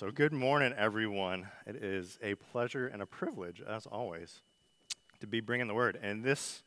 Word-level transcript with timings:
So, 0.00 0.10
good 0.10 0.32
morning, 0.32 0.72
everyone. 0.78 1.46
It 1.66 1.76
is 1.76 2.18
a 2.22 2.34
pleasure 2.34 2.86
and 2.86 3.02
a 3.02 3.06
privilege, 3.06 3.60
as 3.60 3.84
always, 3.84 4.40
to 5.20 5.26
be 5.26 5.40
bringing 5.40 5.66
the 5.66 5.74
word. 5.74 5.98
And 6.00 6.24
this 6.24 6.62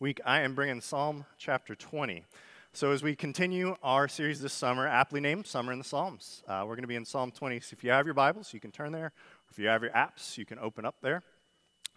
week, 0.00 0.20
I 0.26 0.40
am 0.40 0.56
bringing 0.56 0.80
Psalm 0.80 1.24
chapter 1.38 1.76
20. 1.76 2.24
So, 2.72 2.90
as 2.90 3.00
we 3.00 3.14
continue 3.14 3.76
our 3.84 4.08
series 4.08 4.40
this 4.40 4.52
summer, 4.52 4.88
aptly 4.88 5.20
named 5.20 5.46
Summer 5.46 5.70
in 5.70 5.78
the 5.78 5.84
Psalms, 5.84 6.42
uh, 6.48 6.64
we're 6.66 6.74
going 6.74 6.82
to 6.82 6.88
be 6.88 6.96
in 6.96 7.04
Psalm 7.04 7.30
20. 7.30 7.60
So, 7.60 7.74
if 7.74 7.84
you 7.84 7.92
have 7.92 8.04
your 8.04 8.14
Bibles, 8.14 8.52
you 8.52 8.58
can 8.58 8.72
turn 8.72 8.90
there. 8.90 9.12
If 9.48 9.60
you 9.60 9.68
have 9.68 9.84
your 9.84 9.92
apps, 9.92 10.36
you 10.36 10.44
can 10.44 10.58
open 10.58 10.84
up 10.84 10.96
there. 11.02 11.22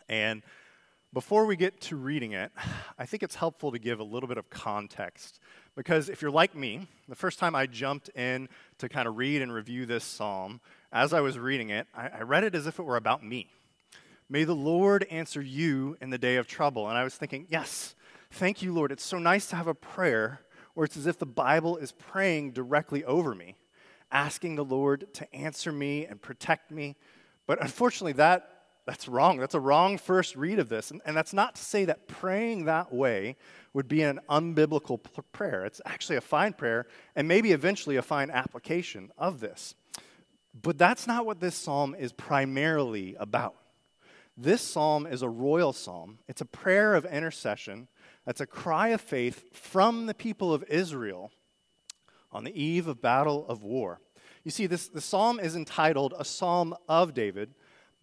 And 0.07 0.43
before 1.15 1.45
we 1.45 1.55
get 1.55 1.79
to 1.79 1.95
reading 1.95 2.33
it, 2.33 2.51
I 2.99 3.07
think 3.07 3.23
it's 3.23 3.35
helpful 3.35 3.71
to 3.71 3.79
give 3.79 4.01
a 4.01 4.03
little 4.03 4.27
bit 4.27 4.37
of 4.37 4.49
context. 4.49 5.39
Because 5.73 6.09
if 6.09 6.21
you're 6.21 6.29
like 6.29 6.53
me, 6.53 6.87
the 7.07 7.15
first 7.15 7.39
time 7.39 7.55
I 7.55 7.67
jumped 7.67 8.09
in 8.09 8.49
to 8.79 8.89
kind 8.89 9.07
of 9.07 9.15
read 9.17 9.41
and 9.41 9.51
review 9.51 9.85
this 9.85 10.03
psalm, 10.03 10.59
as 10.91 11.13
I 11.13 11.21
was 11.21 11.37
reading 11.37 11.69
it, 11.69 11.87
I, 11.93 12.09
I 12.19 12.21
read 12.21 12.43
it 12.43 12.55
as 12.55 12.67
if 12.67 12.79
it 12.79 12.83
were 12.83 12.97
about 12.97 13.23
me. 13.23 13.49
May 14.29 14.43
the 14.43 14.55
Lord 14.55 15.05
answer 15.11 15.41
you 15.41 15.97
in 16.01 16.09
the 16.09 16.17
day 16.17 16.37
of 16.37 16.47
trouble. 16.47 16.89
And 16.89 16.97
I 16.97 17.03
was 17.03 17.15
thinking, 17.15 17.45
yes, 17.49 17.95
thank 18.31 18.61
you, 18.61 18.73
Lord. 18.73 18.91
It's 18.91 19.05
so 19.05 19.19
nice 19.19 19.47
to 19.47 19.55
have 19.55 19.67
a 19.67 19.75
prayer 19.75 20.41
where 20.73 20.85
it's 20.85 20.97
as 20.97 21.07
if 21.07 21.19
the 21.19 21.25
Bible 21.25 21.77
is 21.77 21.91
praying 21.91 22.51
directly 22.51 23.03
over 23.05 23.35
me, 23.35 23.55
asking 24.11 24.55
the 24.55 24.65
Lord 24.65 25.13
to 25.13 25.35
answer 25.35 25.71
me 25.71 26.05
and 26.05 26.21
protect 26.21 26.71
me. 26.71 26.95
But 27.45 27.61
unfortunately, 27.61 28.13
that 28.13 28.55
that's 28.85 29.07
wrong. 29.07 29.37
That's 29.37 29.55
a 29.55 29.59
wrong 29.59 29.97
first 29.97 30.35
read 30.35 30.59
of 30.59 30.69
this. 30.69 30.91
And, 30.91 31.01
and 31.05 31.17
that's 31.17 31.33
not 31.33 31.55
to 31.55 31.63
say 31.63 31.85
that 31.85 32.07
praying 32.07 32.65
that 32.65 32.93
way 32.93 33.35
would 33.73 33.87
be 33.87 34.03
an 34.03 34.19
unbiblical 34.29 34.99
prayer. 35.31 35.65
It's 35.65 35.81
actually 35.85 36.17
a 36.17 36.21
fine 36.21 36.53
prayer 36.53 36.85
and 37.15 37.27
maybe 37.27 37.51
eventually 37.51 37.95
a 37.95 38.03
fine 38.03 38.29
application 38.29 39.11
of 39.17 39.39
this. 39.39 39.73
But 40.59 40.77
that's 40.77 41.05
not 41.05 41.25
what 41.25 41.39
this 41.39 41.55
psalm 41.55 41.95
is 41.97 42.13
primarily 42.13 43.15
about. 43.19 43.55
This 44.37 44.61
psalm 44.61 45.05
is 45.05 45.21
a 45.21 45.29
royal 45.29 45.73
psalm, 45.73 46.19
it's 46.27 46.41
a 46.41 46.45
prayer 46.45 46.95
of 46.95 47.05
intercession. 47.05 47.87
That's 48.25 48.41
a 48.41 48.47
cry 48.47 48.87
of 48.87 49.01
faith 49.01 49.55
from 49.55 50.07
the 50.07 50.15
people 50.15 50.51
of 50.51 50.63
Israel 50.63 51.31
on 52.31 52.43
the 52.43 52.59
eve 52.59 52.87
of 52.87 52.99
battle 52.99 53.45
of 53.47 53.61
war. 53.61 54.01
You 54.43 54.49
see, 54.49 54.65
this, 54.65 54.87
the 54.87 54.99
psalm 54.99 55.39
is 55.39 55.55
entitled 55.55 56.15
A 56.17 56.25
Psalm 56.25 56.75
of 56.89 57.13
David 57.13 57.53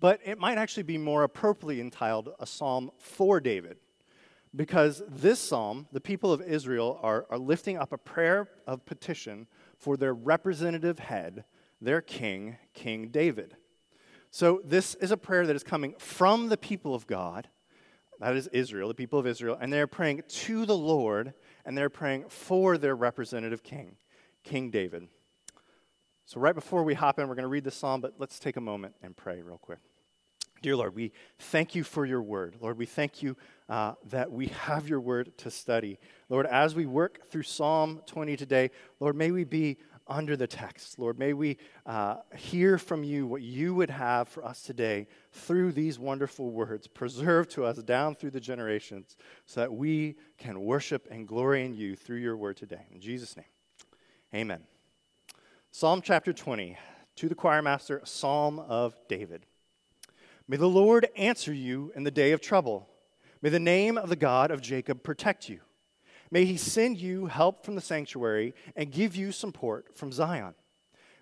but 0.02 0.18
it 0.24 0.36
might 0.36 0.58
actually 0.58 0.82
be 0.82 0.98
more 0.98 1.22
appropriately 1.22 1.80
entitled 1.80 2.30
a 2.40 2.44
psalm 2.44 2.90
for 2.98 3.38
David. 3.38 3.76
Because 4.54 5.00
this 5.08 5.38
psalm, 5.38 5.86
the 5.92 6.00
people 6.00 6.32
of 6.32 6.42
Israel 6.42 6.98
are, 7.04 7.24
are 7.30 7.38
lifting 7.38 7.78
up 7.78 7.92
a 7.92 7.98
prayer 7.98 8.48
of 8.66 8.84
petition 8.84 9.46
for 9.78 9.96
their 9.96 10.12
representative 10.12 10.98
head, 10.98 11.44
their 11.82 12.00
king, 12.00 12.56
King 12.72 13.08
David. 13.08 13.56
So, 14.30 14.62
this 14.64 14.94
is 14.94 15.10
a 15.10 15.16
prayer 15.16 15.46
that 15.46 15.56
is 15.56 15.62
coming 15.62 15.94
from 15.98 16.48
the 16.48 16.56
people 16.56 16.94
of 16.94 17.06
God, 17.06 17.48
that 18.18 18.34
is 18.34 18.46
Israel, 18.48 18.88
the 18.88 18.94
people 18.94 19.18
of 19.18 19.26
Israel, 19.26 19.58
and 19.60 19.70
they're 19.70 19.86
praying 19.86 20.22
to 20.26 20.64
the 20.64 20.76
Lord, 20.76 21.34
and 21.66 21.76
they're 21.76 21.90
praying 21.90 22.26
for 22.28 22.78
their 22.78 22.96
representative 22.96 23.62
king, 23.62 23.96
King 24.42 24.70
David. 24.70 25.08
So, 26.24 26.40
right 26.40 26.54
before 26.54 26.82
we 26.82 26.94
hop 26.94 27.18
in, 27.18 27.28
we're 27.28 27.34
going 27.34 27.42
to 27.42 27.48
read 27.48 27.64
the 27.64 27.70
psalm, 27.70 28.00
but 28.00 28.14
let's 28.18 28.38
take 28.38 28.56
a 28.56 28.60
moment 28.60 28.94
and 29.02 29.14
pray 29.14 29.42
real 29.42 29.58
quick. 29.58 29.80
Dear 30.62 30.76
Lord, 30.76 30.94
we 30.94 31.10
thank 31.40 31.74
you 31.74 31.82
for 31.82 32.06
your 32.06 32.22
word. 32.22 32.56
Lord, 32.60 32.78
we 32.78 32.86
thank 32.86 33.20
you 33.20 33.36
uh, 33.68 33.94
that 34.10 34.30
we 34.30 34.46
have 34.46 34.88
your 34.88 35.00
word 35.00 35.36
to 35.38 35.50
study. 35.50 35.98
Lord, 36.28 36.46
as 36.46 36.76
we 36.76 36.86
work 36.86 37.28
through 37.28 37.42
Psalm 37.42 38.00
20 38.06 38.36
today, 38.36 38.70
Lord, 39.00 39.16
may 39.16 39.32
we 39.32 39.42
be 39.42 39.78
under 40.06 40.36
the 40.36 40.46
text. 40.46 40.98
Lord, 40.98 41.18
may 41.18 41.32
we 41.32 41.58
uh, 41.86 42.16
hear 42.36 42.78
from 42.78 43.04
you 43.04 43.26
what 43.26 43.42
you 43.42 43.74
would 43.74 43.90
have 43.90 44.28
for 44.28 44.44
us 44.44 44.62
today 44.62 45.06
through 45.32 45.72
these 45.72 45.98
wonderful 45.98 46.50
words, 46.50 46.86
preserved 46.86 47.50
to 47.52 47.64
us 47.64 47.78
down 47.78 48.14
through 48.14 48.30
the 48.30 48.40
generations, 48.40 49.16
so 49.46 49.60
that 49.60 49.72
we 49.72 50.16
can 50.38 50.60
worship 50.60 51.08
and 51.10 51.26
glory 51.26 51.64
in 51.64 51.74
you 51.74 51.96
through 51.96 52.18
your 52.18 52.36
word 52.36 52.56
today. 52.56 52.86
In 52.90 53.00
Jesus' 53.00 53.36
name, 53.36 53.46
amen. 54.34 54.62
Psalm 55.70 56.02
chapter 56.02 56.32
20, 56.32 56.76
to 57.16 57.28
the 57.28 57.34
choir 57.34 57.62
master, 57.62 58.00
Psalm 58.04 58.58
of 58.58 58.94
David. 59.08 59.46
May 60.48 60.56
the 60.56 60.68
Lord 60.68 61.08
answer 61.16 61.52
you 61.52 61.92
in 61.94 62.04
the 62.04 62.10
day 62.10 62.32
of 62.32 62.40
trouble. 62.40 62.88
May 63.40 63.48
the 63.48 63.58
name 63.58 63.96
of 63.96 64.08
the 64.08 64.16
God 64.16 64.50
of 64.50 64.60
Jacob 64.60 65.02
protect 65.02 65.48
you. 65.48 65.60
May 66.32 66.46
he 66.46 66.56
send 66.56 66.96
you 66.96 67.26
help 67.26 67.62
from 67.62 67.74
the 67.74 67.82
sanctuary 67.82 68.54
and 68.74 68.90
give 68.90 69.14
you 69.14 69.32
support 69.32 69.94
from 69.94 70.12
Zion. 70.12 70.54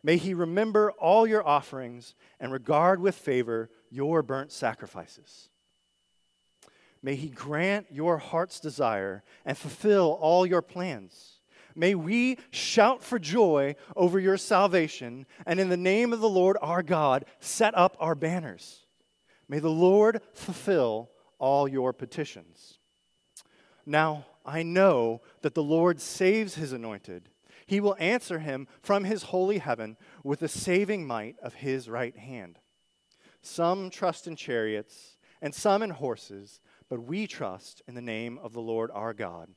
May 0.04 0.18
he 0.18 0.34
remember 0.34 0.92
all 0.92 1.26
your 1.26 1.44
offerings 1.46 2.14
and 2.38 2.52
regard 2.52 3.00
with 3.00 3.16
favor 3.16 3.70
your 3.90 4.22
burnt 4.22 4.52
sacrifices. 4.52 5.48
May 7.02 7.16
he 7.16 7.28
grant 7.28 7.86
your 7.90 8.18
heart's 8.18 8.60
desire 8.60 9.24
and 9.44 9.58
fulfill 9.58 10.16
all 10.20 10.46
your 10.46 10.62
plans. 10.62 11.40
May 11.74 11.96
we 11.96 12.38
shout 12.50 13.02
for 13.02 13.18
joy 13.18 13.74
over 13.96 14.20
your 14.20 14.36
salvation, 14.36 15.26
and 15.44 15.58
in 15.58 15.70
the 15.70 15.76
name 15.76 16.12
of 16.12 16.20
the 16.20 16.28
Lord 16.28 16.56
our 16.62 16.84
God, 16.84 17.24
set 17.40 17.76
up 17.76 17.96
our 17.98 18.14
banners. 18.14 18.86
May 19.48 19.58
the 19.58 19.70
Lord 19.70 20.20
fulfill 20.34 21.10
all 21.40 21.66
your 21.66 21.92
petitions. 21.92 22.79
Now, 23.90 24.26
I 24.46 24.62
know 24.62 25.20
that 25.42 25.54
the 25.54 25.64
Lord 25.64 26.00
saves 26.00 26.54
his 26.54 26.72
anointed. 26.72 27.28
He 27.66 27.80
will 27.80 27.96
answer 27.98 28.38
him 28.38 28.68
from 28.80 29.02
his 29.02 29.24
holy 29.24 29.58
heaven 29.58 29.96
with 30.22 30.38
the 30.38 30.46
saving 30.46 31.08
might 31.08 31.34
of 31.42 31.54
his 31.54 31.88
right 31.88 32.16
hand. 32.16 32.60
Some 33.42 33.90
trust 33.90 34.28
in 34.28 34.36
chariots 34.36 35.16
and 35.42 35.52
some 35.52 35.82
in 35.82 35.90
horses, 35.90 36.60
but 36.88 37.02
we 37.02 37.26
trust 37.26 37.82
in 37.88 37.96
the 37.96 38.00
name 38.00 38.38
of 38.40 38.52
the 38.52 38.60
Lord 38.60 38.92
our 38.94 39.12
God. 39.12 39.48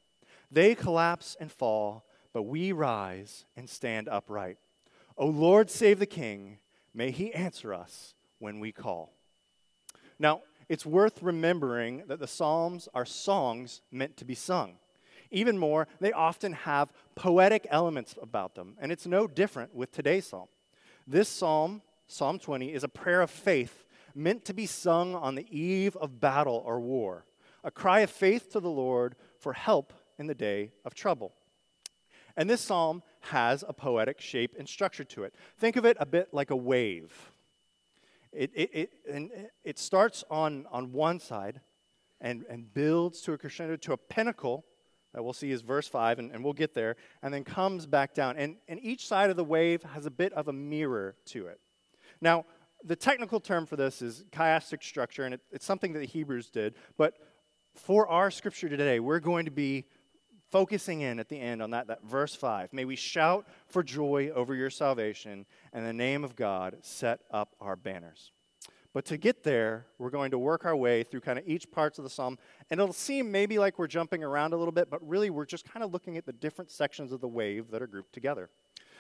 They 0.50 0.74
collapse 0.74 1.38
and 1.40 1.52
fall, 1.52 2.04
but 2.34 2.42
we 2.42 2.72
rise 2.72 3.46
and 3.56 3.70
stand 3.70 4.10
upright. 4.10 4.58
O 5.16 5.28
Lord, 5.28 5.70
save 5.70 6.00
the 6.00 6.08
king. 6.08 6.58
May 6.92 7.12
he 7.12 7.32
answer 7.36 7.72
us 7.72 8.16
when 8.40 8.60
we 8.60 8.72
call. 8.72 9.14
Now, 10.18 10.42
it's 10.74 10.88
worth 10.88 11.22
remembering 11.22 12.02
that 12.08 12.20
the 12.20 12.26
Psalms 12.26 12.90
are 12.96 13.06
songs 13.06 13.82
meant 13.92 14.18
to 14.18 14.26
be 14.26 14.34
sung. 14.34 14.74
Even 15.30 15.56
more, 15.56 15.88
they 16.00 16.12
often 16.12 16.52
have 16.52 16.92
poetic 17.14 17.68
elements 17.70 18.16
about 18.20 18.56
them, 18.56 18.76
and 18.80 18.92
it's 18.92 19.06
no 19.06 19.28
different 19.28 19.76
with 19.76 19.92
today's 19.92 20.26
psalm. 20.26 20.48
This 21.06 21.30
psalm, 21.30 21.84
Psalm 22.08 22.40
20, 22.40 22.74
is 22.74 22.84
a 22.84 22.88
prayer 22.88 23.22
of 23.22 23.30
faith 23.30 23.86
meant 24.16 24.46
to 24.46 24.54
be 24.56 24.66
sung 24.66 25.14
on 25.14 25.36
the 25.36 25.46
eve 25.56 25.96
of 25.98 26.20
battle 26.20 26.64
or 26.66 26.80
war, 26.80 27.26
a 27.64 27.70
cry 27.70 28.00
of 28.00 28.10
faith 28.10 28.52
to 28.54 28.60
the 28.60 28.68
Lord 28.68 29.16
for 29.38 29.54
help 29.54 29.94
in 30.18 30.26
the 30.26 30.34
day 30.34 30.72
of 30.84 30.96
trouble. 30.96 31.34
And 32.36 32.50
this 32.50 32.62
psalm 32.62 33.04
has 33.20 33.64
a 33.68 33.74
poetic 33.74 34.20
shape 34.20 34.56
and 34.58 34.68
structure 34.68 35.04
to 35.04 35.24
it. 35.24 35.36
Think 35.60 35.76
of 35.76 35.86
it 35.86 35.98
a 36.00 36.06
bit 36.08 36.30
like 36.34 36.50
a 36.50 36.56
wave. 36.56 37.32
It, 38.36 38.52
it, 38.54 38.70
it, 38.74 38.90
and 39.12 39.32
it 39.64 39.78
starts 39.80 40.24
on, 40.30 40.66
on 40.72 40.92
one 40.92 41.20
side 41.20 41.62
and, 42.20 42.46
and 42.50 42.74
builds 42.74 43.22
to 43.22 43.34
a 43.34 43.38
crescendo, 43.38 43.76
to 43.76 43.94
a 43.94 43.98
pinnacle 43.98 44.66
that 45.14 45.24
we'll 45.24 45.34
see 45.34 45.52
is 45.52 45.62
verse 45.62 45.88
5, 45.88 46.20
and, 46.20 46.32
and 46.32 46.44
we'll 46.44 46.54
get 46.54 46.74
there, 46.74 46.96
and 47.22 47.34
then 47.34 47.44
comes 47.44 47.86
back 47.86 48.14
down. 48.14 48.36
And, 48.38 48.56
and 48.68 48.80
each 48.82 49.08
side 49.08 49.30
of 49.30 49.36
the 49.36 49.44
wave 49.44 49.84
has 49.84 50.06
a 50.06 50.12
bit 50.12 50.34
of 50.34 50.48
a 50.48 50.54
mirror 50.54 51.16
to 51.26 51.48
it. 51.48 51.60
Now, 52.20 52.46
the 52.84 52.96
technical 52.96 53.40
term 53.40 53.66
for 53.66 53.76
this 53.76 54.02
is 54.02 54.26
chiastic 54.32 54.84
structure, 54.84 55.24
and 55.24 55.36
it, 55.36 55.42
it's 55.52 55.66
something 55.66 55.94
that 55.94 56.00
the 56.00 56.08
Hebrews 56.08 56.50
did. 56.50 56.76
But 56.98 57.14
for 57.76 58.08
our 58.08 58.32
scripture 58.32 58.70
today, 58.70 59.00
we're 59.00 59.20
going 59.20 59.46
to 59.46 59.52
be 59.52 59.86
focusing 60.54 61.02
in 61.02 61.20
at 61.20 61.30
the 61.30 61.40
end 61.40 61.64
on 61.64 61.72
that, 61.72 61.88
that 61.88 62.04
verse 62.04 62.36
5. 62.36 62.74
May 62.74 62.86
we 62.86 62.96
shout 62.96 63.48
for 63.66 63.82
joy 63.82 64.30
over 64.36 64.54
your 64.54 64.70
salvation, 64.70 65.48
and 65.74 65.84
the 65.84 65.92
name 65.92 66.24
of 66.24 66.36
God 66.36 66.78
set 66.82 67.22
up 67.32 67.56
our 67.60 67.76
banners. 67.76 68.32
But 68.94 69.04
to 69.06 69.18
get 69.18 69.42
there, 69.44 69.88
we're 69.98 70.12
going 70.12 70.30
to 70.30 70.38
work 70.38 70.64
our 70.64 70.76
way 70.76 71.02
through 71.02 71.22
kind 71.22 71.40
of 71.40 71.48
each 71.48 71.72
parts 71.72 71.98
of 71.98 72.04
the 72.04 72.10
psalm, 72.12 72.38
and 72.70 72.80
it'll 72.80 72.94
seem 72.94 73.32
maybe 73.32 73.58
like 73.58 73.80
we're 73.80 73.88
jumping 73.88 74.24
around 74.24 74.54
a 74.54 74.56
little 74.56 74.72
bit, 74.72 74.92
but 74.92 75.02
really 75.10 75.32
we're 75.32 75.48
just 75.48 75.66
kind 75.66 75.84
of 75.84 75.92
looking 75.92 76.18
at 76.18 76.26
the 76.28 76.34
different 76.34 76.70
sections 76.70 77.12
of 77.12 77.20
the 77.20 77.28
wave 77.28 77.72
that 77.72 77.82
are 77.82 77.88
grouped 77.88 78.14
together. 78.14 78.52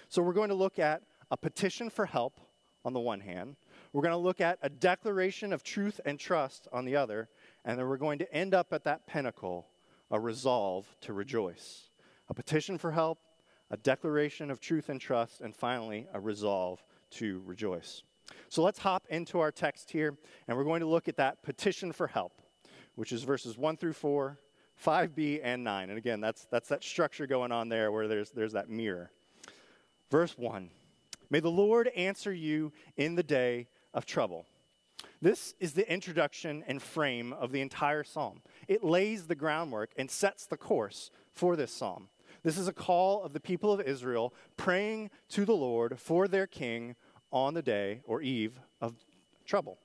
So 0.09 0.23
we're 0.23 0.33
going 0.33 0.49
to 0.49 0.55
look 0.55 0.79
at 0.79 1.03
a 1.29 1.37
petition 1.37 1.91
for 1.91 2.07
help 2.07 2.39
on 2.83 2.93
the 2.93 2.99
one 2.99 3.19
hand, 3.19 3.57
we're 3.93 4.01
going 4.01 4.11
to 4.11 4.17
look 4.17 4.41
at 4.41 4.57
a 4.63 4.69
declaration 4.69 5.53
of 5.53 5.63
truth 5.63 6.01
and 6.03 6.19
trust 6.19 6.67
on 6.73 6.83
the 6.83 6.95
other, 6.95 7.29
and 7.63 7.77
then 7.77 7.87
we're 7.87 7.97
going 7.97 8.17
to 8.19 8.33
end 8.33 8.55
up 8.55 8.73
at 8.73 8.83
that 8.85 9.05
pinnacle, 9.05 9.67
a 10.13 10.19
resolve 10.19 10.85
to 11.01 11.11
rejoice. 11.11 11.89
A 12.29 12.33
petition 12.33 12.77
for 12.77 12.91
help, 12.91 13.17
a 13.71 13.77
declaration 13.77 14.51
of 14.51 14.61
truth 14.61 14.87
and 14.87 15.01
trust, 15.01 15.41
and 15.41 15.53
finally, 15.55 16.07
a 16.13 16.19
resolve 16.19 16.81
to 17.09 17.41
rejoice. 17.45 18.03
So 18.47 18.61
let's 18.61 18.77
hop 18.77 19.07
into 19.09 19.39
our 19.39 19.51
text 19.51 19.89
here, 19.89 20.15
and 20.47 20.55
we're 20.55 20.63
going 20.63 20.81
to 20.81 20.85
look 20.85 21.07
at 21.07 21.17
that 21.17 21.41
petition 21.41 21.91
for 21.91 22.05
help, 22.05 22.43
which 22.95 23.11
is 23.11 23.23
verses 23.23 23.57
1 23.57 23.75
through 23.75 23.93
4, 23.93 24.37
5b, 24.85 25.41
and 25.43 25.63
9. 25.63 25.89
And 25.89 25.97
again, 25.97 26.21
that's, 26.21 26.45
that's 26.45 26.69
that 26.69 26.83
structure 26.83 27.25
going 27.25 27.51
on 27.51 27.67
there 27.67 27.91
where 27.91 28.07
there's, 28.07 28.29
there's 28.29 28.53
that 28.53 28.69
mirror. 28.69 29.11
Verse 30.11 30.37
1 30.37 30.69
May 31.31 31.39
the 31.39 31.49
Lord 31.49 31.87
answer 31.95 32.31
you 32.31 32.71
in 32.97 33.15
the 33.15 33.23
day 33.23 33.67
of 33.95 34.05
trouble. 34.05 34.45
This 35.23 35.55
is 35.59 35.71
the 35.71 35.89
introduction 35.91 36.63
and 36.67 36.81
frame 36.81 37.31
of 37.31 37.51
the 37.51 37.61
entire 37.61 38.03
psalm. 38.03 38.41
It 38.67 38.83
lays 38.83 39.27
the 39.27 39.35
groundwork 39.35 39.91
and 39.97 40.09
sets 40.09 40.45
the 40.45 40.57
course 40.57 41.11
for 41.31 41.55
this 41.55 41.71
psalm. 41.71 42.09
This 42.43 42.57
is 42.57 42.67
a 42.67 42.73
call 42.73 43.23
of 43.23 43.33
the 43.33 43.39
people 43.39 43.71
of 43.71 43.81
Israel 43.81 44.33
praying 44.57 45.09
to 45.29 45.45
the 45.45 45.55
Lord 45.55 45.99
for 45.99 46.27
their 46.27 46.47
king 46.47 46.95
on 47.31 47.53
the 47.53 47.61
day 47.61 48.01
or 48.05 48.21
eve 48.21 48.59
of 48.81 48.95
trouble. 49.45 49.79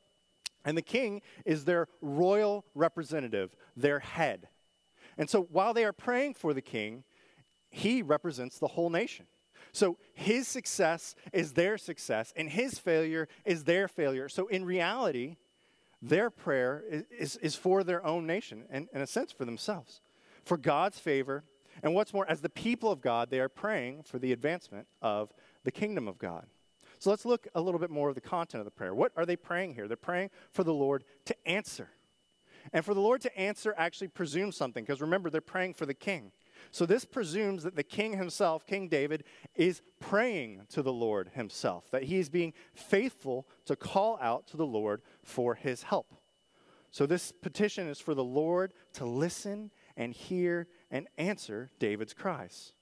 And 0.65 0.77
the 0.77 0.83
king 0.83 1.23
is 1.47 1.65
their 1.65 1.89
royal 2.01 2.65
representative, 2.75 3.55
their 3.77 4.01
head. 4.01 4.49
And 5.17 5.31
so 5.31 5.43
while 5.51 5.73
they 5.73 5.85
are 5.85 5.93
praying 5.93 6.35
for 6.35 6.53
the 6.53 6.61
king, 6.61 7.05
he 7.71 8.03
represents 8.03 8.59
the 8.59 8.69
whole 8.69 8.91
nation. 8.91 9.27
So 9.73 9.99
his 10.15 10.49
success 10.49 11.15
is 11.33 11.53
their 11.53 11.79
success, 11.79 12.33
and 12.37 12.49
his 12.49 12.79
failure 12.79 13.29
is 13.45 13.65
their 13.65 13.87
failure. 13.89 14.29
So 14.29 14.47
in 14.47 14.65
reality, 14.65 15.37
their 16.01 16.31
prayer 16.31 16.85
is, 16.89 17.05
is, 17.11 17.37
is 17.37 17.55
for 17.55 17.83
their 17.83 18.05
own 18.05 18.27
nation, 18.27 18.65
and 18.71 18.89
in 18.93 19.01
a 19.01 19.07
sense, 19.07 19.33
for 19.33 19.45
themselves, 19.45 20.01
for 20.45 20.57
God's 20.57 20.99
favor 20.99 21.45
and 21.83 21.95
what's 21.95 22.13
more, 22.13 22.29
as 22.29 22.41
the 22.41 22.49
people 22.49 22.91
of 22.91 23.01
God, 23.01 23.31
they 23.31 23.41
are 23.41 23.49
praying 23.49 24.03
for 24.03 24.19
the 24.19 24.33
advancement 24.33 24.87
of 25.01 25.33
the 25.65 25.71
kingdom 25.71 26.09
of 26.09 26.19
God. 26.19 26.47
So 26.99 27.11
let's 27.11 27.25
look 27.25 27.47
a 27.55 27.61
little 27.61 27.79
bit 27.79 27.91
more 27.91 28.09
of 28.09 28.17
the 28.17 28.21
content 28.21 28.61
of 28.61 28.65
the 28.65 28.73
prayer. 28.73 28.95
What 28.95 29.13
are 29.17 29.25
they 29.25 29.37
praying 29.37 29.75
here? 29.75 29.87
They're 29.87 29.97
praying 29.97 30.31
for 30.51 30.65
the 30.65 30.75
Lord 30.75 31.05
to 31.27 31.49
answer. 31.49 31.91
And 32.73 32.85
for 32.85 32.95
the 32.95 33.01
Lord 33.01 33.21
to 33.23 33.39
answer 33.39 33.75
actually 33.79 34.09
presumes 34.09 34.57
something, 34.57 34.85
because 34.85 35.01
remember, 35.01 35.31
they're 35.31 35.41
praying 35.41 35.75
for 35.75 35.87
the 35.87 35.95
king. 35.95 36.33
So 36.71 36.87
this 36.87 37.05
presumes 37.05 37.63
that 37.63 37.77
the 37.77 37.83
king 37.83 38.17
himself, 38.17 38.67
King 38.67 38.89
David, 38.89 39.25
is 39.55 39.83
praying 40.01 40.63
to 40.71 40.83
the 40.83 40.93
Lord 40.93 41.31
himself, 41.35 41.91
that 41.91 42.05
he 42.05 42.19
is 42.19 42.29
being 42.29 42.53
faithful 42.75 43.47
to 43.67 43.77
call 43.77 44.19
out 44.21 44.47
to 44.49 44.57
the 44.57 44.67
Lord 44.67 45.03
for 45.23 45.55
his 45.55 45.83
help. 45.83 46.15
So 46.91 47.07
this 47.07 47.33
petition 47.33 47.89
is 47.89 48.01
for 48.01 48.15
the 48.15 48.25
Lord 48.25 48.73
to 48.95 49.05
listen 49.05 49.71
and 49.97 50.13
hear 50.13 50.69
and 50.91 51.07
answer 51.19 51.71
David's 51.79 52.15
cries. 52.15 52.73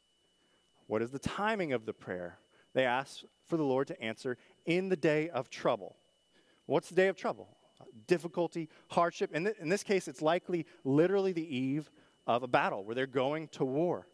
What 0.87 1.02
is 1.02 1.11
the 1.11 1.19
timing 1.19 1.73
of 1.73 1.87
the 1.87 1.93
prayer? 1.93 2.38
They 2.73 2.84
ask 2.84 3.23
for 3.46 3.56
the 3.56 3.64
Lord 3.64 3.88
to 3.88 4.00
answer 4.00 4.37
in 4.64 4.88
the 4.88 4.96
day 4.96 5.28
of 5.28 5.50
trouble. 5.50 5.96
What's 6.67 6.88
the 6.88 6.94
day 6.94 7.08
of 7.08 7.17
trouble? 7.17 7.49
Difficulty, 8.06 8.69
hardship. 8.88 9.32
In, 9.32 9.44
th- 9.44 9.56
in 9.58 9.69
this 9.69 9.82
case, 9.82 10.08
it's 10.08 10.23
likely 10.23 10.67
literally 10.84 11.32
the 11.32 11.56
eve 11.56 11.90
of 12.26 12.43
a 12.43 12.49
battle 12.49 12.84
where 12.84 12.94
they're 12.94 13.06
going 13.06 13.49
to 13.49 13.64
war 13.64 14.06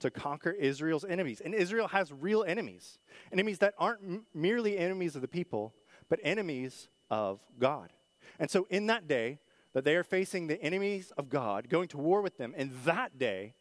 to 0.00 0.10
conquer 0.10 0.50
Israel's 0.50 1.04
enemies. 1.04 1.40
And 1.44 1.54
Israel 1.54 1.88
has 1.88 2.12
real 2.12 2.44
enemies, 2.44 2.98
enemies 3.30 3.58
that 3.58 3.74
aren't 3.78 4.02
m- 4.02 4.26
merely 4.34 4.76
enemies 4.76 5.14
of 5.14 5.22
the 5.22 5.28
people, 5.28 5.74
but 6.08 6.18
enemies 6.22 6.88
of 7.10 7.40
God. 7.58 7.92
And 8.38 8.50
so 8.50 8.66
in 8.68 8.86
that 8.88 9.06
day, 9.06 9.38
that 9.74 9.84
they 9.84 9.96
are 9.96 10.04
facing 10.04 10.48
the 10.48 10.60
enemies 10.62 11.12
of 11.16 11.30
God, 11.30 11.68
going 11.68 11.88
to 11.88 11.98
war 11.98 12.20
with 12.20 12.36
them, 12.36 12.52
and 12.56 12.72
that 12.84 13.18
day 13.18 13.54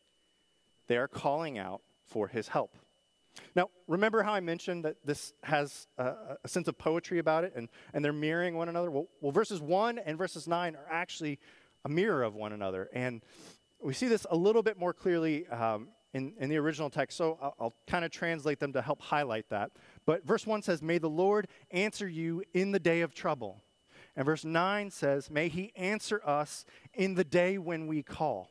they 0.88 0.98
are 0.98 1.07
calling 1.07 1.57
out 1.57 1.81
for 2.06 2.27
his 2.27 2.50
help. 2.50 2.77
Now, 3.56 3.69
remember 3.88 4.24
how 4.24 4.33
I 4.33 4.42
mentioned 4.42 4.83
that 4.83 4.98
this 5.06 5.31
has 5.44 5.88
a, 5.98 6.38
a 6.44 6.48
sense 6.48 6.68
of 6.68 6.77
poetry 6.77 7.19
about 7.19 7.45
it 7.45 7.53
and, 7.56 7.69
and 7.94 8.03
they're 8.03 8.12
mirroring 8.12 8.56
one 8.56 8.68
another? 8.68 8.92
Well, 8.92 9.07
well, 9.21 9.31
verses 9.31 9.62
1 9.62 10.00
and 10.00 10.18
verses 10.18 10.50
9 10.50 10.75
are 10.75 10.88
actually 10.92 11.39
a 11.86 11.89
mirror 11.89 12.24
of 12.24 12.36
one 12.36 12.51
another. 12.51 12.89
And 12.92 13.21
we 13.81 13.94
see 13.94 14.07
this 14.07 14.25
a 14.30 14.36
little 14.36 14.63
bit 14.63 14.78
more 14.78 14.94
clearly 14.94 15.48
um, 15.48 15.88
in, 16.13 16.33
in 16.39 16.50
the 16.50 16.57
original 16.57 16.89
text, 16.89 17.18
so 17.18 17.38
I'll, 17.42 17.56
I'll 17.60 17.74
kind 17.88 18.06
of 18.06 18.12
translate 18.12 18.60
them 18.60 18.74
to 18.74 18.81
help 18.81 19.01
highlight 19.01 19.50
that. 19.50 19.72
But 20.06 20.25
verse 20.25 20.45
1 20.45 20.62
says, 20.62 20.81
May 20.81 20.98
the 20.98 21.10
Lord 21.10 21.48
answer 21.72 22.07
you 22.07 22.44
in 22.54 22.72
the 22.72 22.80
day 22.80 23.01
of 23.01 23.13
trouble. 23.13 23.62
And 24.16 24.25
verse 24.25 24.44
9 24.44 24.92
says, 24.92 25.30
May 25.30 25.48
he 25.48 25.72
answer 25.75 26.22
us 26.25 26.66
in 26.94 27.16
the 27.16 27.24
day 27.24 27.57
when 27.57 27.88
we 27.88 28.04
call. 28.04 28.50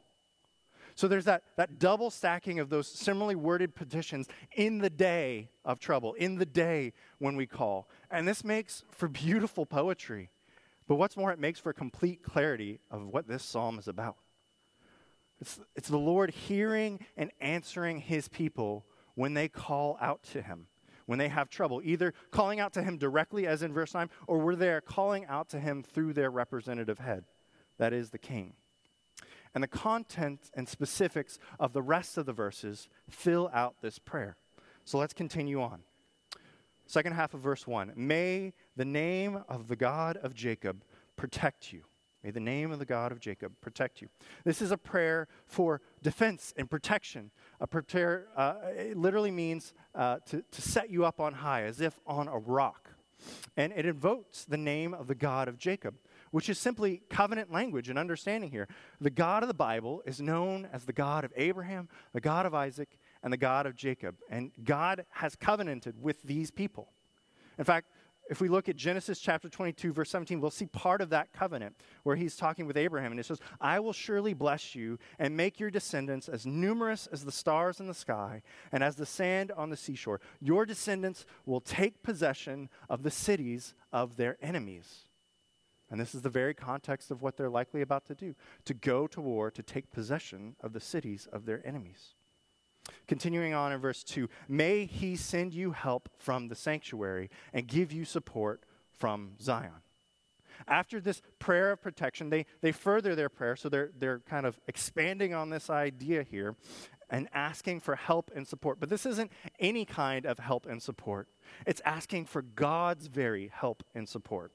So 0.94 1.08
there's 1.08 1.24
that, 1.26 1.44
that 1.56 1.78
double 1.78 2.10
stacking 2.10 2.58
of 2.58 2.68
those 2.68 2.88
similarly 2.88 3.36
worded 3.36 3.74
petitions 3.74 4.28
in 4.56 4.78
the 4.78 4.90
day 4.90 5.48
of 5.64 5.78
trouble, 5.78 6.14
in 6.14 6.36
the 6.36 6.46
day 6.46 6.92
when 7.18 7.36
we 7.36 7.46
call. 7.46 7.88
And 8.10 8.26
this 8.26 8.44
makes 8.44 8.84
for 8.90 9.08
beautiful 9.08 9.64
poetry. 9.64 10.30
But 10.88 10.96
what's 10.96 11.16
more, 11.16 11.32
it 11.32 11.38
makes 11.38 11.60
for 11.60 11.72
complete 11.72 12.22
clarity 12.22 12.80
of 12.90 13.06
what 13.06 13.28
this 13.28 13.44
psalm 13.44 13.78
is 13.78 13.86
about. 13.86 14.16
It's, 15.40 15.58
it's 15.74 15.88
the 15.88 15.98
Lord 15.98 16.30
hearing 16.30 17.04
and 17.16 17.30
answering 17.40 18.00
his 18.00 18.28
people 18.28 18.84
when 19.14 19.34
they 19.34 19.48
call 19.48 19.96
out 20.00 20.22
to 20.32 20.42
him 20.42 20.66
when 21.10 21.18
they 21.18 21.26
have 21.26 21.50
trouble, 21.50 21.80
either 21.82 22.14
calling 22.30 22.60
out 22.60 22.72
to 22.72 22.84
him 22.84 22.96
directly, 22.96 23.44
as 23.44 23.64
in 23.64 23.72
verse 23.72 23.94
9, 23.94 24.08
or 24.28 24.38
were 24.38 24.54
they 24.54 24.68
are 24.68 24.80
calling 24.80 25.26
out 25.26 25.48
to 25.48 25.58
him 25.58 25.82
through 25.82 26.12
their 26.12 26.30
representative 26.30 27.00
head, 27.00 27.24
that 27.78 27.92
is 27.92 28.10
the 28.10 28.18
king. 28.18 28.52
And 29.52 29.60
the 29.60 29.66
content 29.66 30.52
and 30.54 30.68
specifics 30.68 31.40
of 31.58 31.72
the 31.72 31.82
rest 31.82 32.16
of 32.16 32.26
the 32.26 32.32
verses 32.32 32.88
fill 33.08 33.50
out 33.52 33.82
this 33.82 33.98
prayer. 33.98 34.36
So 34.84 34.98
let's 34.98 35.12
continue 35.12 35.60
on. 35.60 35.80
Second 36.86 37.14
half 37.14 37.34
of 37.34 37.40
verse 37.40 37.66
1 37.66 37.92
May 37.96 38.52
the 38.76 38.84
name 38.84 39.42
of 39.48 39.66
the 39.66 39.74
God 39.74 40.16
of 40.16 40.32
Jacob 40.32 40.84
protect 41.16 41.72
you. 41.72 41.82
May 42.22 42.30
the 42.30 42.40
name 42.40 42.70
of 42.70 42.78
the 42.78 42.84
God 42.84 43.12
of 43.12 43.20
Jacob 43.20 43.52
protect 43.62 44.02
you. 44.02 44.08
This 44.44 44.60
is 44.60 44.70
a 44.70 44.76
prayer 44.76 45.26
for 45.46 45.80
defense 46.02 46.52
and 46.56 46.70
protection. 46.70 47.30
A 47.60 47.66
prayer 47.66 48.28
uh, 48.36 48.54
it 48.76 48.96
literally 48.96 49.30
means 49.30 49.72
uh, 49.94 50.18
to, 50.26 50.44
to 50.50 50.62
set 50.62 50.90
you 50.90 51.04
up 51.04 51.18
on 51.18 51.32
high, 51.32 51.62
as 51.62 51.80
if 51.80 51.98
on 52.06 52.28
a 52.28 52.38
rock. 52.38 52.90
And 53.56 53.72
it 53.74 53.86
invokes 53.86 54.44
the 54.44 54.56
name 54.56 54.94
of 54.94 55.06
the 55.06 55.14
God 55.14 55.48
of 55.48 55.58
Jacob, 55.58 55.94
which 56.30 56.48
is 56.48 56.58
simply 56.58 57.02
covenant 57.10 57.52
language 57.52 57.88
and 57.88 57.98
understanding 57.98 58.50
here. 58.50 58.68
The 59.00 59.10
God 59.10 59.42
of 59.42 59.48
the 59.48 59.54
Bible 59.54 60.02
is 60.06 60.20
known 60.20 60.68
as 60.72 60.84
the 60.84 60.92
God 60.92 61.24
of 61.24 61.32
Abraham, 61.36 61.88
the 62.12 62.20
God 62.20 62.46
of 62.46 62.54
Isaac, 62.54 62.98
and 63.22 63.32
the 63.32 63.38
God 63.38 63.66
of 63.66 63.76
Jacob. 63.76 64.16
And 64.30 64.52
God 64.64 65.04
has 65.10 65.36
covenanted 65.36 66.02
with 66.02 66.22
these 66.22 66.50
people. 66.50 66.88
In 67.58 67.64
fact, 67.64 67.88
if 68.30 68.40
we 68.40 68.48
look 68.48 68.68
at 68.68 68.76
Genesis 68.76 69.18
chapter 69.18 69.48
22, 69.48 69.92
verse 69.92 70.08
17, 70.08 70.40
we'll 70.40 70.52
see 70.52 70.66
part 70.66 71.00
of 71.00 71.10
that 71.10 71.32
covenant 71.32 71.74
where 72.04 72.14
he's 72.14 72.36
talking 72.36 72.64
with 72.64 72.76
Abraham. 72.76 73.10
And 73.10 73.18
he 73.18 73.24
says, 73.24 73.40
I 73.60 73.80
will 73.80 73.92
surely 73.92 74.34
bless 74.34 74.76
you 74.76 75.00
and 75.18 75.36
make 75.36 75.58
your 75.58 75.68
descendants 75.68 76.28
as 76.28 76.46
numerous 76.46 77.08
as 77.08 77.24
the 77.24 77.32
stars 77.32 77.80
in 77.80 77.88
the 77.88 77.92
sky 77.94 78.42
and 78.70 78.84
as 78.84 78.94
the 78.94 79.04
sand 79.04 79.50
on 79.50 79.70
the 79.70 79.76
seashore. 79.76 80.20
Your 80.40 80.64
descendants 80.64 81.26
will 81.44 81.60
take 81.60 82.04
possession 82.04 82.68
of 82.88 83.02
the 83.02 83.10
cities 83.10 83.74
of 83.92 84.16
their 84.16 84.38
enemies. 84.40 85.06
And 85.90 86.00
this 86.00 86.14
is 86.14 86.22
the 86.22 86.30
very 86.30 86.54
context 86.54 87.10
of 87.10 87.22
what 87.22 87.36
they're 87.36 87.50
likely 87.50 87.82
about 87.82 88.06
to 88.06 88.14
do 88.14 88.36
to 88.64 88.74
go 88.74 89.08
to 89.08 89.20
war 89.20 89.50
to 89.50 89.62
take 89.62 89.90
possession 89.90 90.54
of 90.60 90.72
the 90.72 90.78
cities 90.78 91.26
of 91.32 91.46
their 91.46 91.66
enemies. 91.66 92.14
Continuing 93.06 93.54
on 93.54 93.72
in 93.72 93.80
verse 93.80 94.02
2 94.04 94.28
May 94.48 94.86
he 94.86 95.16
send 95.16 95.54
you 95.54 95.72
help 95.72 96.08
from 96.18 96.48
the 96.48 96.54
sanctuary 96.54 97.30
and 97.52 97.66
give 97.66 97.92
you 97.92 98.04
support 98.04 98.62
from 98.92 99.32
Zion. 99.40 99.82
After 100.68 101.00
this 101.00 101.22
prayer 101.38 101.72
of 101.72 101.80
protection, 101.80 102.28
they, 102.30 102.46
they 102.60 102.72
further 102.72 103.14
their 103.14 103.28
prayer, 103.30 103.56
so 103.56 103.68
they're, 103.68 103.90
they're 103.98 104.20
kind 104.20 104.44
of 104.44 104.60
expanding 104.68 105.32
on 105.34 105.48
this 105.50 105.70
idea 105.70 106.22
here 106.22 106.54
and 107.08 107.28
asking 107.32 107.80
for 107.80 107.96
help 107.96 108.30
and 108.34 108.46
support. 108.46 108.78
But 108.78 108.88
this 108.88 109.06
isn't 109.06 109.32
any 109.58 109.84
kind 109.84 110.26
of 110.26 110.38
help 110.38 110.66
and 110.66 110.82
support, 110.82 111.28
it's 111.66 111.80
asking 111.84 112.26
for 112.26 112.42
God's 112.42 113.06
very 113.06 113.50
help 113.52 113.82
and 113.94 114.08
support. 114.08 114.52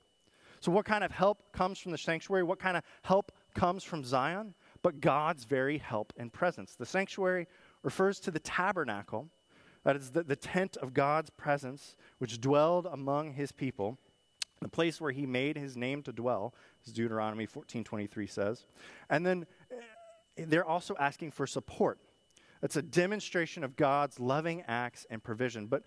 So, 0.62 0.72
what 0.72 0.86
kind 0.86 1.04
of 1.04 1.12
help 1.12 1.52
comes 1.52 1.80
from 1.80 1.92
the 1.92 1.98
sanctuary? 1.98 2.44
What 2.44 2.60
kind 2.60 2.78
of 2.78 2.84
help 3.04 3.32
comes 3.54 3.84
from 3.84 4.04
Zion? 4.04 4.54
But 4.82 5.02
God's 5.02 5.44
very 5.44 5.78
help 5.78 6.14
and 6.18 6.32
presence. 6.32 6.76
The 6.76 6.86
sanctuary 6.86 7.48
refers 7.86 8.20
to 8.20 8.32
the 8.32 8.40
tabernacle, 8.40 9.30
that 9.84 9.96
is 9.96 10.10
the, 10.10 10.24
the 10.24 10.36
tent 10.36 10.76
of 10.78 10.94
God's 10.94 11.30
presence, 11.30 11.96
which 12.18 12.42
dwelled 12.42 12.88
among 12.88 13.34
his 13.34 13.52
people, 13.52 14.00
the 14.60 14.68
place 14.68 15.00
where 15.00 15.12
he 15.12 15.28
made 15.28 15.56
his 15.56 15.78
name 15.78 16.02
to 16.02 16.12
dwell, 16.12 16.56
as 16.86 16.92
Deuteronomy 16.92 17.46
14.23 17.46 18.28
says. 18.28 18.66
And 19.12 19.24
then 19.24 19.46
eh, 19.72 20.46
they're 20.48 20.66
also 20.66 20.96
asking 21.00 21.32
for 21.32 21.46
support. 21.46 22.00
It's 22.64 22.76
a 22.76 22.82
demonstration 22.82 23.64
of 23.64 23.76
God's 23.76 24.20
loving 24.20 24.64
acts 24.68 25.06
and 25.12 25.24
provision. 25.24 25.68
But 25.68 25.84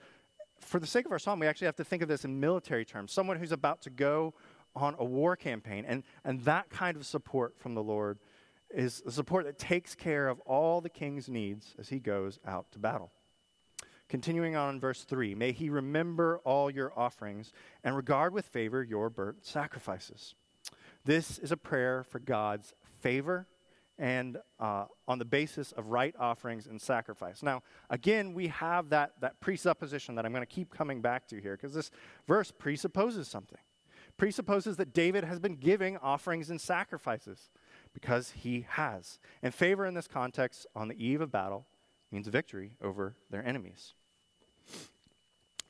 for 0.61 0.78
the 0.78 0.87
sake 0.87 1.05
of 1.05 1.11
our 1.11 1.19
psalm, 1.19 1.40
we 1.40 1.49
actually 1.49 1.67
have 1.67 1.76
to 1.76 1.85
think 1.85 2.02
of 2.02 2.09
this 2.09 2.25
in 2.25 2.38
military 2.38 2.85
terms. 2.85 3.12
Someone 3.12 3.37
who's 3.37 3.52
about 3.52 3.83
to 3.83 3.90
go 3.90 4.35
on 4.76 4.95
a 5.00 5.05
war 5.05 5.35
campaign, 5.35 5.85
and, 5.88 6.05
and 6.25 6.40
that 6.43 6.71
kind 6.71 6.97
of 6.97 7.05
support 7.05 7.59
from 7.59 7.75
the 7.75 7.83
Lord 7.83 8.21
is 8.71 9.01
the 9.01 9.13
support 9.13 9.45
that 9.47 9.59
takes 9.59 9.95
care 9.95 10.29
of 10.29 10.41
all 10.41 10.81
the 10.81 10.89
king's 10.89 11.29
needs 11.29 11.75
as 11.79 11.89
he 11.89 11.99
goes 11.99 12.39
out 12.47 12.71
to 12.73 12.79
battle. 12.79 13.11
Continuing 14.09 14.57
on 14.57 14.75
in 14.75 14.81
verse 14.81 15.05
3 15.05 15.35
May 15.35 15.53
he 15.53 15.69
remember 15.69 16.41
all 16.45 16.71
your 16.71 16.93
offerings 16.99 17.53
and 17.85 17.97
regard 17.97 18.33
with 18.33 18.47
favor 18.47 18.83
your 18.83 19.11
burnt 19.11 19.45
sacrifices. 19.45 20.35
This 21.05 21.39
is 21.39 21.53
a 21.53 21.57
prayer 21.57 22.03
for 22.05 22.19
God's 22.19 22.75
favor 23.01 23.47
and 23.99 24.39
uh, 24.61 24.85
on 25.09 25.19
the 25.19 25.25
basis 25.25 25.73
of 25.73 25.89
right 25.89 26.15
offerings 26.19 26.67
and 26.67 26.81
sacrifice. 26.81 27.43
Now, 27.43 27.63
again, 27.91 28.33
we 28.33 28.47
have 28.49 28.91
that, 28.91 29.13
that 29.21 29.41
presupposition 29.41 30.15
that 30.15 30.25
I'm 30.25 30.33
going 30.33 30.43
to 30.43 30.47
keep 30.47 30.73
coming 30.73 31.01
back 31.01 31.27
to 31.29 31.41
here 31.41 31.57
because 31.57 31.75
this 31.75 31.91
verse 32.27 32.53
presupposes 32.57 33.29
something. 33.29 33.59
Presupposes 34.17 34.77
that 34.77 34.95
David 34.95 35.25
has 35.25 35.41
been 35.41 35.57
giving 35.57 35.97
offerings 35.99 36.51
and 36.51 36.61
sacrifices 36.61 37.51
because 37.99 38.31
he 38.31 38.64
has. 38.71 39.19
And 39.43 39.52
favor 39.52 39.85
in 39.85 39.95
this 39.95 40.07
context 40.07 40.69
on 40.76 40.87
the 40.87 41.05
eve 41.05 41.21
of 41.21 41.33
battle 41.33 41.67
means 42.12 42.28
victory 42.28 42.76
over 42.81 43.17
their 43.28 43.45
enemies. 43.45 43.95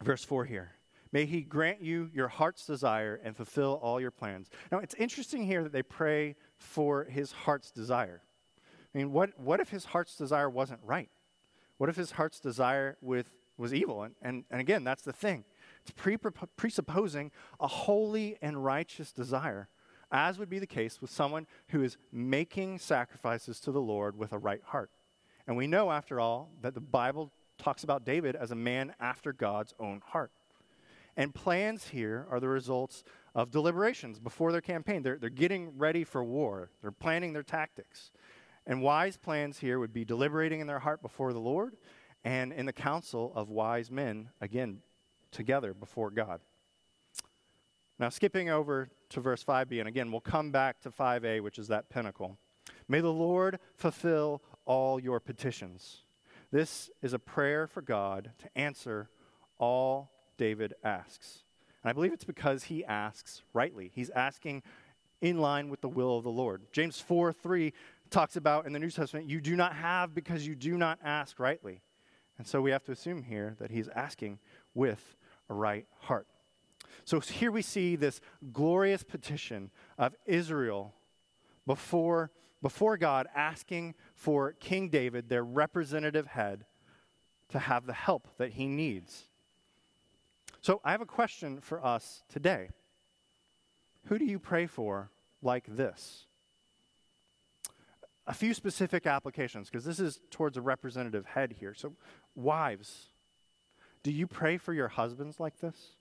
Verse 0.02 0.22
4 0.24 0.44
here. 0.44 0.72
May 1.10 1.24
he 1.24 1.40
grant 1.40 1.80
you 1.80 2.10
your 2.12 2.28
heart's 2.28 2.66
desire 2.66 3.18
and 3.24 3.34
fulfill 3.34 3.80
all 3.82 3.98
your 3.98 4.10
plans. 4.10 4.50
Now, 4.70 4.78
it's 4.80 4.94
interesting 4.96 5.42
here 5.44 5.62
that 5.62 5.72
they 5.72 5.82
pray 5.82 6.36
for 6.58 7.04
his 7.04 7.32
heart's 7.32 7.70
desire. 7.70 8.20
I 8.94 8.98
mean, 8.98 9.10
what, 9.10 9.30
what 9.40 9.58
if 9.60 9.70
his 9.70 9.86
heart's 9.86 10.14
desire 10.14 10.50
wasn't 10.50 10.80
right? 10.84 11.08
What 11.78 11.88
if 11.88 11.96
his 11.96 12.10
heart's 12.10 12.40
desire 12.40 12.98
with, 13.00 13.26
was 13.56 13.72
evil? 13.72 14.02
And, 14.02 14.14
and, 14.20 14.44
and 14.50 14.60
again, 14.60 14.84
that's 14.84 15.02
the 15.02 15.14
thing. 15.14 15.44
It's 15.80 15.92
pre- 15.92 16.18
presupposing 16.58 17.30
a 17.58 17.68
holy 17.68 18.36
and 18.42 18.62
righteous 18.62 19.12
desire, 19.12 19.70
as 20.10 20.38
would 20.38 20.48
be 20.48 20.58
the 20.58 20.66
case 20.66 21.00
with 21.00 21.10
someone 21.10 21.46
who 21.68 21.82
is 21.82 21.96
making 22.12 22.78
sacrifices 22.78 23.60
to 23.60 23.72
the 23.72 23.80
Lord 23.80 24.16
with 24.16 24.32
a 24.32 24.38
right 24.38 24.62
heart. 24.64 24.90
And 25.46 25.56
we 25.56 25.66
know, 25.66 25.90
after 25.90 26.20
all, 26.20 26.50
that 26.62 26.74
the 26.74 26.80
Bible 26.80 27.32
talks 27.58 27.84
about 27.84 28.04
David 28.04 28.36
as 28.36 28.50
a 28.50 28.56
man 28.56 28.94
after 29.00 29.32
God's 29.32 29.74
own 29.78 30.02
heart. 30.06 30.30
And 31.16 31.34
plans 31.34 31.88
here 31.88 32.26
are 32.30 32.38
the 32.38 32.48
results 32.48 33.02
of 33.34 33.50
deliberations 33.50 34.20
before 34.20 34.52
their 34.52 34.60
campaign. 34.60 35.02
They're, 35.02 35.18
they're 35.18 35.30
getting 35.30 35.76
ready 35.76 36.04
for 36.04 36.22
war, 36.22 36.70
they're 36.80 36.92
planning 36.92 37.32
their 37.32 37.42
tactics. 37.42 38.12
And 38.66 38.82
wise 38.82 39.16
plans 39.16 39.58
here 39.58 39.78
would 39.78 39.92
be 39.92 40.04
deliberating 40.04 40.60
in 40.60 40.66
their 40.66 40.78
heart 40.78 41.00
before 41.00 41.32
the 41.32 41.40
Lord 41.40 41.76
and 42.22 42.52
in 42.52 42.66
the 42.66 42.72
council 42.72 43.32
of 43.34 43.48
wise 43.48 43.90
men, 43.90 44.28
again, 44.40 44.80
together 45.30 45.72
before 45.72 46.10
God. 46.10 46.40
Now, 47.98 48.08
skipping 48.10 48.48
over 48.48 48.90
to 49.10 49.20
verse 49.20 49.42
5b, 49.42 49.78
and 49.78 49.88
again, 49.88 50.12
we'll 50.12 50.20
come 50.20 50.52
back 50.52 50.80
to 50.82 50.90
5a, 50.90 51.42
which 51.42 51.58
is 51.58 51.68
that 51.68 51.90
pinnacle. 51.90 52.38
May 52.88 53.00
the 53.00 53.12
Lord 53.12 53.58
fulfill 53.74 54.42
all 54.64 55.00
your 55.00 55.18
petitions. 55.18 56.02
This 56.50 56.90
is 57.02 57.12
a 57.12 57.18
prayer 57.18 57.66
for 57.66 57.82
God 57.82 58.30
to 58.38 58.58
answer 58.58 59.10
all 59.58 60.12
David 60.36 60.74
asks. 60.84 61.42
And 61.82 61.90
I 61.90 61.92
believe 61.92 62.12
it's 62.12 62.24
because 62.24 62.64
he 62.64 62.84
asks 62.84 63.42
rightly. 63.52 63.90
He's 63.94 64.10
asking 64.10 64.62
in 65.20 65.38
line 65.38 65.68
with 65.68 65.80
the 65.80 65.88
will 65.88 66.16
of 66.16 66.24
the 66.24 66.30
Lord. 66.30 66.62
James 66.72 67.00
4 67.00 67.32
3 67.32 67.72
talks 68.10 68.36
about 68.36 68.66
in 68.66 68.72
the 68.72 68.78
New 68.78 68.90
Testament, 68.90 69.28
you 69.28 69.40
do 69.40 69.56
not 69.56 69.74
have 69.74 70.14
because 70.14 70.46
you 70.46 70.54
do 70.54 70.78
not 70.78 70.98
ask 71.04 71.38
rightly. 71.38 71.82
And 72.38 72.46
so 72.46 72.62
we 72.62 72.70
have 72.70 72.84
to 72.84 72.92
assume 72.92 73.22
here 73.24 73.56
that 73.58 73.70
he's 73.70 73.88
asking 73.88 74.38
with 74.74 75.16
a 75.50 75.54
right 75.54 75.86
heart. 76.00 76.28
So 77.04 77.20
here 77.20 77.50
we 77.50 77.62
see 77.62 77.96
this 77.96 78.20
glorious 78.52 79.02
petition 79.02 79.70
of 79.96 80.14
Israel 80.26 80.94
before, 81.66 82.30
before 82.62 82.96
God 82.96 83.26
asking 83.34 83.94
for 84.14 84.52
King 84.52 84.88
David, 84.88 85.28
their 85.28 85.44
representative 85.44 86.26
head, 86.26 86.64
to 87.50 87.58
have 87.58 87.86
the 87.86 87.94
help 87.94 88.28
that 88.36 88.52
he 88.52 88.66
needs. 88.66 89.24
So 90.60 90.80
I 90.84 90.90
have 90.90 91.00
a 91.00 91.06
question 91.06 91.60
for 91.60 91.84
us 91.84 92.22
today. 92.28 92.68
Who 94.06 94.18
do 94.18 94.24
you 94.24 94.38
pray 94.38 94.66
for 94.66 95.10
like 95.42 95.64
this? 95.66 96.26
A 98.26 98.34
few 98.34 98.52
specific 98.52 99.06
applications, 99.06 99.70
because 99.70 99.84
this 99.84 100.00
is 100.00 100.20
towards 100.30 100.56
a 100.58 100.60
representative 100.60 101.24
head 101.24 101.56
here. 101.60 101.72
So, 101.72 101.94
wives, 102.34 103.08
do 104.02 104.12
you 104.12 104.26
pray 104.26 104.58
for 104.58 104.74
your 104.74 104.88
husbands 104.88 105.40
like 105.40 105.60
this? 105.60 105.96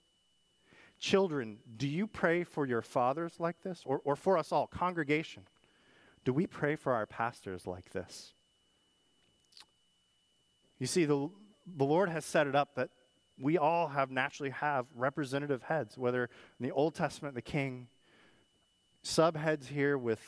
Children, 0.98 1.58
do 1.76 1.86
you 1.86 2.06
pray 2.06 2.44
for 2.44 2.66
your 2.66 2.82
fathers 2.82 3.34
like 3.38 3.62
this? 3.62 3.82
Or, 3.84 4.00
or 4.04 4.16
for 4.16 4.36
us 4.36 4.50
all, 4.52 4.66
congregation, 4.66 5.44
do 6.24 6.32
we 6.32 6.46
pray 6.46 6.76
for 6.76 6.92
our 6.92 7.06
pastors 7.06 7.66
like 7.66 7.90
this? 7.90 8.32
You 10.78 10.86
see, 10.86 11.04
the, 11.04 11.30
the 11.76 11.84
Lord 11.84 12.08
has 12.08 12.24
set 12.24 12.46
it 12.46 12.54
up 12.54 12.74
that 12.74 12.90
we 13.38 13.56
all 13.56 13.88
have 13.88 14.10
naturally 14.10 14.50
have 14.50 14.86
representative 14.94 15.62
heads, 15.62 15.96
whether 15.96 16.24
in 16.24 16.66
the 16.66 16.72
Old 16.72 16.94
Testament, 16.94 17.34
the 17.34 17.42
king, 17.42 17.88
subheads 19.04 19.68
here 19.68 19.96
with 19.96 20.20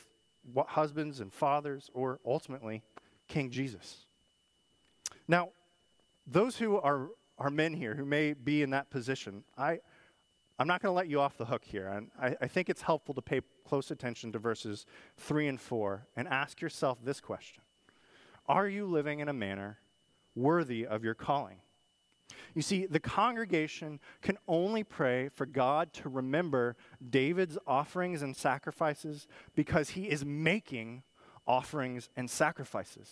husbands 0.67 1.19
and 1.19 1.33
fathers, 1.33 1.89
or 1.93 2.19
ultimately, 2.25 2.83
King 3.27 3.49
Jesus. 3.49 4.05
Now, 5.27 5.49
those 6.25 6.57
who 6.57 6.77
are, 6.77 7.09
are 7.37 7.49
men 7.49 7.73
here 7.73 7.95
who 7.95 8.05
may 8.05 8.33
be 8.33 8.61
in 8.61 8.71
that 8.71 8.89
position, 8.89 9.43
I, 9.57 9.79
I'm 10.61 10.67
not 10.67 10.79
going 10.79 10.91
to 10.91 10.95
let 10.95 11.07
you 11.07 11.19
off 11.19 11.37
the 11.37 11.45
hook 11.45 11.63
here. 11.65 11.87
And 11.87 12.11
I, 12.21 12.35
I 12.39 12.47
think 12.47 12.69
it's 12.69 12.83
helpful 12.83 13.15
to 13.15 13.21
pay 13.21 13.41
close 13.67 13.89
attention 13.89 14.31
to 14.33 14.37
verses 14.37 14.85
3 15.17 15.47
and 15.47 15.59
4 15.59 16.05
and 16.15 16.27
ask 16.27 16.61
yourself 16.61 16.99
this 17.03 17.19
question 17.19 17.63
Are 18.47 18.67
you 18.67 18.85
living 18.85 19.21
in 19.21 19.27
a 19.27 19.33
manner 19.33 19.79
worthy 20.35 20.85
of 20.85 21.03
your 21.03 21.15
calling? 21.15 21.57
You 22.53 22.61
see, 22.61 22.85
the 22.85 22.99
congregation 22.99 23.99
can 24.21 24.37
only 24.47 24.83
pray 24.83 25.29
for 25.29 25.47
God 25.47 25.93
to 25.93 26.09
remember 26.09 26.75
David's 27.09 27.57
offerings 27.65 28.21
and 28.21 28.37
sacrifices 28.37 29.27
because 29.55 29.89
he 29.89 30.11
is 30.11 30.23
making 30.23 31.01
offerings 31.47 32.11
and 32.15 32.29
sacrifices. 32.29 33.09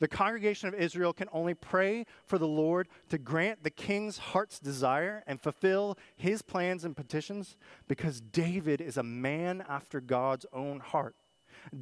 The 0.00 0.08
congregation 0.08 0.68
of 0.68 0.74
Israel 0.74 1.12
can 1.12 1.28
only 1.32 1.54
pray 1.54 2.06
for 2.24 2.38
the 2.38 2.48
Lord 2.48 2.88
to 3.10 3.18
grant 3.18 3.62
the 3.62 3.70
king's 3.70 4.18
heart's 4.18 4.58
desire 4.58 5.22
and 5.26 5.40
fulfill 5.40 5.98
his 6.16 6.42
plans 6.42 6.84
and 6.84 6.96
petitions 6.96 7.56
because 7.88 8.20
David 8.20 8.80
is 8.80 8.96
a 8.96 9.02
man 9.02 9.64
after 9.68 10.00
God's 10.00 10.46
own 10.52 10.80
heart. 10.80 11.16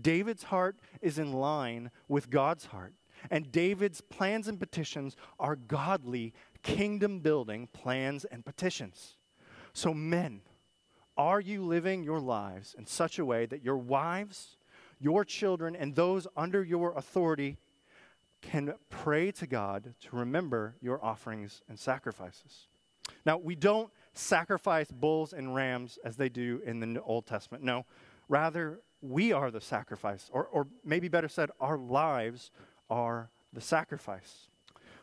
David's 0.00 0.44
heart 0.44 0.76
is 1.00 1.18
in 1.18 1.32
line 1.32 1.90
with 2.08 2.30
God's 2.30 2.66
heart. 2.66 2.94
And 3.30 3.52
David's 3.52 4.00
plans 4.00 4.48
and 4.48 4.58
petitions 4.58 5.16
are 5.38 5.56
godly 5.56 6.34
kingdom 6.62 7.20
building 7.20 7.68
plans 7.72 8.24
and 8.24 8.44
petitions. 8.44 9.16
So, 9.72 9.94
men, 9.94 10.40
are 11.16 11.40
you 11.40 11.64
living 11.64 12.02
your 12.02 12.20
lives 12.20 12.74
in 12.76 12.86
such 12.86 13.18
a 13.18 13.24
way 13.24 13.46
that 13.46 13.62
your 13.62 13.76
wives, 13.76 14.56
your 14.98 15.24
children, 15.24 15.76
and 15.76 15.94
those 15.94 16.26
under 16.36 16.62
your 16.62 16.92
authority 16.96 17.58
can 18.42 18.74
pray 18.90 19.30
to 19.32 19.46
God 19.46 19.94
to 20.00 20.16
remember 20.16 20.74
your 20.82 21.02
offerings 21.02 21.62
and 21.68 21.78
sacrifices? 21.78 22.66
Now, 23.24 23.38
we 23.38 23.54
don't 23.54 23.90
sacrifice 24.12 24.90
bulls 24.90 25.32
and 25.32 25.54
rams 25.54 25.98
as 26.04 26.16
they 26.16 26.28
do 26.28 26.60
in 26.66 26.80
the 26.80 27.00
Old 27.02 27.26
Testament. 27.26 27.64
No, 27.64 27.86
rather, 28.28 28.80
we 29.00 29.32
are 29.32 29.50
the 29.50 29.60
sacrifice, 29.60 30.28
or, 30.32 30.44
or 30.46 30.66
maybe 30.84 31.08
better 31.08 31.28
said, 31.28 31.50
our 31.60 31.78
lives 31.78 32.50
are 32.90 33.30
the 33.52 33.60
sacrifice. 33.60 34.48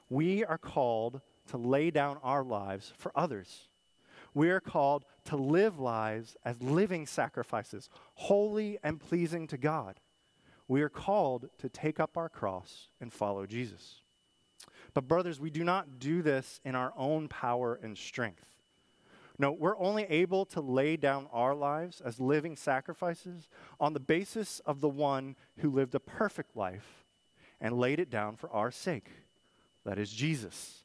We 0.10 0.46
are 0.46 0.58
called 0.58 1.22
to 1.48 1.58
lay 1.58 1.92
down 1.92 2.18
our 2.24 2.44
lives 2.44 2.94
for 2.98 3.12
others. 3.16 3.68
We 4.34 4.50
are 4.52 4.60
called 4.60 5.06
to 5.26 5.36
live 5.36 5.80
lives 5.80 6.38
as 6.46 6.62
living 6.62 7.08
sacrifices, 7.08 7.90
holy 8.16 8.78
and 8.84 9.00
pleasing 9.00 9.48
to 9.48 9.58
God. 9.58 10.00
We 10.70 10.84
are 10.84 10.90
called 10.90 11.50
to 11.58 11.68
take 11.68 12.00
up 12.00 12.16
our 12.16 12.30
cross 12.30 12.90
and 13.02 13.12
follow 13.12 13.46
Jesus. 13.46 14.02
But, 14.94 15.08
brothers, 15.08 15.40
we 15.40 15.50
do 15.50 15.64
not 15.64 16.00
do 16.00 16.22
this 16.22 16.62
in 16.64 16.76
our 16.76 16.94
own 16.96 17.28
power 17.28 17.80
and 17.82 17.98
strength. 17.98 18.46
No, 19.40 19.52
we're 19.52 19.78
only 19.80 20.04
able 20.04 20.46
to 20.48 20.62
lay 20.62 20.96
down 20.96 21.28
our 21.34 21.56
lives 21.56 22.02
as 22.02 22.20
living 22.20 22.56
sacrifices 22.56 23.50
on 23.80 23.94
the 23.94 24.00
basis 24.00 24.60
of 24.60 24.80
the 24.80 24.90
one 24.90 25.36
who 25.58 25.72
lived 25.72 25.96
a 25.96 26.00
perfect 26.00 26.56
life 26.56 27.06
and 27.60 27.80
laid 27.80 28.00
it 28.00 28.12
down 28.12 28.36
for 28.36 28.52
our 28.52 28.70
sake. 28.70 29.10
That 29.86 29.98
is 29.98 30.12
Jesus. 30.12 30.84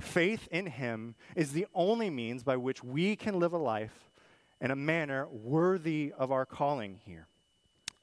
Faith 0.00 0.48
in 0.50 0.66
Him 0.66 1.14
is 1.36 1.52
the 1.52 1.66
only 1.74 2.10
means 2.10 2.42
by 2.42 2.56
which 2.56 2.82
we 2.82 3.14
can 3.14 3.38
live 3.38 3.52
a 3.52 3.58
life 3.58 4.10
in 4.60 4.70
a 4.70 4.76
manner 4.76 5.28
worthy 5.28 6.12
of 6.18 6.32
our 6.32 6.46
calling 6.46 6.98
here. 7.04 7.28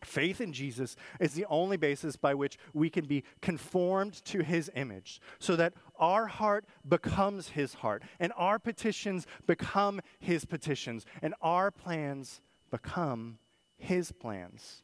Faith 0.04 0.40
in 0.40 0.54
Jesus 0.54 0.96
is 1.20 1.34
the 1.34 1.46
only 1.46 1.76
basis 1.76 2.16
by 2.16 2.34
which 2.34 2.58
we 2.74 2.90
can 2.90 3.06
be 3.06 3.24
conformed 3.42 4.24
to 4.26 4.44
his 4.44 4.72
image, 4.76 5.20
so 5.40 5.56
that 5.56 5.74
our 5.98 6.28
heart 6.28 6.66
becomes 6.88 7.50
his 7.50 7.74
heart, 7.76 8.04
and 8.20 8.32
our 8.38 8.60
petitions 8.60 9.28
become 9.46 10.00
his 10.20 10.46
petitions, 10.46 11.06
and 11.22 11.34
our 11.42 11.70
plans 11.70 12.42
become 12.72 13.38
his 13.78 14.12
plans. 14.12 14.84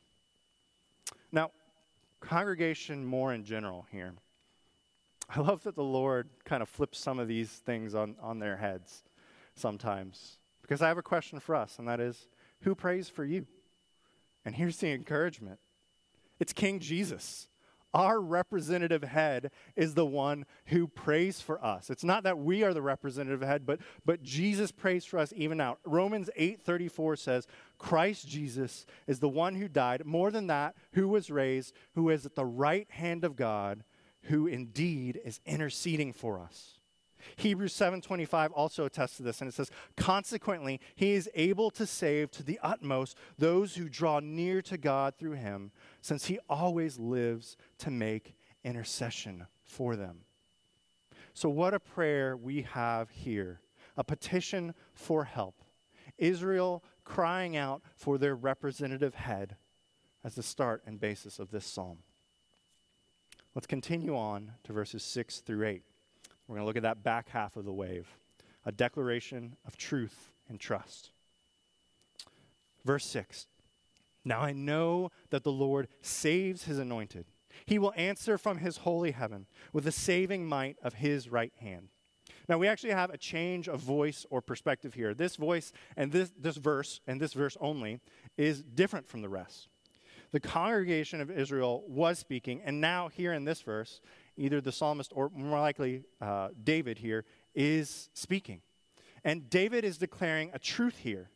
Now, 1.32 1.52
congregation 2.20 3.06
more 3.06 3.34
in 3.34 3.44
general 3.44 3.86
here. 3.92 4.14
I 5.30 5.40
love 5.40 5.64
that 5.64 5.76
the 5.76 5.84
Lord 5.84 6.30
kind 6.44 6.62
of 6.62 6.70
flips 6.70 7.00
some 7.00 7.20
of 7.20 7.28
these 7.28 7.50
things 7.50 7.96
on, 7.96 8.16
on 8.22 8.40
their 8.40 8.58
heads 8.58 9.04
sometimes. 9.56 10.38
Because 10.62 10.82
I 10.82 10.88
have 10.88 10.98
a 10.98 11.04
question 11.04 11.40
for 11.40 11.56
us, 11.56 11.80
and 11.80 11.88
that 11.88 12.00
is 12.00 12.28
who 12.62 12.76
prays 12.76 13.10
for 13.10 13.24
you? 13.24 13.46
And 14.46 14.56
here's 14.56 14.78
the 14.78 14.92
encouragement 14.92 15.60
It's 16.40 16.54
King 16.54 16.80
Jesus. 16.80 17.48
Our 17.94 18.20
representative 18.20 19.04
head 19.04 19.52
is 19.78 19.94
the 19.94 20.06
one 20.06 20.46
who 20.66 20.86
prays 20.86 21.40
for 21.40 21.64
us. 21.64 21.90
It's 21.90 22.04
not 22.04 22.24
that 22.24 22.38
we 22.38 22.62
are 22.62 22.74
the 22.74 22.82
representative 22.82 23.42
head, 23.42 23.66
but, 23.66 23.80
but 24.04 24.22
Jesus 24.22 24.70
prays 24.74 25.06
for 25.06 25.18
us 25.18 25.32
even 25.34 25.58
now. 25.58 25.78
Romans 25.86 26.30
8:34 26.38 27.18
says, 27.18 27.48
Christ 27.78 28.28
Jesus 28.28 28.86
is 29.08 29.20
the 29.20 29.30
one 29.30 29.56
who 29.56 29.70
died, 29.70 30.06
more 30.06 30.30
than 30.30 30.48
that, 30.48 30.76
who 30.92 31.08
was 31.08 31.32
raised, 31.32 31.74
who 31.94 32.10
is 32.10 32.26
at 32.26 32.36
the 32.36 32.46
right 32.46 32.92
hand 32.92 33.24
of 33.24 33.38
God, 33.38 33.86
who 34.24 34.46
indeed 34.46 35.22
is 35.24 35.40
interceding 35.46 36.12
for 36.12 36.38
us. 36.38 36.80
Hebrews 37.36 37.74
7:25 37.74 38.52
also 38.54 38.86
attests 38.86 39.18
to 39.18 39.24
this 39.24 39.42
and 39.42 39.48
it 39.48 39.54
says 39.54 39.72
consequently 39.98 40.80
he 40.96 41.14
is 41.14 41.30
able 41.36 41.70
to 41.72 41.86
save 41.86 42.32
to 42.32 42.44
the 42.44 42.60
utmost 42.62 43.18
those 43.38 43.76
who 43.76 43.90
draw 43.90 44.20
near 44.20 44.62
to 44.64 44.78
God 44.78 45.16
through 45.18 45.34
him 45.34 45.72
since 46.02 46.26
he 46.26 46.40
always 46.50 46.98
lives 47.00 47.58
to 47.80 47.92
make 47.92 48.36
intercession 48.64 49.48
for 49.64 49.96
them. 49.96 50.22
So 51.34 51.50
what 51.50 51.74
a 51.74 51.80
prayer 51.80 52.38
we 52.38 52.62
have 52.62 53.10
here. 53.10 53.62
A 53.98 54.04
petition 54.04 54.74
for 54.94 55.26
help. 55.26 55.62
Israel 56.18 56.84
crying 57.04 57.56
out 57.58 57.82
for 57.96 58.18
their 58.18 58.36
representative 58.36 59.16
head 59.16 59.58
as 60.24 60.36
the 60.36 60.44
start 60.44 60.82
and 60.86 61.00
basis 61.00 61.40
of 61.40 61.52
this 61.52 61.66
psalm. 61.66 62.00
Let's 63.54 63.68
continue 63.68 64.18
on 64.18 64.54
to 64.64 64.74
verses 64.74 65.04
6 65.04 65.40
through 65.40 65.66
8. 65.66 65.84
We're 66.48 66.56
going 66.56 66.64
to 66.64 66.68
look 66.68 66.78
at 66.78 66.84
that 66.84 67.04
back 67.04 67.30
half 67.30 67.56
of 67.56 67.66
the 67.66 67.74
wave 67.74 68.08
a 68.68 68.72
declaration 68.72 69.56
of 69.66 69.78
truth 69.78 70.32
and 70.50 70.60
trust. 70.60 71.12
Verse 72.84 73.06
6 73.06 73.48
Now 74.24 74.42
I 74.42 74.54
know 74.54 75.12
that 75.30 75.44
the 75.44 75.52
Lord 75.52 75.88
saves 76.02 76.66
his 76.66 76.80
anointed. 76.80 77.26
He 77.66 77.80
will 77.80 77.94
answer 77.96 78.38
from 78.38 78.58
his 78.58 78.78
holy 78.78 79.12
heaven 79.12 79.46
with 79.72 79.86
the 79.86 79.92
saving 79.92 80.46
might 80.46 80.78
of 80.84 80.96
his 80.96 81.30
right 81.30 81.54
hand. 81.60 81.90
Now, 82.48 82.60
we 82.60 82.68
actually 82.68 82.92
have 82.92 83.10
a 83.10 83.18
change 83.18 83.68
of 83.68 83.80
voice 83.80 84.26
or 84.30 84.42
perspective 84.42 84.94
here. 84.94 85.14
This 85.14 85.36
voice 85.36 85.72
and 85.98 86.12
this, 86.12 86.32
this 86.40 86.58
verse, 86.58 87.00
and 87.08 87.20
this 87.20 87.34
verse 87.34 87.58
only, 87.60 88.00
is 88.38 88.62
different 88.62 89.08
from 89.08 89.22
the 89.22 89.30
rest. 89.30 89.68
The 90.32 90.40
congregation 90.40 91.22
of 91.22 91.32
Israel 91.32 91.84
was 91.88 92.20
speaking, 92.20 92.62
and 92.64 92.82
now, 92.82 93.08
here 93.08 93.34
in 93.34 93.46
this 93.46 93.62
verse, 93.62 94.02
either 94.38 94.62
the 94.62 94.72
psalmist 94.72 95.12
or 95.16 95.30
more 95.34 95.60
likely 95.60 96.04
uh, 96.22 96.50
David 96.64 97.00
here 97.00 97.26
is 97.54 98.10
speaking. 98.14 98.62
And 99.24 99.50
David 99.50 99.84
is 99.84 99.98
declaring 99.98 100.52
a 100.54 100.60
truth 100.60 100.98
here. 100.98 101.30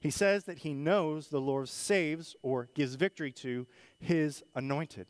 He 0.00 0.10
says 0.10 0.44
that 0.44 0.58
he 0.58 0.72
knows 0.72 1.28
the 1.28 1.40
Lord 1.40 1.68
saves 1.68 2.34
or 2.42 2.68
gives 2.74 2.94
victory 2.94 3.32
to 3.32 3.66
his 3.98 4.42
anointed. 4.54 5.06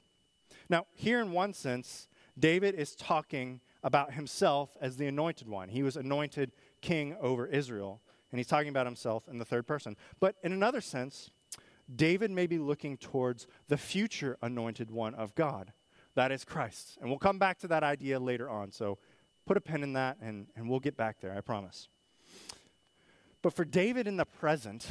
Now, 0.69 0.87
here 0.95 1.21
in 1.21 1.33
one 1.33 1.53
sense, 1.53 2.09
David 2.39 2.75
is 2.75 2.95
talking 2.95 3.61
about 3.83 4.13
himself 4.15 4.71
as 4.81 4.97
the 4.97 5.07
anointed 5.07 5.49
one. 5.49 5.69
He 5.69 5.83
was 5.83 5.97
anointed 5.97 6.53
king 6.81 7.17
over 7.21 7.47
Israel, 7.47 8.01
and 8.31 8.39
he's 8.39 8.47
talking 8.47 8.69
about 8.69 8.87
himself 8.87 9.29
in 9.29 9.39
the 9.39 9.45
third 9.45 9.67
person. 9.67 9.97
But 10.19 10.37
in 10.43 10.53
another 10.53 10.81
sense, 10.81 11.31
David 11.95 12.31
may 12.31 12.47
be 12.47 12.59
looking 12.59 12.97
towards 12.97 13.47
the 13.69 13.77
future 13.77 14.39
anointed 14.43 14.91
one 14.91 15.15
of 15.15 15.35
God, 15.35 15.73
that 16.15 16.33
is 16.33 16.45
Christ. 16.45 16.99
And 17.01 17.09
we'll 17.09 17.19
come 17.19 17.39
back 17.39 17.59
to 17.61 17.69
that 17.69 17.83
idea 17.83 18.19
later 18.19 18.49
on. 18.49 18.73
So 18.73 18.99
put 19.47 19.57
a 19.57 19.61
pen 19.61 19.83
in 19.83 19.93
that 19.95 20.19
and, 20.21 20.47
and 20.57 20.69
we'll 20.69 20.81
get 20.81 20.97
back 20.97 21.21
there, 21.21 21.37
I 21.37 21.41
promise. 21.41 21.89
But 23.43 23.55
for 23.55 23.65
David 23.65 24.07
in 24.07 24.17
the 24.17 24.27
present, 24.27 24.87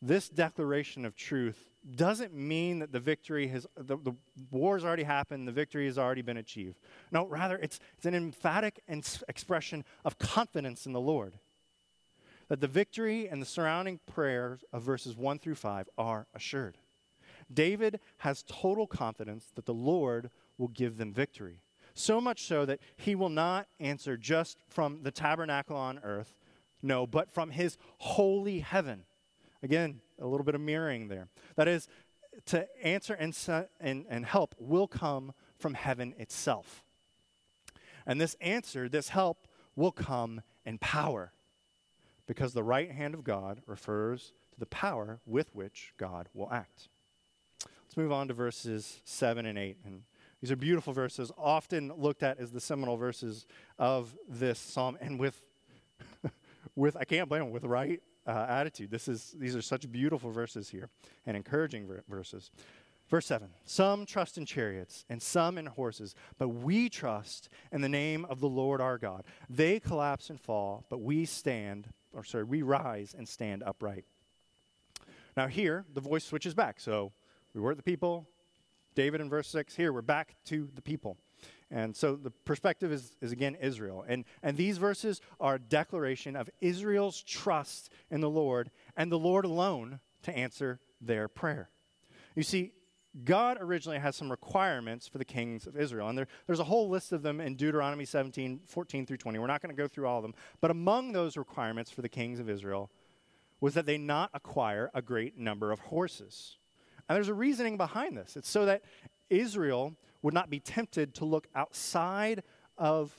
this 0.00 0.28
declaration 0.28 1.04
of 1.04 1.16
truth 1.16 1.72
doesn't 1.96 2.34
mean 2.34 2.80
that 2.80 2.92
the 2.92 3.00
victory 3.00 3.48
has, 3.48 3.66
the, 3.76 3.96
the 3.96 4.14
war's 4.50 4.84
already 4.84 5.02
happened, 5.02 5.48
the 5.48 5.52
victory 5.52 5.86
has 5.86 5.98
already 5.98 6.22
been 6.22 6.36
achieved. 6.36 6.78
No, 7.10 7.26
rather, 7.26 7.56
it's, 7.56 7.80
it's 7.96 8.06
an 8.06 8.14
emphatic 8.14 8.82
expression 9.28 9.84
of 10.04 10.18
confidence 10.18 10.86
in 10.86 10.92
the 10.92 11.00
Lord. 11.00 11.38
That 12.48 12.60
the 12.60 12.68
victory 12.68 13.28
and 13.28 13.40
the 13.40 13.46
surrounding 13.46 14.00
prayers 14.06 14.64
of 14.72 14.82
verses 14.82 15.16
1 15.16 15.38
through 15.38 15.54
5 15.54 15.88
are 15.96 16.26
assured. 16.34 16.78
David 17.54 18.00
has 18.18 18.44
total 18.46 18.86
confidence 18.86 19.46
that 19.54 19.66
the 19.66 19.74
Lord 19.74 20.30
will 20.58 20.68
give 20.68 20.96
them 20.96 21.12
victory. 21.12 21.60
So 21.94 22.20
much 22.20 22.44
so 22.44 22.64
that 22.64 22.80
he 22.96 23.14
will 23.14 23.28
not 23.28 23.66
answer 23.78 24.16
just 24.16 24.56
from 24.68 25.02
the 25.02 25.10
tabernacle 25.10 25.76
on 25.76 26.00
earth, 26.02 26.36
no, 26.82 27.06
but 27.06 27.30
from 27.30 27.50
his 27.50 27.76
holy 27.98 28.60
heaven. 28.60 29.04
Again, 29.62 30.00
a 30.20 30.26
little 30.26 30.44
bit 30.44 30.54
of 30.54 30.60
mirroring 30.60 31.08
there. 31.08 31.28
That 31.56 31.68
is, 31.68 31.88
to 32.46 32.66
answer 32.84 33.14
and, 33.14 33.36
and, 33.80 34.06
and 34.08 34.24
help 34.24 34.54
will 34.58 34.88
come 34.88 35.32
from 35.58 35.74
heaven 35.74 36.14
itself. 36.18 36.82
And 38.06 38.20
this 38.20 38.36
answer, 38.40 38.88
this 38.88 39.10
help, 39.10 39.46
will 39.76 39.92
come 39.92 40.42
in 40.64 40.78
power 40.78 41.32
because 42.26 42.52
the 42.52 42.62
right 42.62 42.90
hand 42.90 43.14
of 43.14 43.24
God 43.24 43.60
refers 43.66 44.32
to 44.52 44.60
the 44.60 44.66
power 44.66 45.20
with 45.26 45.54
which 45.54 45.92
God 45.98 46.28
will 46.34 46.50
act. 46.50 46.88
Let's 47.92 47.98
move 47.98 48.12
on 48.12 48.28
to 48.28 48.32
verses 48.32 49.02
7 49.04 49.44
and 49.44 49.58
8. 49.58 49.76
And 49.84 50.04
these 50.40 50.50
are 50.50 50.56
beautiful 50.56 50.94
verses, 50.94 51.30
often 51.36 51.92
looked 51.94 52.22
at 52.22 52.38
as 52.38 52.50
the 52.50 52.58
seminal 52.58 52.96
verses 52.96 53.44
of 53.78 54.16
this 54.26 54.58
psalm, 54.58 54.96
and 54.98 55.20
with, 55.20 55.42
with 56.74 56.96
I 56.96 57.04
can't 57.04 57.28
blame 57.28 57.42
them, 57.42 57.50
with 57.50 57.64
right 57.64 58.00
uh, 58.26 58.46
attitude. 58.48 58.90
This 58.90 59.08
is, 59.08 59.34
these 59.38 59.54
are 59.54 59.60
such 59.60 59.92
beautiful 59.92 60.30
verses 60.30 60.70
here 60.70 60.88
and 61.26 61.36
encouraging 61.36 61.86
ver- 61.86 62.02
verses. 62.08 62.50
Verse 63.10 63.26
7 63.26 63.50
Some 63.66 64.06
trust 64.06 64.38
in 64.38 64.46
chariots 64.46 65.04
and 65.10 65.20
some 65.20 65.58
in 65.58 65.66
horses, 65.66 66.14
but 66.38 66.48
we 66.48 66.88
trust 66.88 67.50
in 67.72 67.82
the 67.82 67.90
name 67.90 68.24
of 68.24 68.40
the 68.40 68.48
Lord 68.48 68.80
our 68.80 68.96
God. 68.96 69.24
They 69.50 69.78
collapse 69.78 70.30
and 70.30 70.40
fall, 70.40 70.86
but 70.88 71.02
we 71.02 71.26
stand, 71.26 71.88
or 72.14 72.24
sorry, 72.24 72.44
we 72.44 72.62
rise 72.62 73.14
and 73.14 73.28
stand 73.28 73.62
upright. 73.62 74.06
Now, 75.36 75.46
here, 75.46 75.84
the 75.92 76.00
voice 76.00 76.24
switches 76.24 76.54
back. 76.54 76.80
So 76.80 77.12
we 77.54 77.60
were 77.60 77.74
the 77.74 77.82
people. 77.82 78.28
David 78.94 79.20
in 79.20 79.30
verse 79.30 79.48
6 79.48 79.74
here, 79.74 79.92
we're 79.92 80.02
back 80.02 80.34
to 80.46 80.68
the 80.74 80.82
people. 80.82 81.16
And 81.70 81.96
so 81.96 82.16
the 82.16 82.30
perspective 82.30 82.92
is, 82.92 83.16
is 83.22 83.32
again 83.32 83.56
Israel. 83.60 84.04
And, 84.06 84.24
and 84.42 84.56
these 84.56 84.76
verses 84.76 85.20
are 85.40 85.54
a 85.54 85.58
declaration 85.58 86.36
of 86.36 86.50
Israel's 86.60 87.22
trust 87.22 87.90
in 88.10 88.20
the 88.20 88.28
Lord 88.28 88.70
and 88.96 89.10
the 89.10 89.18
Lord 89.18 89.46
alone 89.46 90.00
to 90.24 90.36
answer 90.36 90.80
their 91.00 91.28
prayer. 91.28 91.70
You 92.36 92.42
see, 92.42 92.72
God 93.24 93.58
originally 93.60 93.98
has 93.98 94.16
some 94.16 94.30
requirements 94.30 95.08
for 95.08 95.18
the 95.18 95.24
kings 95.24 95.66
of 95.66 95.76
Israel. 95.76 96.08
And 96.08 96.16
there, 96.16 96.28
there's 96.46 96.60
a 96.60 96.64
whole 96.64 96.88
list 96.88 97.12
of 97.12 97.22
them 97.22 97.40
in 97.40 97.56
Deuteronomy 97.56 98.04
17, 98.04 98.60
14 98.66 99.06
through 99.06 99.18
20. 99.18 99.38
We're 99.38 99.46
not 99.46 99.60
going 99.60 99.74
to 99.74 99.82
go 99.82 99.88
through 99.88 100.06
all 100.06 100.18
of 100.18 100.22
them. 100.22 100.34
But 100.60 100.70
among 100.70 101.12
those 101.12 101.36
requirements 101.36 101.90
for 101.90 102.02
the 102.02 102.08
kings 102.08 102.38
of 102.38 102.48
Israel 102.48 102.90
was 103.60 103.74
that 103.74 103.86
they 103.86 103.98
not 103.98 104.30
acquire 104.34 104.90
a 104.94 105.02
great 105.02 105.38
number 105.38 105.72
of 105.72 105.80
horses. 105.80 106.56
And 107.08 107.16
there's 107.16 107.28
a 107.28 107.34
reasoning 107.34 107.76
behind 107.76 108.16
this. 108.16 108.36
It's 108.36 108.50
so 108.50 108.66
that 108.66 108.82
Israel 109.30 109.94
would 110.22 110.34
not 110.34 110.50
be 110.50 110.60
tempted 110.60 111.14
to 111.14 111.24
look 111.24 111.48
outside 111.54 112.42
of 112.78 113.14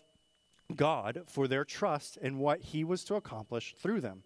God 0.76 1.24
for 1.28 1.48
their 1.48 1.66
trust 1.66 2.18
in 2.18 2.40
what 2.40 2.62
he 2.62 2.84
was 2.84 3.04
to 3.06 3.16
accomplish 3.16 3.76
through 3.78 4.02
them 4.02 4.24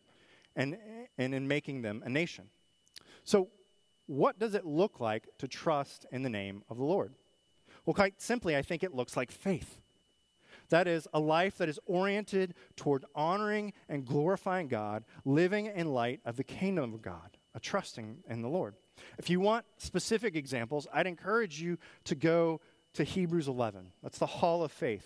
and, 0.56 0.78
and 1.18 1.34
in 1.34 1.48
making 1.48 1.82
them 1.82 2.02
a 2.06 2.10
nation. 2.10 2.46
So, 3.24 3.50
what 4.06 4.40
does 4.40 4.56
it 4.56 4.66
look 4.66 5.02
like 5.02 5.28
to 5.40 5.50
trust 5.50 6.06
in 6.12 6.24
the 6.24 6.30
name 6.30 6.64
of 6.70 6.78
the 6.78 6.84
Lord? 6.84 7.14
Well, 7.86 7.94
quite 7.94 8.22
simply, 8.22 8.56
I 8.56 8.62
think 8.62 8.84
it 8.84 8.96
looks 8.96 9.18
like 9.18 9.32
faith. 9.32 9.82
That 10.70 10.88
is, 10.88 11.08
a 11.14 11.20
life 11.20 11.58
that 11.58 11.70
is 11.70 11.80
oriented 11.86 12.54
toward 12.76 13.06
honoring 13.16 13.74
and 13.90 14.06
glorifying 14.06 14.68
God, 14.68 15.04
living 15.26 15.66
in 15.66 15.94
light 15.94 16.22
of 16.26 16.38
the 16.38 16.44
kingdom 16.44 16.94
of 16.94 17.02
God, 17.02 17.38
a 17.54 17.60
trusting 17.60 18.18
in 18.30 18.42
the 18.42 18.50
Lord. 18.50 18.76
If 19.18 19.30
you 19.30 19.40
want 19.40 19.66
specific 19.78 20.36
examples, 20.36 20.88
I'd 20.94 21.08
encourage 21.08 21.62
you 21.62 21.78
to 22.06 22.16
go 22.16 22.62
to 22.94 23.04
Hebrews 23.04 23.48
11. 23.48 23.92
That's 24.02 24.18
the 24.18 24.26
hall 24.26 24.64
of 24.64 24.72
faith. 24.72 25.06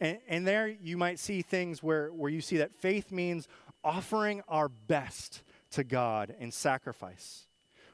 And, 0.00 0.18
and 0.28 0.46
there 0.46 0.68
you 0.68 0.96
might 0.96 1.18
see 1.18 1.42
things 1.42 1.82
where, 1.82 2.08
where 2.08 2.30
you 2.30 2.40
see 2.40 2.58
that 2.58 2.74
faith 2.74 3.12
means 3.12 3.48
offering 3.82 4.42
our 4.48 4.68
best 4.68 5.42
to 5.72 5.84
God 5.84 6.34
in 6.38 6.50
sacrifice. 6.50 7.46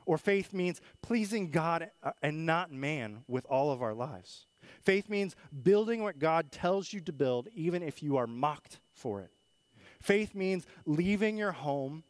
Or 0.06 0.18
faith 0.18 0.52
means 0.52 0.80
pleasing 1.02 1.50
God 1.50 1.90
uh, 2.02 2.12
and 2.22 2.46
not 2.46 2.72
man 2.72 3.22
with 3.28 3.46
all 3.46 3.70
of 3.70 3.82
our 3.82 3.94
lives. 3.94 4.46
Faith 4.80 5.08
means 5.08 5.36
building 5.62 6.02
what 6.02 6.18
God 6.18 6.50
tells 6.50 6.92
you 6.92 7.00
to 7.02 7.12
build, 7.12 7.48
even 7.54 7.82
if 7.82 8.02
you 8.02 8.16
are 8.16 8.26
mocked 8.26 8.80
for 8.92 9.20
it. 9.20 9.30
Faith 10.00 10.34
means 10.34 10.66
leaving 10.86 11.36
your 11.36 11.52
home 11.52 12.02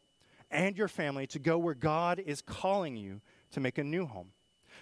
and 0.51 0.77
your 0.77 0.87
family 0.87 1.27
to 1.27 1.39
go 1.39 1.57
where 1.57 1.73
God 1.73 2.19
is 2.19 2.41
calling 2.41 2.95
you 2.95 3.21
to 3.51 3.59
make 3.59 3.77
a 3.77 3.83
new 3.83 4.05
home. 4.05 4.31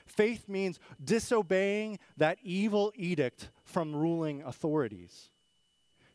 Faith 0.05 0.49
means 0.49 0.79
disobeying 1.03 1.99
that 2.17 2.37
evil 2.43 2.91
edict 2.95 3.49
from 3.63 3.95
ruling 3.95 4.41
authorities. 4.41 5.29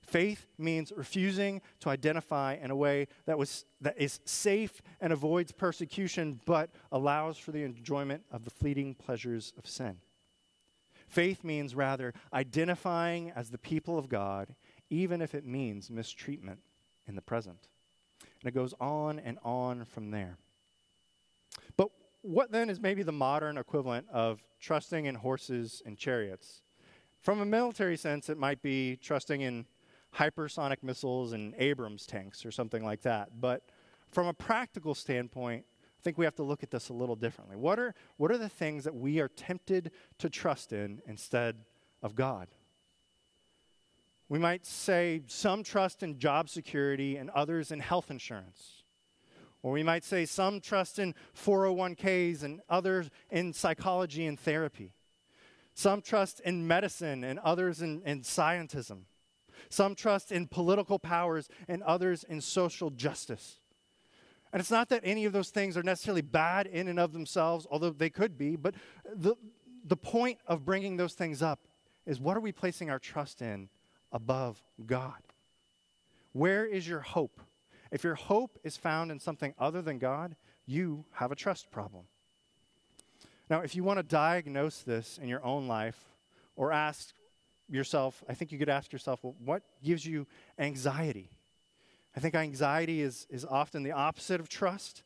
Faith 0.03 0.47
means 0.59 0.93
refusing 0.95 1.63
to 1.81 1.89
identify 1.89 2.57
in 2.61 2.71
a 2.71 2.77
way 2.77 3.09
that, 3.27 3.39
was, 3.39 3.65
that 3.81 3.99
is 3.99 4.21
safe 4.25 4.83
and 5.01 5.13
avoids 5.13 5.51
persecution, 5.51 6.41
but 6.45 6.71
allows 6.93 7.39
for 7.39 7.53
the 7.53 7.63
enjoyment 7.63 8.23
of 8.31 8.45
the 8.45 8.51
fleeting 8.51 8.95
pleasures 8.95 9.53
of 9.57 9.67
sin. 9.67 9.97
Faith 11.09 11.45
means 11.45 11.75
rather 11.75 12.13
identifying 12.33 13.31
as 13.31 13.51
the 13.51 13.59
people 13.59 13.99
of 13.99 14.09
God, 14.09 14.55
even 14.91 15.23
if 15.23 15.35
it 15.35 15.47
means 15.47 15.91
mistreatment 15.91 16.61
in 17.07 17.15
the 17.15 17.23
present. 17.23 17.69
And 18.45 18.51
it 18.51 18.55
goes 18.55 18.75
on 18.79 19.19
and 19.21 19.39
on 19.43 19.87
from 19.87 20.11
there. 20.11 20.37
But 21.79 21.89
what 22.21 22.53
then 22.53 22.69
is 22.69 22.79
maybe 22.79 23.03
the 23.03 23.11
modern 23.11 23.57
equivalent 23.57 24.07
of 24.13 24.43
trusting 24.61 25.07
in 25.07 25.15
horses 25.15 25.83
and 25.87 25.97
chariots? 25.97 26.61
From 27.23 27.41
a 27.41 27.47
military 27.47 27.97
sense, 27.97 28.29
it 28.29 28.37
might 28.37 28.61
be 28.61 28.97
trusting 28.97 29.41
in 29.41 29.65
hypersonic 30.17 30.83
missiles 30.83 31.33
and 31.33 31.55
Abrams 31.57 32.05
tanks 32.05 32.45
or 32.45 32.51
something 32.51 32.85
like 32.85 33.01
that. 33.01 33.41
But 33.41 33.63
from 34.09 34.27
a 34.27 34.35
practical 34.35 34.95
standpoint, 34.95 35.65
I 35.99 36.03
think 36.03 36.19
we 36.19 36.27
have 36.27 36.37
to 36.37 36.43
look 36.43 36.63
at 36.63 36.71
this 36.71 36.91
a 36.91 36.93
little 36.93 37.17
differently. 37.17 37.57
What 37.57 37.79
are, 37.79 37.95
what 38.19 38.31
are 38.31 38.37
the 38.37 38.51
things 38.51 38.85
that 38.85 38.95
we 38.95 39.21
are 39.21 39.29
tempted 39.29 39.91
to 40.19 40.29
trust 40.29 40.75
in 40.75 41.01
instead 41.07 41.57
of 42.03 42.15
God? 42.15 42.49
We 44.29 44.39
might 44.39 44.65
say 44.65 45.23
some 45.27 45.63
trust 45.63 46.03
in 46.03 46.19
job 46.19 46.49
security 46.49 47.17
and 47.17 47.31
others 47.31 47.71
in 47.71 47.81
health 47.81 48.11
insurance. 48.11 48.83
Or 49.63 49.73
we 49.73 49.83
might 49.83 50.05
say 50.05 50.27
some 50.27 50.61
trust 50.61 50.99
in 50.99 51.15
401ks 51.35 52.43
and 52.43 52.61
others 52.69 53.11
in 53.31 53.53
psychology 53.53 54.27
and 54.27 54.39
therapy. 54.39 54.93
Some 55.75 56.03
trust 56.03 56.41
in 56.41 56.67
medicine 56.67 57.25
and 57.25 57.39
others 57.41 57.83
in, 57.83 58.03
in 58.03 58.21
scientism. 58.21 59.05
Some 59.71 59.95
trust 59.95 60.33
in 60.33 60.47
political 60.47 60.99
powers 60.99 61.49
and 61.67 61.83
others 61.83 62.25
in 62.25 62.41
social 62.41 62.91
justice. 62.91 63.59
And 64.53 64.61
it's 64.61 64.71
not 64.71 64.89
that 64.91 65.01
any 65.03 65.25
of 65.25 65.33
those 65.33 65.51
things 65.51 65.77
are 65.77 65.83
necessarily 65.83 66.23
bad 66.23 66.67
in 66.67 66.87
and 66.87 67.01
of 67.01 67.13
themselves, 67.13 67.67
although 67.71 67.91
they 67.91 68.11
could 68.11 68.39
be, 68.39 68.57
but 68.57 68.75
the, 69.13 69.35
the 69.85 69.97
point 69.97 70.39
of 70.47 70.65
bringing 70.65 70.97
those 70.97 71.15
things 71.15 71.43
up 71.43 71.67
is 72.07 72.21
what 72.21 72.37
are 72.37 72.41
we 72.41 72.53
placing 72.53 72.89
our 72.89 72.99
trust 72.99 73.43
in 73.43 73.69
above 74.15 74.63
God? 74.87 75.21
Where 76.33 76.65
is 76.65 76.89
your 76.89 77.01
hope? 77.01 77.41
If 77.91 78.03
your 78.03 78.15
hope 78.15 78.59
is 78.65 78.77
found 78.77 79.11
in 79.11 79.21
something 79.21 79.53
other 79.59 79.83
than 79.83 79.99
God, 79.99 80.37
you 80.67 81.05
have 81.13 81.31
a 81.31 81.37
trust 81.37 81.71
problem. 81.71 82.05
Now, 83.51 83.61
if 83.61 83.77
you 83.77 83.85
want 83.85 83.99
to 83.99 84.03
diagnose 84.03 84.79
this 84.79 85.19
in 85.21 85.29
your 85.29 85.45
own 85.45 85.69
life 85.69 85.99
or 86.57 86.73
ask 86.73 87.13
yourself, 87.69 88.25
I 88.29 88.35
think 88.35 88.53
you 88.53 88.59
could 88.59 88.71
ask 88.71 88.93
yourself, 88.93 89.23
well, 89.23 89.35
what 89.45 89.63
gives 89.83 90.07
you 90.07 90.27
anxiety? 90.59 91.29
I 92.17 92.21
think 92.21 92.35
anxiety 92.35 93.03
is, 93.03 93.27
is 93.29 93.45
often 93.45 93.83
the 93.83 93.93
opposite 93.93 94.41
of 94.41 94.49
trust. 94.49 95.03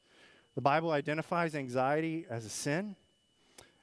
The 0.55 0.61
Bible 0.61 0.93
identifies 0.93 1.55
anxiety 1.55 2.27
as 2.31 2.45
a 2.45 2.51
sin. 2.51 2.95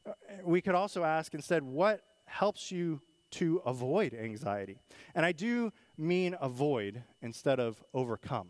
Uh, 0.08 0.14
we 0.44 0.62
could 0.62 0.76
also 0.76 1.04
ask 1.04 1.34
instead, 1.34 1.64
what 1.64 2.02
helps 2.26 2.72
you 2.72 3.02
to 3.40 3.62
avoid 3.66 4.14
anxiety? 4.14 4.78
And 5.14 5.26
I 5.26 5.32
do 5.32 5.72
mean 5.98 6.36
avoid 6.40 7.04
instead 7.22 7.60
of 7.60 7.84
overcome. 7.94 8.50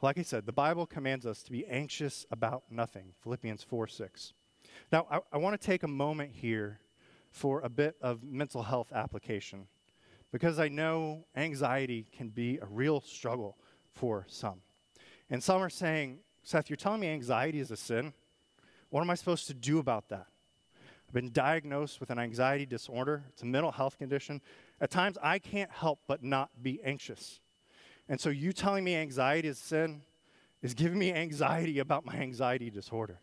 Like 0.00 0.18
I 0.18 0.22
said, 0.22 0.46
the 0.46 0.52
Bible 0.52 0.86
commands 0.86 1.26
us 1.26 1.42
to 1.42 1.50
be 1.50 1.66
anxious 1.66 2.24
about 2.30 2.64
nothing. 2.70 3.14
Philippians 3.22 3.64
4 3.64 3.88
6. 3.88 4.32
Now, 4.92 5.06
I, 5.10 5.20
I 5.32 5.38
want 5.38 5.60
to 5.60 5.66
take 5.66 5.82
a 5.82 5.88
moment 5.88 6.30
here 6.32 6.78
for 7.30 7.60
a 7.60 7.68
bit 7.68 7.96
of 8.00 8.22
mental 8.22 8.62
health 8.62 8.92
application 8.92 9.66
because 10.30 10.58
I 10.58 10.68
know 10.68 11.24
anxiety 11.36 12.06
can 12.12 12.28
be 12.28 12.58
a 12.58 12.66
real 12.66 13.00
struggle 13.00 13.58
for 13.92 14.24
some. 14.28 14.60
And 15.30 15.42
some 15.42 15.62
are 15.62 15.70
saying, 15.70 16.18
Seth, 16.42 16.70
you're 16.70 16.76
telling 16.76 17.00
me 17.00 17.08
anxiety 17.08 17.58
is 17.58 17.70
a 17.70 17.76
sin? 17.76 18.12
What 18.90 19.00
am 19.00 19.10
I 19.10 19.14
supposed 19.14 19.46
to 19.48 19.54
do 19.54 19.78
about 19.78 20.08
that? 20.08 20.26
I've 21.08 21.14
been 21.14 21.32
diagnosed 21.32 22.00
with 22.00 22.10
an 22.10 22.18
anxiety 22.18 22.66
disorder. 22.66 23.24
It's 23.30 23.40
a 23.40 23.46
mental 23.46 23.72
health 23.72 23.96
condition. 23.96 24.42
At 24.78 24.90
times, 24.90 25.16
I 25.22 25.38
can't 25.38 25.70
help 25.70 26.00
but 26.06 26.22
not 26.22 26.50
be 26.62 26.82
anxious. 26.84 27.40
And 28.10 28.20
so, 28.20 28.28
you 28.28 28.52
telling 28.52 28.84
me 28.84 28.94
anxiety 28.94 29.48
is 29.48 29.58
sin 29.58 30.02
is 30.60 30.74
giving 30.74 30.98
me 30.98 31.12
anxiety 31.12 31.78
about 31.78 32.04
my 32.04 32.16
anxiety 32.16 32.68
disorder. 32.68 33.20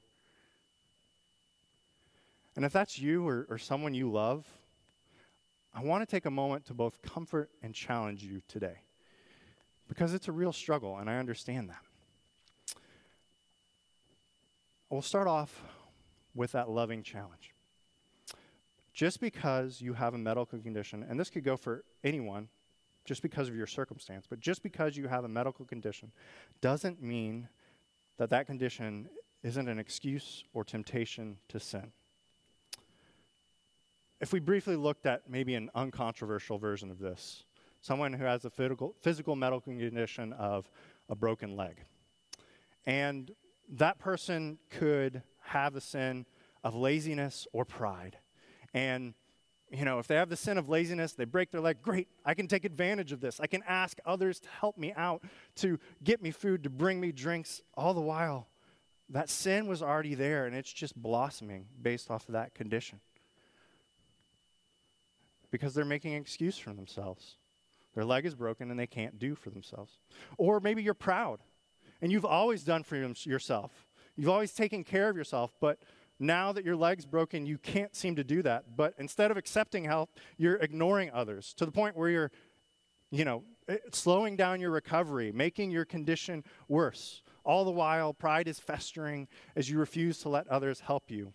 And 2.56 2.64
if 2.64 2.72
that's 2.72 2.98
you 2.98 3.28
or, 3.28 3.46
or 3.50 3.58
someone 3.58 3.94
you 3.94 4.10
love, 4.10 4.48
I 5.74 5.84
want 5.84 6.08
to 6.08 6.10
take 6.10 6.26
a 6.26 6.32
moment 6.32 6.66
to 6.68 6.74
both 6.74 7.02
comfort 7.02 7.50
and 7.62 7.76
challenge 7.76 8.24
you 8.24 8.42
today 8.48 8.78
because 9.88 10.14
it's 10.14 10.28
a 10.28 10.32
real 10.32 10.54
struggle, 10.54 10.98
and 10.98 11.10
I 11.10 11.18
understand 11.18 11.70
that. 11.70 11.84
We'll 14.90 15.02
start 15.02 15.28
off 15.28 15.62
with 16.34 16.54
that 16.54 16.70
loving 16.70 17.04
challenge. 17.04 17.55
Just 18.96 19.20
because 19.20 19.80
you 19.80 19.94
have 19.94 20.16
a 20.16 20.18
medical 20.18 20.58
condition, 20.58 21.06
and 21.08 21.20
this 21.20 21.30
could 21.30 21.44
go 21.44 21.56
for 21.56 21.84
anyone, 22.04 22.48
just 23.04 23.22
because 23.22 23.48
of 23.48 23.56
your 23.56 23.68
circumstance, 23.68 24.26
but 24.28 24.40
just 24.40 24.64
because 24.64 24.98
you 24.98 25.08
have 25.08 25.24
a 25.24 25.30
medical 25.30 25.66
condition 25.66 26.12
doesn't 26.62 27.04
mean 27.04 27.48
that 28.18 28.32
that 28.32 28.48
condition 28.48 29.08
isn't 29.44 29.68
an 29.68 29.78
excuse 29.78 30.44
or 30.54 30.64
temptation 30.64 31.38
to 31.50 31.60
sin 31.60 31.92
if 34.22 34.34
we 34.34 34.40
briefly 34.40 34.76
looked 34.76 35.06
at 35.06 35.30
maybe 35.30 35.56
an 35.56 35.70
uncontroversial 35.76 36.58
version 36.58 36.90
of 36.90 37.00
this, 37.00 37.44
someone 37.82 38.14
who 38.14 38.24
has 38.24 38.46
a 38.46 38.50
physical, 38.50 38.96
physical 39.02 39.36
medical 39.36 39.62
condition 39.62 40.34
of 40.34 40.70
a 41.10 41.16
broken 41.16 41.56
leg. 41.56 41.84
And 42.86 43.32
that 43.70 44.00
person 44.00 44.58
could 44.70 45.22
have 45.42 45.76
a 45.76 45.82
sin 45.82 46.26
of 46.64 46.76
laziness 46.76 47.48
or 47.54 47.66
pride. 47.66 48.18
And, 48.76 49.14
you 49.72 49.86
know, 49.86 50.00
if 50.00 50.08
they 50.08 50.16
have 50.16 50.28
the 50.28 50.36
sin 50.36 50.58
of 50.58 50.68
laziness, 50.68 51.14
they 51.14 51.24
break 51.24 51.50
their 51.50 51.62
leg, 51.62 51.82
great, 51.82 52.10
I 52.26 52.34
can 52.34 52.48
take 52.48 52.66
advantage 52.66 53.14
of 53.14 53.22
this. 53.22 53.40
I 53.40 53.48
can 53.48 53.64
ask 53.66 53.98
others 54.06 54.42
to 54.42 54.50
help 54.50 54.78
me 54.78 54.94
out, 54.98 55.24
to 55.56 55.80
get 56.04 56.22
me 56.22 56.30
food, 56.30 56.64
to 56.64 56.70
bring 56.70 57.00
me 57.00 57.14
drinks, 57.14 57.62
all 57.76 57.94
the 57.94 58.02
while. 58.02 58.50
That 59.10 59.30
sin 59.30 59.68
was 59.68 59.82
already 59.82 60.14
there, 60.14 60.46
and 60.46 60.54
it's 60.54 60.74
just 60.74 60.94
blossoming 60.94 61.68
based 61.82 62.12
off 62.12 62.28
of 62.28 62.34
that 62.34 62.54
condition 62.54 63.00
because 65.52 65.74
they're 65.74 65.86
making 65.86 66.14
an 66.14 66.22
excuse 66.22 66.58
for 66.58 66.74
themselves. 66.74 67.38
Their 67.94 68.04
leg 68.04 68.26
is 68.26 68.36
broken 68.36 68.72
and 68.72 68.78
they 68.78 68.88
can't 68.88 69.18
do 69.18 69.36
for 69.36 69.52
themselves. 69.52 70.00
Or 70.38 70.60
maybe 70.60 70.84
you're 70.84 70.94
proud 70.94 71.40
and 72.02 72.12
you've 72.12 72.26
always 72.26 72.64
done 72.64 72.84
for 72.84 72.98
yourself. 72.98 73.72
You've 74.18 74.28
always 74.28 74.52
taken 74.52 74.84
care 74.84 75.08
of 75.08 75.16
yourself, 75.16 75.54
but 75.62 75.80
now 76.20 76.52
that 76.52 76.64
your 76.64 76.76
leg's 76.76 77.06
broken, 77.06 77.46
you 77.46 77.58
can't 77.58 77.96
seem 77.96 78.16
to 78.16 78.24
do 78.24 78.42
that. 78.44 78.76
But 78.76 78.94
instead 78.98 79.32
of 79.32 79.38
accepting 79.38 79.84
help, 79.84 80.12
you're 80.38 80.56
ignoring 80.56 81.12
others 81.12 81.54
to 81.58 81.66
the 81.66 81.72
point 81.72 81.98
where 81.98 82.10
you're, 82.10 82.32
you 83.12 83.26
know, 83.26 83.44
eh, 83.68 83.78
slowing 83.92 84.36
down 84.36 84.62
your 84.62 84.72
recovery, 84.72 85.32
making 85.32 85.72
your 85.72 85.86
condition 85.86 86.44
worse. 86.68 87.22
All 87.44 87.66
the 87.66 87.72
while, 87.72 88.14
pride 88.14 88.48
is 88.48 88.60
festering 88.60 89.28
as 89.56 89.70
you 89.70 89.78
refuse 89.78 90.20
to 90.20 90.30
let 90.30 90.48
others 90.48 90.80
help 90.80 91.12
you, 91.12 91.34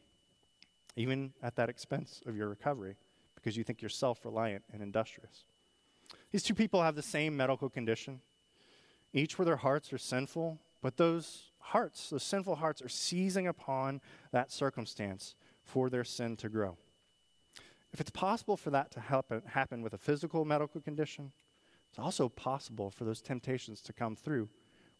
even 0.96 1.32
at 1.42 1.56
that 1.56 1.68
expense 1.68 2.22
of 2.26 2.36
your 2.36 2.48
recovery 2.48 2.96
because 3.40 3.56
you 3.56 3.64
think 3.64 3.82
you're 3.82 3.88
self 3.88 4.24
reliant 4.24 4.64
and 4.72 4.82
industrious. 4.82 5.44
These 6.32 6.42
two 6.42 6.54
people 6.54 6.82
have 6.82 6.94
the 6.94 7.02
same 7.02 7.36
medical 7.36 7.68
condition, 7.68 8.20
each 9.12 9.38
where 9.38 9.46
their 9.46 9.56
hearts 9.56 9.92
are 9.92 9.98
sinful, 9.98 10.58
but 10.82 10.96
those 10.96 11.49
hearts, 11.70 12.10
those 12.10 12.22
sinful 12.22 12.56
hearts, 12.56 12.82
are 12.82 12.88
seizing 12.88 13.46
upon 13.46 14.00
that 14.32 14.52
circumstance 14.52 15.34
for 15.64 15.88
their 15.90 16.04
sin 16.04 16.36
to 16.36 16.48
grow. 16.48 16.76
If 17.92 18.00
it's 18.00 18.10
possible 18.10 18.56
for 18.56 18.70
that 18.70 18.90
to 18.92 19.00
happen, 19.00 19.42
happen 19.46 19.82
with 19.82 19.94
a 19.94 19.98
physical 19.98 20.44
medical 20.44 20.80
condition, 20.80 21.32
it's 21.88 21.98
also 21.98 22.28
possible 22.28 22.90
for 22.90 23.04
those 23.04 23.20
temptations 23.20 23.80
to 23.82 23.92
come 23.92 24.14
through 24.14 24.48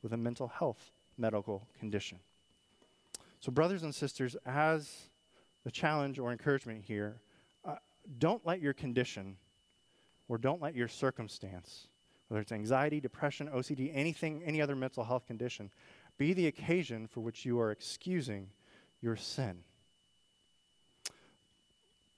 with 0.02 0.12
a 0.12 0.16
mental 0.16 0.48
health 0.48 0.90
medical 1.16 1.66
condition. 1.78 2.18
So, 3.40 3.52
brothers 3.52 3.82
and 3.82 3.94
sisters, 3.94 4.36
as 4.44 5.08
the 5.64 5.70
challenge 5.70 6.18
or 6.18 6.32
encouragement 6.32 6.84
here, 6.86 7.16
uh, 7.64 7.76
don't 8.18 8.44
let 8.44 8.60
your 8.60 8.72
condition 8.72 9.36
or 10.28 10.38
don't 10.38 10.60
let 10.60 10.74
your 10.74 10.88
circumstance, 10.88 11.86
whether 12.28 12.40
it's 12.40 12.52
anxiety, 12.52 13.00
depression, 13.00 13.48
OCD, 13.48 13.90
anything, 13.94 14.42
any 14.44 14.60
other 14.60 14.76
mental 14.76 15.04
health 15.04 15.26
condition, 15.26 15.70
be 16.20 16.34
the 16.34 16.48
occasion 16.48 17.06
for 17.06 17.20
which 17.20 17.46
you 17.46 17.58
are 17.58 17.70
excusing 17.70 18.50
your 19.00 19.16
sin. 19.16 19.64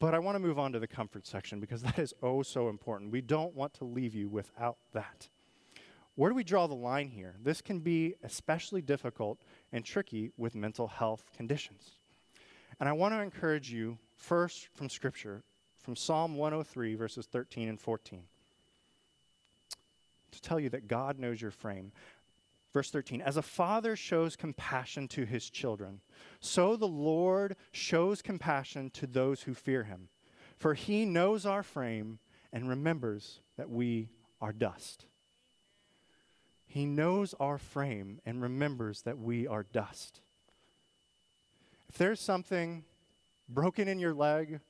But 0.00 0.12
I 0.12 0.18
want 0.18 0.34
to 0.34 0.40
move 0.40 0.58
on 0.58 0.72
to 0.72 0.80
the 0.80 0.88
comfort 0.88 1.24
section 1.24 1.60
because 1.60 1.82
that 1.84 2.00
is 2.00 2.12
oh 2.20 2.42
so 2.42 2.68
important. 2.68 3.12
We 3.12 3.20
don't 3.20 3.54
want 3.54 3.74
to 3.74 3.84
leave 3.84 4.12
you 4.12 4.28
without 4.28 4.78
that. 4.92 5.28
Where 6.16 6.28
do 6.28 6.34
we 6.34 6.42
draw 6.42 6.66
the 6.66 6.74
line 6.74 7.10
here? 7.10 7.36
This 7.40 7.62
can 7.62 7.78
be 7.78 8.16
especially 8.24 8.82
difficult 8.82 9.38
and 9.70 9.84
tricky 9.84 10.32
with 10.36 10.56
mental 10.56 10.88
health 10.88 11.30
conditions. 11.36 11.92
And 12.80 12.88
I 12.88 12.92
want 12.92 13.14
to 13.14 13.20
encourage 13.20 13.70
you, 13.70 13.98
first 14.16 14.66
from 14.74 14.90
Scripture, 14.90 15.44
from 15.78 15.94
Psalm 15.94 16.34
103, 16.34 16.96
verses 16.96 17.26
13 17.26 17.68
and 17.68 17.80
14, 17.80 18.24
to 20.32 20.40
tell 20.40 20.58
you 20.58 20.70
that 20.70 20.88
God 20.88 21.20
knows 21.20 21.40
your 21.40 21.50
frame. 21.52 21.92
Verse 22.72 22.90
13 22.90 23.20
As 23.20 23.36
a 23.36 23.42
father 23.42 23.96
shows 23.96 24.36
compassion 24.36 25.08
to 25.08 25.24
his 25.24 25.50
children, 25.50 26.00
so 26.40 26.76
the 26.76 26.88
Lord 26.88 27.56
shows 27.70 28.22
compassion 28.22 28.90
to 28.90 29.06
those 29.06 29.42
who 29.42 29.54
fear 29.54 29.84
him. 29.84 30.08
For 30.56 30.74
he 30.74 31.04
knows 31.04 31.44
our 31.44 31.62
frame 31.62 32.18
and 32.52 32.68
remembers 32.68 33.40
that 33.56 33.70
we 33.70 34.10
are 34.40 34.52
dust. 34.52 35.06
He 36.66 36.86
knows 36.86 37.34
our 37.38 37.58
frame 37.58 38.20
and 38.24 38.40
remembers 38.40 39.02
that 39.02 39.18
we 39.18 39.46
are 39.46 39.64
dust. 39.72 40.20
If 41.88 41.98
there's 41.98 42.20
something 42.20 42.84
broken 43.48 43.88
in 43.88 43.98
your 43.98 44.14
leg 44.14 44.60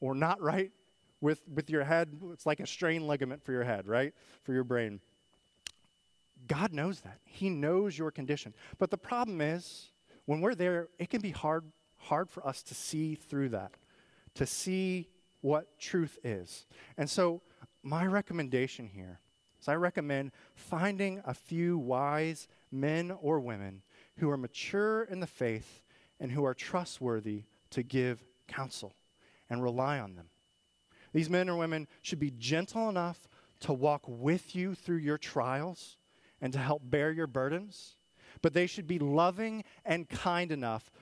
or 0.00 0.14
not 0.14 0.40
right 0.40 0.70
with, 1.20 1.42
with 1.52 1.68
your 1.68 1.84
head, 1.84 2.16
it's 2.32 2.46
like 2.46 2.60
a 2.60 2.66
strained 2.66 3.06
ligament 3.06 3.44
for 3.44 3.52
your 3.52 3.64
head, 3.64 3.86
right? 3.86 4.14
For 4.44 4.54
your 4.54 4.64
brain. 4.64 5.00
God 6.46 6.72
knows 6.72 7.00
that. 7.00 7.20
He 7.24 7.50
knows 7.50 7.96
your 7.96 8.10
condition. 8.10 8.54
But 8.78 8.90
the 8.90 8.98
problem 8.98 9.40
is, 9.40 9.90
when 10.26 10.40
we're 10.40 10.54
there, 10.54 10.88
it 10.98 11.10
can 11.10 11.20
be 11.20 11.30
hard, 11.30 11.64
hard 11.96 12.30
for 12.30 12.46
us 12.46 12.62
to 12.64 12.74
see 12.74 13.14
through 13.14 13.50
that, 13.50 13.72
to 14.34 14.46
see 14.46 15.08
what 15.40 15.78
truth 15.78 16.18
is. 16.24 16.66
And 16.96 17.08
so, 17.08 17.42
my 17.82 18.06
recommendation 18.06 18.86
here 18.86 19.20
is 19.60 19.68
I 19.68 19.74
recommend 19.74 20.32
finding 20.54 21.22
a 21.26 21.34
few 21.34 21.76
wise 21.76 22.48
men 22.72 23.10
or 23.20 23.40
women 23.40 23.82
who 24.16 24.30
are 24.30 24.36
mature 24.36 25.04
in 25.04 25.20
the 25.20 25.26
faith 25.26 25.82
and 26.18 26.32
who 26.32 26.44
are 26.44 26.54
trustworthy 26.54 27.44
to 27.70 27.82
give 27.82 28.24
counsel 28.48 28.94
and 29.50 29.62
rely 29.62 29.98
on 29.98 30.14
them. 30.14 30.28
These 31.12 31.30
men 31.30 31.48
or 31.48 31.56
women 31.56 31.86
should 32.02 32.18
be 32.18 32.30
gentle 32.30 32.88
enough 32.88 33.28
to 33.60 33.72
walk 33.72 34.02
with 34.06 34.56
you 34.56 34.74
through 34.74 34.98
your 34.98 35.18
trials 35.18 35.96
and 36.44 36.52
to 36.52 36.58
help 36.58 36.82
bear 36.84 37.10
your 37.10 37.26
burdens, 37.26 37.96
but 38.42 38.52
they 38.52 38.66
should 38.66 38.86
be 38.86 38.98
loving 38.98 39.64
and 39.86 40.06
kind 40.10 40.52
enough 40.52 40.92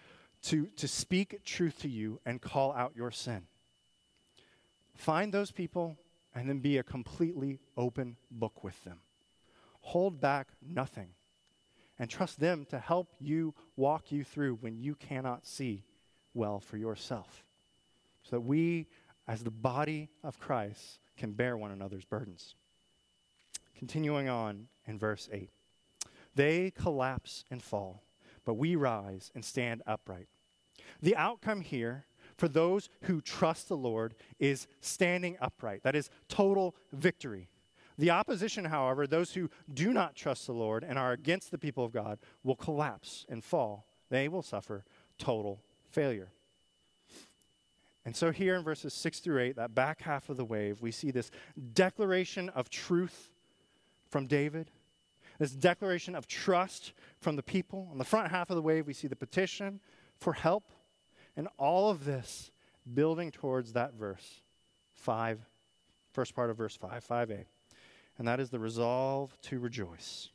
to, 0.40 0.66
to 0.76 0.87
speak 0.87 1.44
truth 1.44 1.81
to 1.81 1.88
you 1.88 2.20
and 2.24 2.40
call 2.40 2.72
out 2.72 2.92
your 2.94 3.11
sin. 3.11 3.42
Find 4.94 5.35
those 5.35 5.50
people 5.50 5.98
and 6.33 6.48
then 6.48 6.61
be 6.61 6.78
a 6.78 6.85
completely 6.85 7.59
open 7.76 8.16
book 8.31 8.62
with 8.62 8.85
them. 8.85 9.00
Hold 9.81 10.20
back 10.20 10.46
nothing 10.64 11.09
and 11.98 12.09
trust 12.09 12.38
them 12.38 12.64
to 12.66 12.78
help 12.78 13.09
you 13.18 13.52
walk 13.74 14.12
you 14.12 14.22
through 14.22 14.59
when 14.61 14.78
you 14.78 14.94
cannot 14.94 15.44
see 15.44 15.83
well 16.35 16.61
for 16.61 16.76
yourself. 16.76 17.42
So 18.22 18.37
that 18.37 18.42
we, 18.42 18.87
as 19.26 19.42
the 19.42 19.50
body 19.50 20.09
of 20.22 20.38
Christ, 20.38 21.00
can 21.16 21.33
bear 21.33 21.57
one 21.57 21.72
another's 21.72 22.05
burdens. 22.05 22.55
Continuing 23.76 24.28
on 24.28 24.68
in 24.86 24.98
verse 24.98 25.28
8 25.32 25.50
They 26.34 26.70
collapse 26.70 27.44
and 27.50 27.62
fall, 27.62 28.02
but 28.44 28.54
we 28.54 28.76
rise 28.76 29.30
and 29.34 29.44
stand 29.44 29.82
upright. 29.86 30.28
The 31.00 31.16
outcome 31.16 31.60
here 31.60 32.06
for 32.36 32.48
those 32.48 32.88
who 33.02 33.20
trust 33.20 33.68
the 33.68 33.76
Lord 33.76 34.14
is 34.38 34.66
standing 34.80 35.36
upright. 35.40 35.82
That 35.82 35.96
is 35.96 36.10
total 36.28 36.74
victory. 36.92 37.48
The 37.98 38.10
opposition, 38.10 38.64
however, 38.64 39.06
those 39.06 39.34
who 39.34 39.50
do 39.72 39.92
not 39.92 40.16
trust 40.16 40.46
the 40.46 40.52
Lord 40.52 40.82
and 40.82 40.98
are 40.98 41.12
against 41.12 41.50
the 41.50 41.58
people 41.58 41.84
of 41.84 41.92
God, 41.92 42.18
will 42.42 42.56
collapse 42.56 43.26
and 43.28 43.44
fall. 43.44 43.86
They 44.08 44.28
will 44.28 44.42
suffer 44.42 44.84
total 45.18 45.62
failure. 45.90 46.32
And 48.04 48.16
so, 48.16 48.32
here 48.32 48.56
in 48.56 48.64
verses 48.64 48.94
6 48.94 49.20
through 49.20 49.40
8, 49.40 49.56
that 49.56 49.74
back 49.74 50.02
half 50.02 50.28
of 50.28 50.36
the 50.36 50.44
wave, 50.44 50.82
we 50.82 50.90
see 50.90 51.10
this 51.10 51.30
declaration 51.74 52.48
of 52.48 52.68
truth 52.68 53.30
from 54.12 54.27
David, 54.27 54.70
this 55.38 55.53
declaration 55.53 56.14
of 56.14 56.29
trust 56.29 56.92
from 57.18 57.35
the 57.35 57.42
people. 57.42 57.88
On 57.90 57.96
the 57.96 58.05
front 58.05 58.31
half 58.31 58.51
of 58.51 58.57
the 58.57 58.62
wave, 58.62 58.87
we 58.87 58.92
see 58.92 59.09
the 59.09 59.16
petition 59.16 59.81
for 60.20 60.35
help, 60.35 60.70
and 61.35 61.48
all 61.59 61.90
of 61.90 62.05
this 62.05 62.51
building 62.92 63.31
towards 63.31 63.72
that 63.72 63.94
verse 63.94 64.42
5, 64.92 65.40
first 66.12 66.35
part 66.35 66.51
of 66.51 66.59
verse 66.59 66.77
5, 66.77 67.05
5a. 67.09 67.44
And 68.18 68.29
that 68.29 68.38
is 68.38 68.51
the 68.51 68.59
resolve 68.59 69.35
to 69.44 69.59
rejoice. 69.59 70.29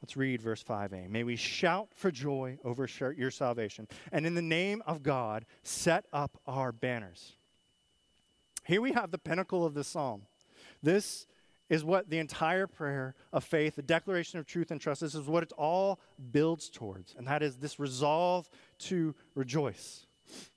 Let's 0.00 0.16
read 0.16 0.40
verse 0.40 0.64
5a. 0.64 1.10
May 1.10 1.22
we 1.22 1.36
shout 1.36 1.88
for 1.94 2.10
joy 2.10 2.58
over 2.64 2.88
your 3.14 3.30
salvation, 3.30 3.88
and 4.10 4.24
in 4.24 4.34
the 4.34 4.42
name 4.42 4.82
of 4.86 5.02
God, 5.02 5.44
set 5.62 6.06
up 6.14 6.40
our 6.46 6.72
banners. 6.72 7.34
Here 8.64 8.80
we 8.80 8.92
have 8.92 9.10
the 9.10 9.18
pinnacle 9.18 9.66
of 9.66 9.74
the 9.74 9.84
psalm. 9.84 10.22
This 10.82 11.26
is 11.68 11.84
what 11.84 12.10
the 12.10 12.18
entire 12.18 12.66
prayer 12.66 13.14
of 13.32 13.44
faith, 13.44 13.76
the 13.76 13.82
declaration 13.82 14.38
of 14.38 14.46
truth 14.46 14.70
and 14.70 14.80
trust, 14.80 15.00
this 15.00 15.14
is 15.14 15.26
what 15.26 15.42
it 15.42 15.52
all 15.56 16.00
builds 16.30 16.68
towards, 16.68 17.14
and 17.16 17.26
that 17.26 17.42
is 17.42 17.56
this 17.56 17.78
resolve 17.78 18.48
to 18.78 19.14
rejoice. 19.34 20.06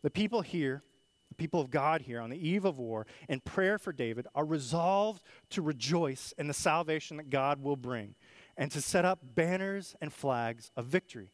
The 0.04 0.12
people 0.12 0.42
here, 0.42 0.84
the 1.30 1.36
people 1.36 1.62
of 1.62 1.72
God 1.72 2.02
here 2.02 2.20
on 2.20 2.30
the 2.30 2.48
eve 2.48 2.66
of 2.66 2.78
war, 2.78 3.08
in 3.28 3.40
prayer 3.40 3.78
for 3.78 3.92
David, 3.92 4.28
are 4.36 4.46
resolved 4.46 5.24
to 5.52 5.62
rejoice 5.62 6.34
in 6.38 6.48
the 6.48 6.54
salvation 6.54 7.18
that 7.18 7.30
God 7.30 7.62
will 7.62 7.76
bring 7.76 8.16
and 8.58 8.72
to 8.72 8.82
set 8.82 9.06
up 9.06 9.20
banners 9.24 9.96
and 10.02 10.12
flags 10.14 10.72
of 10.76 10.86
victory. 10.86 11.32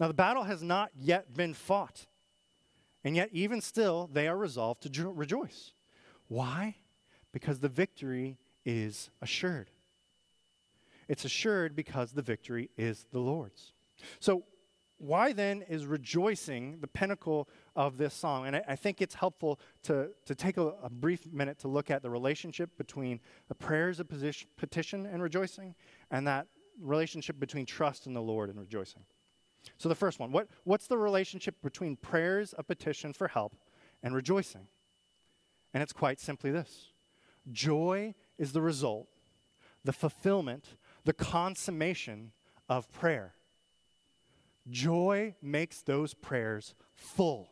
Now, 0.00 0.08
the 0.08 0.14
battle 0.14 0.44
has 0.44 0.62
not 0.62 0.90
yet 0.98 1.34
been 1.34 1.54
fought, 1.54 2.06
and 3.04 3.14
yet, 3.14 3.28
even 3.32 3.60
still, 3.60 4.08
they 4.12 4.26
are 4.26 4.36
resolved 4.36 4.82
to 4.82 4.90
jo- 4.90 5.10
rejoice. 5.10 5.72
Why? 6.26 6.76
Because 7.32 7.60
the 7.60 7.68
victory 7.68 8.38
is 8.64 9.10
assured. 9.20 9.70
It's 11.08 11.24
assured 11.24 11.76
because 11.76 12.12
the 12.12 12.22
victory 12.22 12.70
is 12.76 13.06
the 13.12 13.18
Lord's. 13.18 13.72
So, 14.20 14.44
why 14.98 15.32
then 15.32 15.62
is 15.62 15.86
rejoicing 15.86 16.78
the 16.80 16.86
pinnacle 16.86 17.48
of 17.74 17.98
this 17.98 18.14
song? 18.14 18.46
And 18.46 18.56
I, 18.56 18.62
I 18.68 18.76
think 18.76 19.02
it's 19.02 19.14
helpful 19.14 19.58
to, 19.82 20.10
to 20.24 20.34
take 20.34 20.56
a, 20.56 20.68
a, 20.82 20.88
brief 20.88 21.30
minute 21.32 21.58
to 21.58 21.68
look 21.68 21.90
at 21.90 22.00
the 22.00 22.08
relationship 22.08 22.70
between 22.78 23.20
the 23.48 23.54
prayers 23.54 23.98
of 23.98 24.08
position, 24.08 24.48
petition 24.56 25.04
and 25.04 25.20
rejoicing 25.22 25.74
and 26.10 26.26
that 26.28 26.46
relationship 26.80 27.40
between 27.40 27.66
trust 27.66 28.06
in 28.06 28.14
the 28.14 28.22
Lord 28.22 28.50
and 28.50 28.58
rejoicing. 28.58 29.02
So, 29.78 29.88
the 29.88 29.94
first 29.94 30.20
one 30.20 30.30
what, 30.32 30.48
what's 30.62 30.86
the 30.86 30.98
relationship 30.98 31.56
between 31.62 31.96
prayers 31.96 32.52
of 32.52 32.66
petition 32.66 33.12
for 33.12 33.28
help 33.28 33.56
and 34.02 34.14
rejoicing? 34.14 34.68
And 35.74 35.82
it's 35.82 35.92
quite 35.92 36.20
simply 36.20 36.50
this 36.50 36.92
joy 37.52 38.14
is 38.38 38.52
the 38.52 38.62
result, 38.62 39.08
the 39.84 39.92
fulfillment, 39.92 40.76
the 41.04 41.12
consummation 41.12 42.32
of 42.68 42.90
prayer. 42.92 43.34
Joy 44.70 45.34
makes 45.42 45.82
those 45.82 46.14
prayers 46.14 46.74
full. 46.94 47.50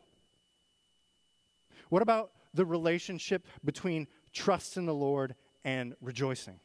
What 1.89 2.01
about 2.01 2.31
the 2.53 2.65
relationship 2.65 3.45
between 3.63 4.07
trust 4.31 4.77
in 4.77 4.85
the 4.85 4.93
Lord 4.93 5.35
and 5.63 5.95
rejoicing? 6.01 6.59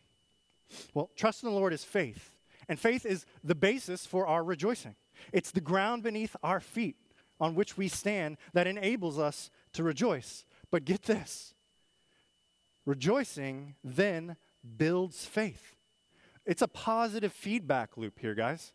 Well, 0.95 1.11
trust 1.17 1.43
in 1.43 1.51
the 1.51 1.55
Lord 1.55 1.73
is 1.73 1.85
faith, 1.85 2.37
and 2.69 2.79
faith 2.79 3.05
is 3.05 3.27
the 3.45 3.55
basis 3.55 4.07
for 4.07 4.27
our 4.27 4.43
rejoicing. 4.43 4.97
It's 5.33 5.51
the 5.51 5.61
ground 5.61 6.03
beneath 6.03 6.35
our 6.43 6.61
feet 6.61 6.97
on 7.41 7.55
which 7.55 7.77
we 7.77 7.89
stand 7.89 8.37
that 8.53 8.67
enables 8.67 9.19
us 9.19 9.51
to 9.73 9.83
rejoice. 9.83 10.45
But 10.71 10.85
get 10.85 11.03
this 11.03 11.55
rejoicing 12.89 13.75
then 13.85 14.37
builds 14.77 15.25
faith. 15.25 15.77
It's 16.45 16.63
a 16.63 16.69
positive 16.69 17.33
feedback 17.33 17.97
loop 17.97 18.19
here, 18.19 18.35
guys 18.35 18.73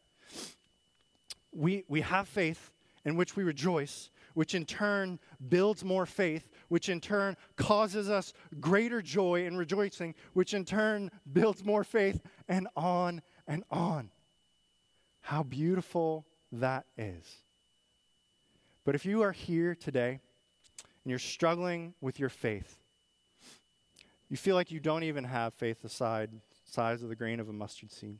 we, 1.53 1.83
we 1.87 2.01
have 2.01 2.27
faith 2.27 2.71
in 3.05 3.15
which 3.15 3.35
we 3.35 3.43
rejoice, 3.43 4.09
which 4.33 4.55
in 4.55 4.65
turn 4.65 5.19
builds 5.49 5.83
more 5.83 6.05
faith, 6.05 6.49
which 6.69 6.89
in 6.89 6.99
turn 6.99 7.37
causes 7.55 8.09
us 8.09 8.33
greater 8.59 9.01
joy 9.01 9.45
and 9.45 9.57
rejoicing, 9.57 10.15
which 10.33 10.53
in 10.53 10.65
turn 10.65 11.11
builds 11.31 11.63
more 11.63 11.83
faith, 11.83 12.21
and 12.47 12.67
on 12.75 13.21
and 13.47 13.63
on. 13.69 14.09
How 15.21 15.43
beautiful 15.43 16.25
that 16.51 16.85
is. 16.97 17.37
But 18.85 18.95
if 18.95 19.05
you 19.05 19.21
are 19.21 19.31
here 19.31 19.75
today 19.75 20.19
and 21.03 21.09
you're 21.09 21.19
struggling 21.19 21.93
with 22.01 22.19
your 22.19 22.29
faith, 22.29 22.79
you 24.33 24.37
feel 24.37 24.55
like 24.55 24.71
you 24.71 24.79
don't 24.79 25.03
even 25.03 25.25
have 25.25 25.53
faith 25.53 25.83
the 25.83 25.89
size 25.89 27.03
of 27.03 27.07
the 27.07 27.15
grain 27.15 27.39
of 27.39 27.49
a 27.49 27.53
mustard 27.53 27.91
seed. 27.91 28.17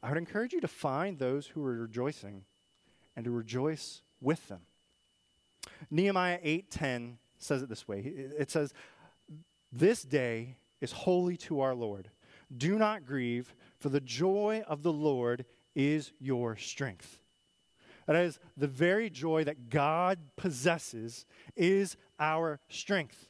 I 0.00 0.10
would 0.10 0.16
encourage 0.16 0.52
you 0.52 0.60
to 0.60 0.68
find 0.68 1.18
those 1.18 1.48
who 1.48 1.64
are 1.64 1.76
rejoicing 1.76 2.44
and 3.16 3.24
to 3.24 3.32
rejoice 3.32 4.02
with 4.20 4.46
them. 4.46 4.60
Nehemiah 5.90 6.38
8:10 6.40 7.18
says 7.36 7.62
it 7.62 7.68
this 7.68 7.88
way. 7.88 7.98
It 7.98 8.48
says, 8.48 8.72
"This 9.72 10.02
day 10.02 10.56
is 10.80 10.92
holy 10.92 11.36
to 11.38 11.58
our 11.58 11.74
Lord. 11.74 12.12
Do 12.56 12.78
not 12.78 13.04
grieve, 13.04 13.56
for 13.80 13.88
the 13.88 14.00
joy 14.00 14.62
of 14.68 14.84
the 14.84 14.92
Lord 14.92 15.46
is 15.74 16.12
your 16.20 16.54
strength." 16.56 17.20
That 18.06 18.14
is, 18.14 18.38
the 18.56 18.68
very 18.68 19.10
joy 19.10 19.42
that 19.42 19.68
God 19.68 20.36
possesses 20.36 21.26
is 21.56 21.96
our 22.20 22.60
strength. 22.68 23.28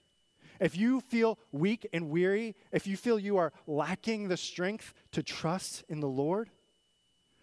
If 0.61 0.77
you 0.77 1.01
feel 1.01 1.39
weak 1.53 1.87
and 1.93 2.11
weary, 2.11 2.55
if 2.73 2.87
you 2.87 2.97
feel 2.97 3.19
you 3.19 3.37
are 3.37 3.53
lacking 3.67 4.29
the 4.29 4.37
strength 4.37 4.95
to 5.13 5.23
trust 5.23 5.85
in 5.89 6.01
the 6.01 6.09
Lord, 6.09 6.51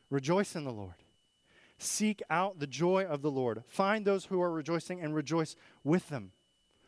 rejoice 0.10 0.56
in 0.56 0.63
the 0.63 0.71
Lord. 0.71 0.95
Seek 1.78 2.21
out 2.30 2.60
the 2.60 2.67
joy 2.67 3.04
of 3.04 3.21
the 3.21 3.32
Lord. 3.32 3.63
Find 3.67 4.06
those 4.06 4.26
who 4.26 4.41
are 4.41 4.52
rejoicing 4.52 5.02
and 5.02 5.13
rejoice 5.13 5.56
with 5.84 6.10
them. 6.10 6.32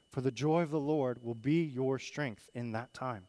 For 0.10 0.22
the 0.22 0.32
joy 0.32 0.62
of 0.62 0.72
the 0.72 0.80
Lord 0.80 1.22
will 1.22 1.36
be 1.36 1.64
your 1.64 2.00
strength 2.00 2.50
in 2.54 2.72
that 2.72 2.94
time. 2.94 3.28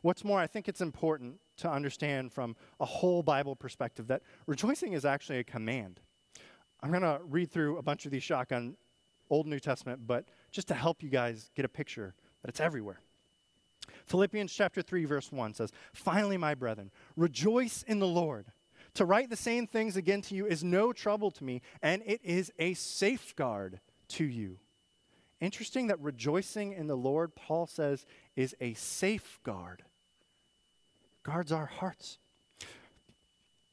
What's 0.00 0.24
more, 0.24 0.40
I 0.40 0.46
think 0.46 0.68
it's 0.68 0.80
important 0.80 1.38
to 1.58 1.70
understand 1.70 2.32
from 2.32 2.56
a 2.80 2.84
whole 2.84 3.22
Bible 3.22 3.54
perspective 3.54 4.08
that 4.08 4.22
rejoicing 4.46 4.92
is 4.92 5.04
actually 5.04 5.38
a 5.38 5.44
command. 5.44 6.00
I'm 6.80 6.90
going 6.90 7.02
to 7.02 7.20
read 7.24 7.50
through 7.50 7.78
a 7.78 7.82
bunch 7.82 8.04
of 8.04 8.10
these 8.10 8.22
shotgun 8.22 8.76
Old 9.30 9.46
New 9.46 9.60
Testament, 9.60 10.06
but 10.06 10.26
just 10.54 10.68
to 10.68 10.74
help 10.74 11.02
you 11.02 11.10
guys 11.10 11.50
get 11.56 11.64
a 11.64 11.68
picture 11.68 12.14
that 12.40 12.48
it's 12.48 12.60
everywhere. 12.60 13.00
Philippians 14.06 14.52
chapter 14.52 14.82
3 14.82 15.04
verse 15.04 15.32
1 15.32 15.52
says, 15.52 15.72
"Finally, 15.92 16.36
my 16.36 16.54
brethren, 16.54 16.92
rejoice 17.16 17.82
in 17.82 17.98
the 17.98 18.06
Lord. 18.06 18.52
To 18.94 19.04
write 19.04 19.28
the 19.28 19.36
same 19.36 19.66
things 19.66 19.96
again 19.96 20.22
to 20.22 20.36
you 20.36 20.46
is 20.46 20.62
no 20.62 20.92
trouble 20.92 21.32
to 21.32 21.44
me, 21.44 21.60
and 21.82 22.02
it 22.06 22.20
is 22.22 22.52
a 22.58 22.74
safeguard 22.74 23.80
to 24.08 24.24
you." 24.24 24.60
Interesting 25.40 25.88
that 25.88 25.98
rejoicing 26.00 26.72
in 26.72 26.86
the 26.86 26.96
Lord, 26.96 27.34
Paul 27.34 27.66
says, 27.66 28.06
is 28.36 28.54
a 28.60 28.74
safeguard. 28.74 29.84
Guards 31.24 31.50
our 31.50 31.66
hearts. 31.66 32.18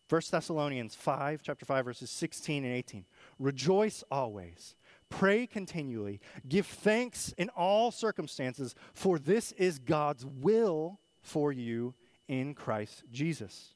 1 0.09 0.31
Thessalonians 0.31 0.95
5, 0.95 1.41
chapter 1.43 1.65
5, 1.65 1.85
verses 1.85 2.09
16 2.09 2.65
and 2.65 2.73
18. 2.73 3.05
Rejoice 3.37 4.03
always. 4.09 4.75
Pray 5.11 5.45
continually. 5.45 6.19
Give 6.47 6.65
thanks 6.65 7.33
in 7.37 7.49
all 7.49 7.91
circumstances, 7.91 8.73
for 8.93 9.19
this 9.19 9.51
is 9.51 9.77
God's 9.77 10.25
will 10.25 10.99
for 11.21 11.51
you 11.51 11.93
in 12.27 12.55
Christ 12.55 13.03
Jesus. 13.11 13.75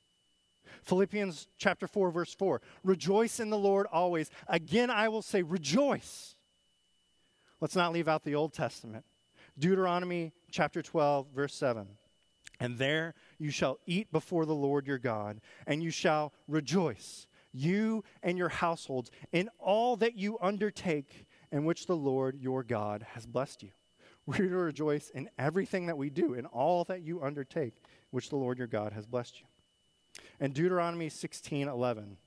Philippians 0.81 1.47
chapter 1.57 1.87
4, 1.87 2.09
verse 2.09 2.33
4. 2.33 2.61
Rejoice 2.83 3.39
in 3.39 3.49
the 3.51 3.57
Lord 3.57 3.85
always. 3.91 4.31
Again, 4.47 4.89
I 4.89 5.09
will 5.09 5.21
say, 5.21 5.43
rejoice. 5.43 6.35
Let's 7.59 7.75
not 7.75 7.93
leave 7.93 8.07
out 8.07 8.23
the 8.23 8.35
Old 8.35 8.53
Testament. 8.53 9.05
Deuteronomy 9.59 10.33
chapter 10.49 10.81
12, 10.81 11.27
verse 11.35 11.53
7. 11.53 11.87
And 12.59 12.77
there 12.77 13.13
you 13.37 13.51
shall 13.51 13.79
eat 13.85 14.11
before 14.11 14.45
the 14.45 14.55
Lord 14.55 14.87
your 14.87 14.97
God, 14.97 15.41
and 15.67 15.83
you 15.83 15.91
shall 15.91 16.33
rejoice, 16.47 17.27
you 17.55 18.03
and 18.21 18.37
your 18.37 18.49
households, 18.49 19.11
in 19.31 19.49
all 19.59 19.95
that 19.97 20.17
you 20.17 20.37
undertake, 20.41 21.27
in 21.51 21.65
which 21.65 21.85
the 21.85 21.95
Lord 21.95 22.37
your 22.39 22.63
God 22.63 23.05
has 23.13 23.25
blessed 23.25 23.63
you. 23.63 23.71
We're 24.25 24.37
to 24.37 24.55
rejoice 24.55 25.09
in 25.09 25.29
everything 25.37 25.85
that 25.87 25.97
we 25.97 26.09
do, 26.09 26.33
in 26.33 26.45
all 26.47 26.83
that 26.85 27.01
you 27.01 27.21
undertake, 27.21 27.73
which 28.11 28.29
the 28.29 28.35
Lord 28.35 28.57
your 28.57 28.67
God 28.67 28.91
has 28.93 29.05
blessed 29.05 29.39
you. 29.39 29.45
And 30.39 30.53
Deuteronomy 30.53 31.09
16 31.09 31.67
11 31.67 32.17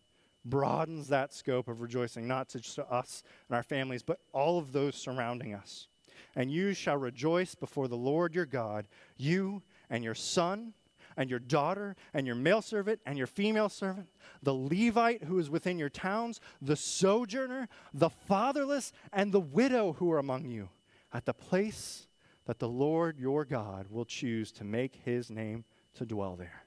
broadens 0.44 1.08
that 1.08 1.34
scope 1.34 1.68
of 1.68 1.80
rejoicing, 1.80 2.26
not 2.26 2.48
just 2.48 2.74
to 2.76 2.86
us 2.86 3.22
and 3.48 3.56
our 3.56 3.62
families, 3.62 4.02
but 4.02 4.20
all 4.32 4.58
of 4.58 4.72
those 4.72 4.94
surrounding 4.94 5.54
us. 5.54 5.88
And 6.34 6.50
you 6.50 6.74
shall 6.74 6.96
rejoice 6.96 7.54
before 7.54 7.88
the 7.88 7.96
Lord 7.96 8.34
your 8.34 8.46
God, 8.46 8.86
you 9.16 9.62
and 9.90 10.04
your 10.04 10.14
son 10.14 10.72
and 11.18 11.28
your 11.28 11.40
daughter 11.40 11.96
and 12.14 12.26
your 12.26 12.36
male 12.36 12.62
servant 12.62 13.00
and 13.04 13.18
your 13.18 13.26
female 13.26 13.68
servant, 13.68 14.08
the 14.40 14.54
Levite 14.54 15.24
who 15.24 15.38
is 15.40 15.50
within 15.50 15.76
your 15.76 15.88
towns, 15.88 16.40
the 16.62 16.76
sojourner, 16.76 17.68
the 17.92 18.08
fatherless, 18.08 18.92
and 19.12 19.32
the 19.32 19.40
widow 19.40 19.94
who 19.94 20.10
are 20.12 20.18
among 20.18 20.46
you, 20.46 20.68
at 21.12 21.26
the 21.26 21.34
place 21.34 22.06
that 22.46 22.60
the 22.60 22.68
Lord 22.68 23.18
your 23.18 23.44
God 23.44 23.88
will 23.90 24.04
choose 24.04 24.52
to 24.52 24.64
make 24.64 25.00
his 25.04 25.28
name 25.28 25.64
to 25.96 26.06
dwell 26.06 26.36
there. 26.36 26.62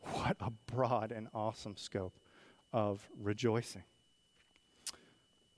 What 0.00 0.36
a 0.38 0.50
broad 0.50 1.10
and 1.10 1.28
awesome 1.32 1.78
scope 1.78 2.18
of 2.70 3.08
rejoicing. 3.18 3.84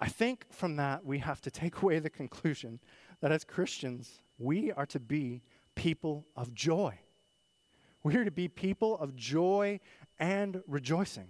I 0.00 0.08
think 0.08 0.46
from 0.50 0.76
that 0.76 1.04
we 1.04 1.18
have 1.18 1.40
to 1.40 1.50
take 1.50 1.82
away 1.82 1.98
the 1.98 2.08
conclusion 2.08 2.78
that 3.20 3.32
as 3.32 3.42
Christians, 3.42 4.20
we 4.38 4.70
are 4.70 4.86
to 4.86 5.00
be 5.00 5.42
people 5.74 6.24
of 6.36 6.54
joy. 6.54 7.00
We're 8.02 8.24
to 8.24 8.30
be 8.30 8.48
people 8.48 8.98
of 8.98 9.16
joy 9.16 9.80
and 10.18 10.62
rejoicing. 10.66 11.28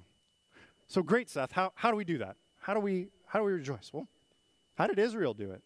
So 0.87 1.02
great, 1.02 1.28
Seth. 1.28 1.52
How, 1.52 1.72
how 1.74 1.90
do 1.90 1.96
we 1.96 2.04
do 2.04 2.18
that? 2.18 2.37
How 2.61 2.74
do 2.74 2.81
we 2.81 3.09
how 3.26 3.38
do 3.38 3.44
we 3.44 3.52
rejoice? 3.52 3.90
Well, 3.92 4.09
how 4.76 4.87
did 4.87 4.98
Israel 4.98 5.35
do 5.35 5.50
it? 5.50 5.62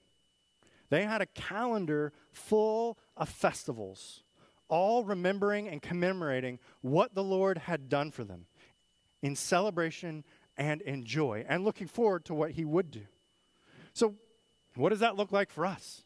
They 0.90 1.04
had 1.04 1.22
a 1.22 1.26
calendar 1.26 2.12
full 2.32 2.98
of 3.16 3.28
festivals, 3.28 4.24
all 4.68 5.04
remembering 5.04 5.68
and 5.68 5.80
commemorating 5.80 6.58
what 6.80 7.14
the 7.14 7.22
Lord 7.22 7.58
had 7.58 7.88
done 7.88 8.10
for 8.10 8.24
them 8.24 8.46
in 9.22 9.36
celebration 9.36 10.24
and 10.58 10.82
in 10.82 11.04
joy, 11.04 11.46
and 11.48 11.64
looking 11.64 11.86
forward 11.86 12.24
to 12.26 12.34
what 12.34 12.50
He 12.50 12.64
would 12.64 12.90
do. 12.90 13.02
So, 13.94 14.14
what 14.74 14.90
does 14.90 15.00
that 15.00 15.16
look 15.16 15.32
like 15.32 15.50
for 15.50 15.64
us? 15.64 16.02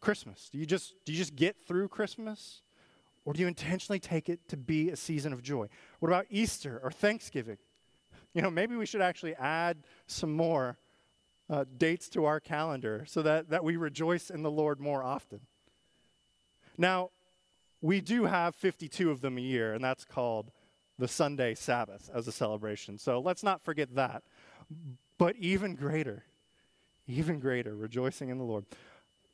Christmas? 0.00 0.48
Do 0.52 0.58
you 0.58 0.66
just 0.66 0.94
do 1.04 1.12
you 1.12 1.18
just 1.18 1.34
get 1.34 1.56
through 1.66 1.88
Christmas? 1.88 2.60
Or 3.28 3.34
do 3.34 3.42
you 3.42 3.46
intentionally 3.46 4.00
take 4.00 4.30
it 4.30 4.48
to 4.48 4.56
be 4.56 4.88
a 4.88 4.96
season 4.96 5.34
of 5.34 5.42
joy? 5.42 5.68
What 5.98 6.08
about 6.08 6.24
Easter 6.30 6.80
or 6.82 6.90
Thanksgiving? 6.90 7.58
You 8.32 8.40
know, 8.40 8.50
maybe 8.50 8.74
we 8.74 8.86
should 8.86 9.02
actually 9.02 9.34
add 9.34 9.84
some 10.06 10.32
more 10.32 10.78
uh, 11.50 11.66
dates 11.76 12.08
to 12.10 12.24
our 12.24 12.40
calendar 12.40 13.04
so 13.06 13.20
that, 13.20 13.50
that 13.50 13.62
we 13.62 13.76
rejoice 13.76 14.30
in 14.30 14.42
the 14.42 14.50
Lord 14.50 14.80
more 14.80 15.02
often. 15.02 15.40
Now, 16.78 17.10
we 17.82 18.00
do 18.00 18.24
have 18.24 18.54
52 18.54 19.10
of 19.10 19.20
them 19.20 19.36
a 19.36 19.42
year, 19.42 19.74
and 19.74 19.84
that's 19.84 20.06
called 20.06 20.50
the 20.98 21.06
Sunday 21.06 21.54
Sabbath 21.54 22.08
as 22.14 22.28
a 22.28 22.32
celebration. 22.32 22.96
So 22.96 23.20
let's 23.20 23.42
not 23.42 23.62
forget 23.62 23.94
that. 23.94 24.22
But 25.18 25.36
even 25.36 25.74
greater, 25.74 26.24
even 27.06 27.40
greater, 27.40 27.76
rejoicing 27.76 28.30
in 28.30 28.38
the 28.38 28.44
Lord 28.44 28.64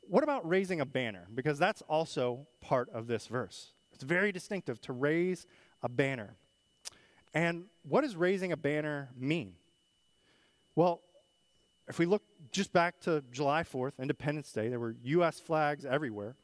what 0.09 0.23
about 0.23 0.49
raising 0.49 0.81
a 0.81 0.87
banner? 0.87 1.27
Because 1.35 1.59
that's 1.59 1.83
also 1.83 2.47
part 2.61 2.89
of 2.91 3.07
this 3.07 3.27
verse. 3.27 3.73
It's 3.95 4.05
very 4.05 4.33
distinctive 4.33 4.81
to 4.83 4.93
raise 4.93 5.47
a 5.83 5.89
banner. 5.89 6.35
And 7.33 7.65
what 7.89 8.03
does 8.03 8.17
raising 8.17 8.53
a 8.53 8.57
banner 8.57 9.09
mean? 9.17 9.55
Well, 10.77 11.01
if 11.89 11.99
we 11.99 12.07
look 12.07 12.23
just 12.51 12.73
back 12.73 13.01
to 13.01 13.23
July 13.31 13.63
4th, 13.63 13.93
Independence 13.99 14.53
Day, 14.53 14.69
there 14.69 14.81
were 14.81 14.97
U.S. 15.05 15.39
flags 15.41 15.85
everywhere. 15.85 16.37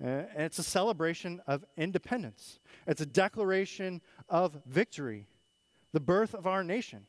And 0.00 0.26
it's 0.36 0.58
a 0.58 0.62
celebration 0.64 1.40
of 1.46 1.64
independence, 1.76 2.60
it's 2.86 3.00
a 3.00 3.06
declaration 3.06 4.00
of 4.28 4.56
victory, 4.66 5.26
the 5.92 6.00
birth 6.00 6.34
of 6.34 6.46
our 6.46 6.62
nation. 6.62 7.06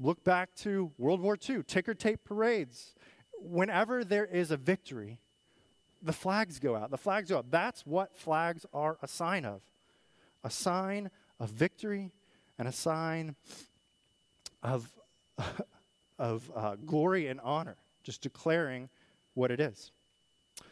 Look 0.00 0.24
back 0.24 0.54
to 0.56 0.90
World 0.98 1.20
War 1.20 1.38
II, 1.48 1.62
ticker 1.62 1.94
tape 1.94 2.24
parades, 2.24 2.94
whenever 3.38 4.02
there 4.02 4.24
is 4.26 4.50
a 4.50 4.56
victory, 4.56 5.20
the 6.04 6.12
flags 6.12 6.58
go 6.58 6.76
out. 6.76 6.90
The 6.90 6.98
flags 6.98 7.30
go 7.30 7.38
up. 7.38 7.46
That's 7.50 7.86
what 7.86 8.16
flags 8.16 8.66
are 8.72 8.98
a 9.02 9.08
sign 9.08 9.44
of 9.44 9.62
a 10.44 10.50
sign 10.50 11.10
of 11.40 11.50
victory 11.50 12.12
and 12.58 12.68
a 12.68 12.72
sign 12.72 13.34
of, 14.62 14.88
of 16.18 16.52
uh, 16.54 16.76
glory 16.84 17.28
and 17.28 17.40
honor, 17.40 17.76
just 18.02 18.20
declaring 18.20 18.88
what 19.32 19.50
it 19.50 19.58
is. 19.58 19.90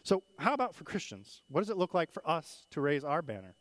So, 0.05 0.23
how 0.38 0.53
about 0.53 0.75
for 0.75 0.85
Christians? 0.85 1.42
What 1.49 1.62
does 1.62 1.71
it 1.71 1.77
look 1.77 1.95
like 1.95 2.12
for 2.12 2.23
us 2.29 2.66
to 2.71 2.81
raise 2.81 3.03
our 3.03 3.23
banner? 3.23 3.55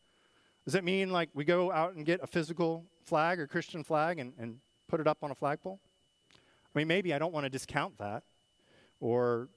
Does 0.65 0.75
it 0.75 0.83
mean 0.83 1.11
like 1.11 1.29
we 1.33 1.43
go 1.43 1.71
out 1.71 1.95
and 1.95 2.05
get 2.05 2.19
a 2.21 2.27
physical 2.27 2.85
flag 3.05 3.39
or 3.39 3.47
Christian 3.47 3.83
flag 3.83 4.19
and, 4.19 4.33
and 4.37 4.57
put 4.87 4.99
it 4.99 5.07
up 5.07 5.19
on 5.23 5.31
a 5.31 5.35
flagpole? 5.35 5.79
I 6.33 6.77
mean, 6.77 6.87
maybe 6.87 7.13
I 7.13 7.19
don't 7.19 7.33
want 7.33 7.45
to 7.45 7.49
discount 7.49 7.97
that 7.97 8.23
or 8.99 9.49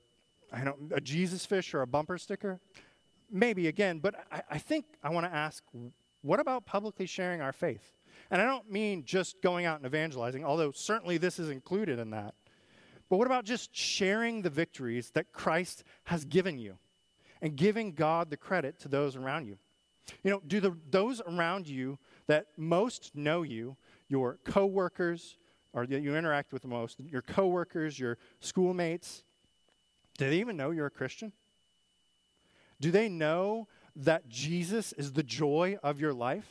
I 0.54 0.64
don't, 0.64 0.92
a 0.94 1.00
Jesus 1.00 1.44
fish 1.44 1.74
or 1.74 1.82
a 1.82 1.86
bumper 1.86 2.18
sticker? 2.18 2.60
Maybe 3.30 3.66
again, 3.68 3.98
but 3.98 4.14
I, 4.30 4.42
I 4.52 4.58
think 4.58 4.84
I 5.02 5.10
want 5.10 5.26
to 5.26 5.34
ask 5.34 5.64
what 6.22 6.40
about 6.40 6.64
publicly 6.64 7.06
sharing 7.06 7.40
our 7.40 7.52
faith? 7.52 7.92
And 8.30 8.40
I 8.40 8.46
don't 8.46 8.70
mean 8.70 9.04
just 9.04 9.42
going 9.42 9.66
out 9.66 9.78
and 9.78 9.86
evangelizing, 9.86 10.44
although 10.44 10.70
certainly 10.72 11.18
this 11.18 11.38
is 11.38 11.50
included 11.50 11.98
in 11.98 12.10
that. 12.10 12.34
But 13.10 13.18
what 13.18 13.26
about 13.26 13.44
just 13.44 13.74
sharing 13.76 14.42
the 14.42 14.50
victories 14.50 15.10
that 15.10 15.32
Christ 15.32 15.84
has 16.04 16.24
given 16.24 16.58
you 16.58 16.78
and 17.42 17.56
giving 17.56 17.92
God 17.92 18.30
the 18.30 18.36
credit 18.36 18.78
to 18.80 18.88
those 18.88 19.16
around 19.16 19.46
you? 19.46 19.58
You 20.22 20.30
know, 20.30 20.42
do 20.46 20.60
the, 20.60 20.76
those 20.90 21.20
around 21.20 21.68
you 21.68 21.98
that 22.26 22.46
most 22.56 23.10
know 23.14 23.42
you, 23.42 23.76
your 24.08 24.38
coworkers, 24.44 25.36
or 25.74 25.86
that 25.86 26.02
you 26.02 26.16
interact 26.16 26.52
with 26.52 26.62
the 26.62 26.68
most, 26.68 27.00
your 27.00 27.22
coworkers, 27.22 27.98
your 27.98 28.16
schoolmates, 28.40 29.24
do 30.18 30.30
they 30.30 30.38
even 30.38 30.56
know 30.56 30.70
you're 30.70 30.86
a 30.86 30.90
Christian? 30.90 31.32
Do 32.80 32.90
they 32.90 33.08
know 33.08 33.68
that 33.96 34.28
Jesus 34.28 34.92
is 34.92 35.12
the 35.12 35.22
joy 35.22 35.78
of 35.82 36.00
your 36.00 36.12
life? 36.12 36.48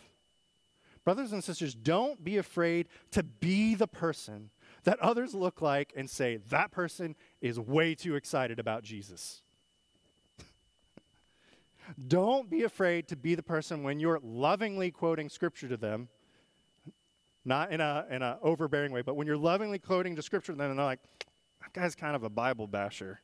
Brothers 1.04 1.34
and 1.34 1.44
sisters, 1.44 1.76
don't 1.76 2.24
be 2.24 2.38
afraid 2.38 2.88
to 3.12 3.24
be 3.24 3.76
the 3.76 3.88
person 3.88 4.50
that 4.86 5.00
others 5.00 5.34
look 5.34 5.62
like 5.62 5.94
and 5.96 6.10
say, 6.10 6.38
that 6.50 6.72
person 6.72 7.16
is 7.42 7.60
way 7.60 7.96
too 7.96 8.16
excited 8.16 8.60
about 8.60 8.84
Jesus. 8.84 9.42
don't 12.08 12.50
be 12.50 12.64
afraid 12.64 13.08
to 13.10 13.16
be 13.16 13.36
the 13.36 13.44
person 13.44 13.84
when 13.84 14.00
you're 14.00 14.20
lovingly 14.24 14.92
quoting 14.92 15.30
scripture 15.30 15.68
to 15.68 15.78
them, 15.78 16.08
not 17.46 17.72
in 17.72 17.82
a 17.82 18.06
in 18.10 18.22
an 18.22 18.38
overbearing 18.42 18.94
way, 18.94 19.02
but 19.02 19.16
when 19.16 19.28
you're 19.28 19.38
lovingly 19.38 19.80
quoting 19.80 20.16
the 20.16 20.22
scripture 20.22 20.54
to 20.54 20.58
them 20.58 20.70
and 20.72 20.80
they're 20.80 20.86
like, 20.86 21.00
that 21.62 21.74
guy's 21.74 21.96
kind 21.96 22.16
of 22.16 22.24
a 22.24 22.30
Bible 22.30 22.68
basher. 22.68 23.20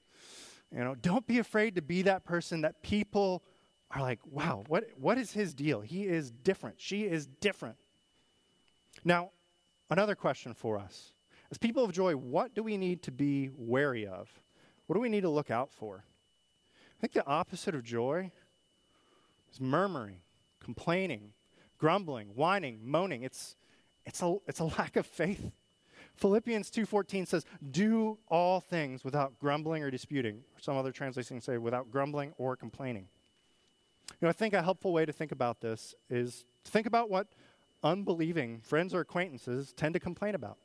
You 0.75 0.83
know, 0.83 0.95
don't 0.95 1.25
be 1.25 1.39
afraid 1.39 1.75
to 1.75 1.81
be 1.81 2.03
that 2.03 2.23
person 2.23 2.61
that 2.61 2.81
people 2.81 3.43
are 3.91 4.01
like, 4.01 4.19
wow, 4.29 4.63
what, 4.67 4.85
what 4.99 5.17
is 5.17 5.31
his 5.31 5.53
deal? 5.53 5.81
He 5.81 6.05
is 6.05 6.29
different. 6.29 6.79
She 6.79 7.03
is 7.03 7.25
different. 7.25 7.77
Now, 9.03 9.31
another 9.89 10.15
question 10.15 10.53
for 10.53 10.77
us. 10.77 11.13
As 11.51 11.57
people 11.57 11.83
of 11.83 11.91
joy, 11.91 12.13
what 12.13 12.53
do 12.53 12.61
we 12.61 12.77
need 12.77 13.01
to 13.03 13.11
be 13.11 13.49
wary 13.55 14.05
of? 14.05 14.29
What 14.85 14.95
do 14.95 14.99
we 14.99 15.09
need 15.09 15.21
to 15.21 15.29
look 15.29 15.49
out 15.49 15.71
for? 15.71 16.03
I 16.75 17.01
think 17.01 17.13
the 17.13 17.25
opposite 17.25 17.73
of 17.73 17.83
joy 17.83 18.31
is 19.51 19.59
murmuring, 19.59 20.17
complaining, 20.59 21.33
grumbling, 21.79 22.27
whining, 22.35 22.81
moaning. 22.83 23.23
It's, 23.23 23.55
it's, 24.05 24.21
a, 24.21 24.35
it's 24.47 24.59
a 24.59 24.65
lack 24.77 24.95
of 24.97 25.07
faith. 25.07 25.51
Philippians 26.19 26.69
2:14 26.69 27.25
says, 27.25 27.45
"Do 27.71 28.17
all 28.27 28.59
things 28.59 29.05
without 29.05 29.39
grumbling 29.39 29.83
or 29.83 29.89
disputing." 29.89 30.43
Some 30.59 30.75
other 30.75 30.91
translations 30.91 31.45
say 31.45 31.57
without 31.57 31.89
grumbling 31.91 32.33
or 32.37 32.57
complaining. 32.57 33.07
You 34.11 34.17
know, 34.25 34.29
I 34.29 34.33
think 34.33 34.53
a 34.53 34.61
helpful 34.61 34.91
way 34.91 35.05
to 35.05 35.13
think 35.13 35.31
about 35.31 35.61
this 35.61 35.95
is 36.09 36.45
to 36.65 36.71
think 36.71 36.87
about 36.87 37.09
what 37.09 37.27
unbelieving 37.83 38.59
friends 38.59 38.93
or 38.93 38.99
acquaintances 38.99 39.71
tend 39.71 39.93
to 39.93 39.99
complain 39.99 40.35
about. 40.35 40.57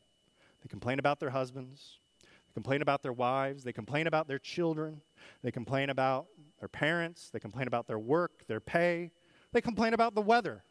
They 0.61 0.68
complain 0.68 0.98
about 0.98 1.20
their 1.20 1.30
husbands, 1.30 1.98
they 2.22 2.55
complain 2.55 2.82
about 2.82 3.02
their 3.02 3.12
wives, 3.12 3.62
they 3.62 3.72
complain 3.72 4.09
about 4.09 4.26
their 4.26 4.40
children, 4.40 5.02
they 5.42 5.52
complain 5.52 5.88
about 5.88 6.26
their 6.59 6.68
parents, 6.68 7.30
they 7.30 7.38
complain 7.38 7.68
about 7.68 7.86
their 7.86 7.98
work, 7.98 8.44
their 8.48 8.61
pay, 8.61 9.12
they 9.52 9.61
complain 9.61 9.94
about 9.94 10.16
the 10.16 10.22
weather. 10.22 10.64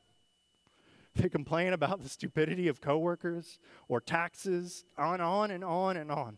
They 1.22 1.30
complain 1.30 1.74
about 1.74 2.02
the 2.02 2.10
stupidity 2.10 2.68
of 2.68 2.82
coworkers 2.82 3.60
or 3.88 4.02
taxes, 4.02 4.84
on, 4.98 5.22
on 5.22 5.52
and 5.52 5.64
on 5.64 5.96
and 5.96 6.12
on. 6.12 6.38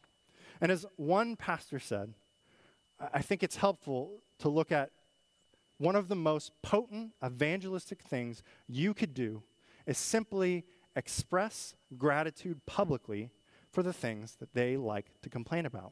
And 0.59 0.71
as 0.71 0.85
one 0.97 1.35
pastor 1.35 1.79
said, 1.79 2.13
I 3.13 3.21
think 3.21 3.43
it's 3.43 3.57
helpful 3.57 4.21
to 4.39 4.49
look 4.49 4.71
at 4.71 4.91
one 5.77 5.95
of 5.95 6.07
the 6.07 6.15
most 6.15 6.51
potent 6.61 7.11
evangelistic 7.23 8.01
things 8.01 8.41
you 8.67 8.93
could 8.93 9.13
do 9.13 9.43
is 9.85 9.97
simply 9.97 10.65
express 10.95 11.75
gratitude 11.97 12.65
publicly 12.65 13.31
for 13.71 13.83
the 13.83 13.93
things 13.93 14.35
that 14.39 14.53
they 14.53 14.77
like 14.77 15.07
to 15.21 15.29
complain 15.29 15.65
about. 15.65 15.91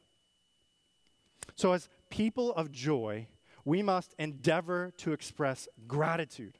So, 1.56 1.74
as 1.74 1.90
people 2.10 2.54
of 2.54 2.72
joy, 2.72 3.28
we 3.66 3.84
must 3.84 4.16
endeavor 4.18 4.92
to 4.98 5.12
express 5.12 5.68
gratitude 5.88 6.58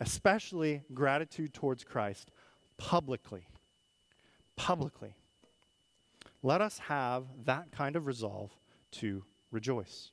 especially 0.00 0.82
gratitude 0.92 1.54
towards 1.54 1.84
Christ, 1.84 2.30
publicly. 2.76 3.46
Publicly. 4.56 5.14
Let 6.42 6.60
us 6.60 6.78
have 6.78 7.24
that 7.44 7.72
kind 7.72 7.96
of 7.96 8.06
resolve 8.06 8.50
to 8.92 9.24
rejoice. 9.50 10.10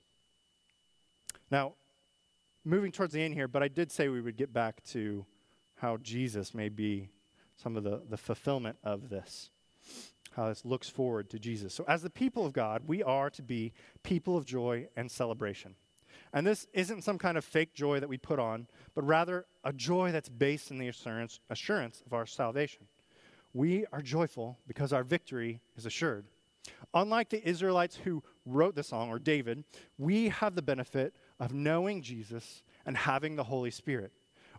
Now, 1.49 1.73
moving 2.63 2.91
towards 2.91 3.13
the 3.13 3.21
end 3.21 3.33
here, 3.33 3.47
but 3.47 3.63
I 3.63 3.67
did 3.67 3.91
say 3.91 4.07
we 4.07 4.21
would 4.21 4.37
get 4.37 4.53
back 4.53 4.83
to 4.85 5.25
how 5.75 5.97
Jesus 5.97 6.53
may 6.53 6.69
be 6.69 7.09
some 7.57 7.75
of 7.75 7.83
the, 7.83 8.01
the 8.09 8.17
fulfillment 8.17 8.77
of 8.83 9.09
this, 9.09 9.49
how 10.35 10.47
this 10.47 10.63
looks 10.63 10.87
forward 10.87 11.29
to 11.31 11.39
Jesus. 11.39 11.73
So, 11.73 11.83
as 11.87 12.01
the 12.01 12.09
people 12.09 12.45
of 12.45 12.53
God, 12.53 12.83
we 12.87 13.03
are 13.03 13.29
to 13.31 13.41
be 13.41 13.73
people 14.03 14.37
of 14.37 14.45
joy 14.45 14.87
and 14.95 15.11
celebration. 15.11 15.75
And 16.33 16.47
this 16.47 16.67
isn't 16.73 17.03
some 17.03 17.17
kind 17.17 17.37
of 17.37 17.43
fake 17.43 17.73
joy 17.73 17.99
that 17.99 18.07
we 18.07 18.17
put 18.17 18.39
on, 18.39 18.67
but 18.95 19.05
rather 19.05 19.45
a 19.63 19.73
joy 19.73 20.11
that's 20.11 20.29
based 20.29 20.71
in 20.71 20.77
the 20.77 20.87
assurance, 20.87 21.39
assurance 21.49 22.01
of 22.05 22.13
our 22.13 22.25
salvation. 22.25 22.87
We 23.53 23.85
are 23.91 24.01
joyful 24.01 24.57
because 24.65 24.93
our 24.93 25.03
victory 25.03 25.59
is 25.75 25.85
assured. 25.85 26.25
Unlike 26.93 27.29
the 27.29 27.47
Israelites 27.47 27.97
who 27.97 28.23
wrote 28.45 28.75
the 28.75 28.83
song, 28.83 29.09
or 29.09 29.19
David, 29.19 29.63
we 29.97 30.29
have 30.29 30.55
the 30.55 30.61
benefit 30.61 31.15
of 31.39 31.53
knowing 31.53 32.01
Jesus 32.01 32.63
and 32.85 32.95
having 32.95 33.35
the 33.35 33.43
Holy 33.43 33.71
Spirit. 33.71 34.11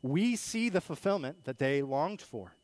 We 0.02 0.36
see 0.36 0.68
the 0.68 0.80
fulfillment 0.80 1.44
that 1.44 1.58
they 1.58 1.82
longed 1.82 2.20
for. 2.20 2.54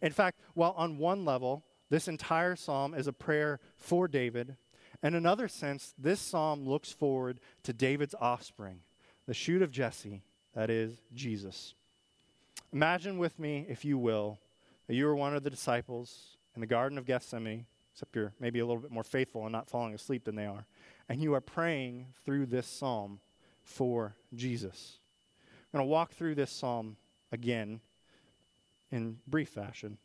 In 0.00 0.12
fact, 0.12 0.40
while 0.54 0.74
on 0.76 0.98
one 0.98 1.24
level, 1.24 1.64
this 1.90 2.08
entire 2.08 2.54
psalm 2.54 2.94
is 2.94 3.06
a 3.06 3.12
prayer 3.12 3.60
for 3.76 4.08
David 4.08 4.56
in 5.02 5.14
another 5.14 5.48
sense, 5.48 5.94
this 5.98 6.20
psalm 6.20 6.68
looks 6.68 6.90
forward 6.90 7.40
to 7.62 7.72
David's 7.72 8.14
offspring, 8.20 8.80
the 9.26 9.34
shoot 9.34 9.62
of 9.62 9.70
Jesse, 9.70 10.22
that 10.54 10.70
is, 10.70 10.98
Jesus. 11.14 11.74
Imagine 12.72 13.18
with 13.18 13.38
me, 13.38 13.64
if 13.68 13.84
you 13.84 13.96
will, 13.96 14.38
that 14.86 14.94
you 14.94 15.06
were 15.06 15.14
one 15.14 15.36
of 15.36 15.42
the 15.42 15.50
disciples 15.50 16.36
in 16.54 16.60
the 16.60 16.66
Garden 16.66 16.98
of 16.98 17.06
Gethsemane, 17.06 17.66
except 17.92 18.16
you're 18.16 18.32
maybe 18.40 18.58
a 18.58 18.66
little 18.66 18.82
bit 18.82 18.90
more 18.90 19.04
faithful 19.04 19.42
and 19.42 19.52
not 19.52 19.68
falling 19.68 19.94
asleep 19.94 20.24
than 20.24 20.34
they 20.34 20.46
are, 20.46 20.66
and 21.08 21.22
you 21.22 21.34
are 21.34 21.40
praying 21.40 22.06
through 22.24 22.46
this 22.46 22.66
psalm 22.66 23.20
for 23.62 24.14
Jesus. 24.34 24.98
I'm 25.72 25.78
going 25.78 25.88
to 25.88 25.90
walk 25.90 26.12
through 26.12 26.34
this 26.34 26.50
psalm 26.50 26.96
again 27.30 27.80
in 28.90 29.18
brief 29.26 29.50
fashion 29.50 29.98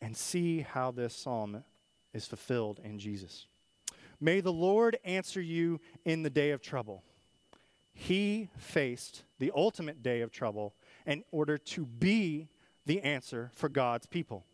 and 0.00 0.16
see 0.16 0.60
how 0.60 0.90
this 0.90 1.14
psalm 1.14 1.62
is 2.12 2.26
fulfilled 2.26 2.80
in 2.82 2.98
Jesus. 2.98 3.46
May 4.20 4.40
the 4.40 4.52
Lord 4.52 4.98
answer 5.04 5.40
you 5.40 5.80
in 6.04 6.22
the 6.22 6.30
day 6.30 6.50
of 6.50 6.60
trouble. 6.60 7.02
He 7.92 8.50
faced 8.56 9.24
the 9.38 9.52
ultimate 9.54 10.02
day 10.02 10.20
of 10.20 10.30
trouble 10.30 10.74
in 11.06 11.24
order 11.32 11.58
to 11.58 11.86
be 11.86 12.48
the 12.86 13.00
answer 13.02 13.50
for 13.54 13.68
God's 13.68 14.06
people, 14.06 14.44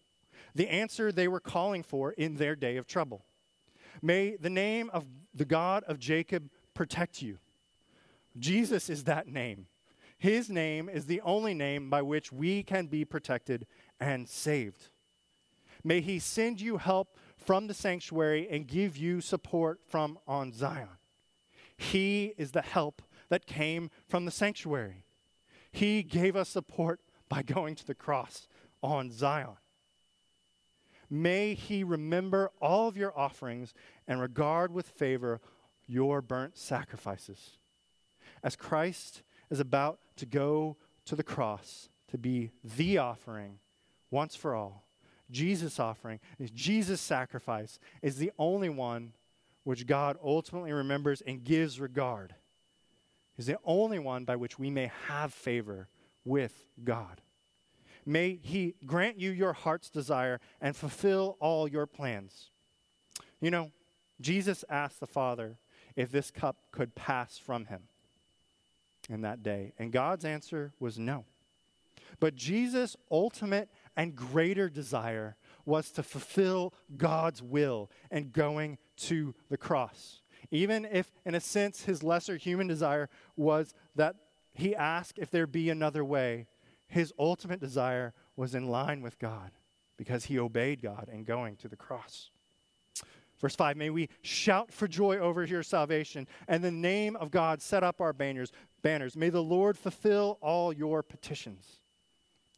the 0.55 0.69
answer 0.69 1.11
they 1.11 1.29
were 1.29 1.41
calling 1.41 1.83
for 1.83 2.13
in 2.13 2.37
their 2.37 2.57
day 2.57 2.77
of 2.77 2.87
trouble. 2.87 3.25
May 4.03 4.37
the 4.37 4.51
name 4.51 4.91
of 4.93 5.07
the 5.35 5.45
God 5.45 5.85
of 5.85 5.99
Jacob 5.99 6.51
protect 6.75 7.23
you. 7.23 7.39
Jesus 8.39 8.91
is 8.91 9.05
that 9.05 9.27
name. 9.27 9.67
His 10.19 10.51
name 10.51 10.89
is 10.89 11.07
the 11.07 11.21
only 11.23 11.55
name 11.55 11.91
by 11.91 12.03
which 12.03 12.33
we 12.33 12.63
can 12.63 12.87
be 12.87 13.05
protected 13.05 13.67
and 14.01 14.29
saved. 14.29 14.89
May 15.85 16.01
he 16.01 16.19
send 16.19 16.61
you 16.61 16.79
help 16.79 17.17
from 17.47 17.69
the 17.69 17.75
sanctuary 17.75 18.49
and 18.51 18.67
give 18.67 18.97
you 18.97 19.21
support 19.21 19.81
from 19.87 20.19
on 20.27 20.53
Zion. 20.53 20.89
He 21.77 22.35
is 22.37 22.51
the 22.51 22.63
help 22.63 23.03
that 23.29 23.47
came 23.47 23.91
from 24.09 24.25
the 24.25 24.31
sanctuary. 24.33 25.05
He 25.71 26.03
gave 26.03 26.35
us 26.35 26.49
support 26.49 27.01
by 27.29 27.43
going 27.43 27.77
to 27.77 27.87
the 27.87 27.95
cross 27.95 28.49
on 28.83 29.13
Zion. 29.13 29.57
May 31.09 31.55
He 31.55 31.85
remember 31.85 32.51
all 32.61 32.89
of 32.89 32.97
your 32.97 33.17
offerings 33.17 33.75
and 34.09 34.21
regard 34.21 34.73
with 34.73 34.89
favor 34.89 35.41
your 35.87 36.21
burnt 36.21 36.59
sacrifices. 36.59 37.59
As 38.43 38.57
Christ 38.57 39.23
is 39.51 39.61
about 39.61 40.01
to 40.17 40.27
go 40.27 40.77
to 41.05 41.15
the 41.15 41.23
cross 41.23 41.91
to 42.09 42.19
be 42.19 42.51
the 42.65 42.99
offering 42.99 43.61
once 44.11 44.35
for 44.35 44.55
all, 44.55 44.86
Jesus' 45.31 45.81
offering, 45.81 46.21
is 46.39 46.51
Jesus' 46.51 47.01
sacrifice 47.01 47.79
is 48.03 48.17
the 48.17 48.33
only 48.39 48.69
one 48.69 49.13
which 49.65 49.87
God 49.87 50.17
ultimately 50.23 50.73
remembers 50.73 51.21
and 51.21 51.43
gives 51.43 51.81
regard. 51.81 52.35
Is 53.37 53.47
the 53.47 53.59
only 53.65 53.99
one 53.99 54.25
by 54.25 54.37
which 54.37 54.59
we 54.59 54.71
may 54.71 54.91
have 55.09 55.35
favor 55.35 55.89
with 56.25 56.67
God. 56.83 57.21
May 58.05 58.39
He 58.41 58.77
grant 58.87 59.19
you 59.19 59.31
your 59.31 59.53
heart's 59.53 59.91
desire 59.91 60.41
and 60.61 60.77
fulfill 60.77 61.37
all 61.41 61.69
your 61.69 61.87
plans. 61.87 62.51
You 63.41 63.51
know, 63.51 63.73
Jesus 64.21 64.65
asked 64.71 65.01
the 65.01 65.07
Father 65.07 65.59
if 65.97 66.11
this 66.11 66.31
cup 66.31 66.57
could 66.71 66.95
pass 66.95 67.39
from 67.39 67.67
him 67.67 67.83
in 69.09 69.23
that 69.23 69.43
day, 69.43 69.73
and 69.79 69.93
God's 69.93 70.25
answer 70.25 70.73
was 70.79 70.99
no. 70.99 71.25
But 72.21 72.35
Jesus' 72.35 72.97
ultimate 73.11 73.69
and 73.97 74.15
greater 74.15 74.69
desire 74.69 75.37
was 75.65 75.91
to 75.93 76.03
fulfill 76.03 76.73
God's 76.97 77.43
will 77.43 77.91
and 78.11 78.33
going 78.33 78.79
to 78.97 79.35
the 79.49 79.57
cross. 79.57 80.23
Even 80.51 80.85
if, 80.85 81.11
in 81.25 81.35
a 81.35 81.41
sense, 81.41 81.83
his 81.83 82.03
lesser 82.03 82.37
human 82.37 82.67
desire 82.67 83.09
was 83.37 83.75
that 83.97 84.17
he 84.53 84.75
asked 84.75 85.19
if 85.19 85.31
there 85.31 85.47
be 85.47 85.71
another 85.71 86.05
way, 86.05 86.47
his 86.87 87.13
ultimate 87.19 87.61
desire 87.61 88.15
was 88.37 88.55
in 88.55 88.69
line 88.69 89.03
with 89.03 89.19
God 89.19 89.51
because 89.97 90.27
he 90.27 90.39
obeyed 90.39 90.83
God 90.83 91.09
in 91.13 91.25
going 91.25 91.57
to 91.57 91.69
the 91.69 91.77
cross. 91.77 92.31
Verse 93.41 93.57
5 93.57 93.77
May 93.77 93.91
we 93.91 94.09
shout 94.23 94.73
for 94.73 94.89
joy 94.89 95.19
over 95.19 95.45
your 95.45 95.63
salvation, 95.63 96.27
and 96.49 96.63
the 96.63 96.71
name 96.71 97.17
of 97.17 97.31
God 97.31 97.61
set 97.61 97.83
up 97.83 98.01
our 98.01 98.13
banners. 98.13 98.53
banners. 98.83 99.17
May 99.17 99.31
the 99.31 99.43
Lord 99.43 99.77
fulfill 99.77 100.39
all 100.41 100.73
your 100.73 101.03
petitions. 101.03 101.81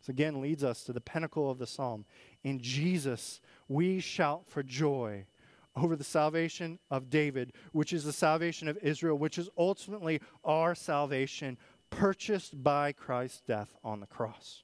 Again 0.08 0.40
leads 0.40 0.64
us 0.64 0.82
to 0.84 0.92
the 0.92 1.00
pinnacle 1.00 1.50
of 1.50 1.58
the 1.58 1.66
psalm. 1.66 2.04
In 2.42 2.60
Jesus, 2.60 3.40
we 3.68 4.00
shout 4.00 4.44
for 4.46 4.62
joy 4.62 5.26
over 5.76 5.96
the 5.96 6.04
salvation 6.04 6.78
of 6.90 7.10
David, 7.10 7.52
which 7.72 7.92
is 7.92 8.04
the 8.04 8.12
salvation 8.12 8.68
of 8.68 8.78
Israel, 8.78 9.18
which 9.18 9.38
is 9.38 9.48
ultimately 9.56 10.20
our 10.44 10.74
salvation, 10.74 11.58
purchased 11.90 12.62
by 12.62 12.92
Christ's 12.92 13.40
death 13.40 13.74
on 13.84 14.00
the 14.00 14.06
cross. 14.06 14.62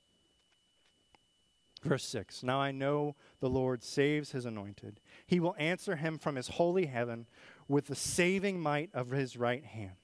Verse 1.83 2.05
6 2.05 2.43
Now 2.43 2.61
I 2.61 2.71
know 2.71 3.15
the 3.41 3.51
Lord 3.51 3.83
saves 3.83 4.33
his 4.33 4.47
anointed. 4.47 5.01
He 5.27 5.41
will 5.41 5.55
answer 5.59 5.97
him 5.97 6.19
from 6.19 6.37
his 6.37 6.49
holy 6.49 6.87
heaven 6.87 7.27
with 7.69 7.87
the 7.87 7.95
saving 7.95 8.61
might 8.61 8.91
of 8.95 9.11
his 9.11 9.37
right 9.37 9.65
hand. 9.65 9.97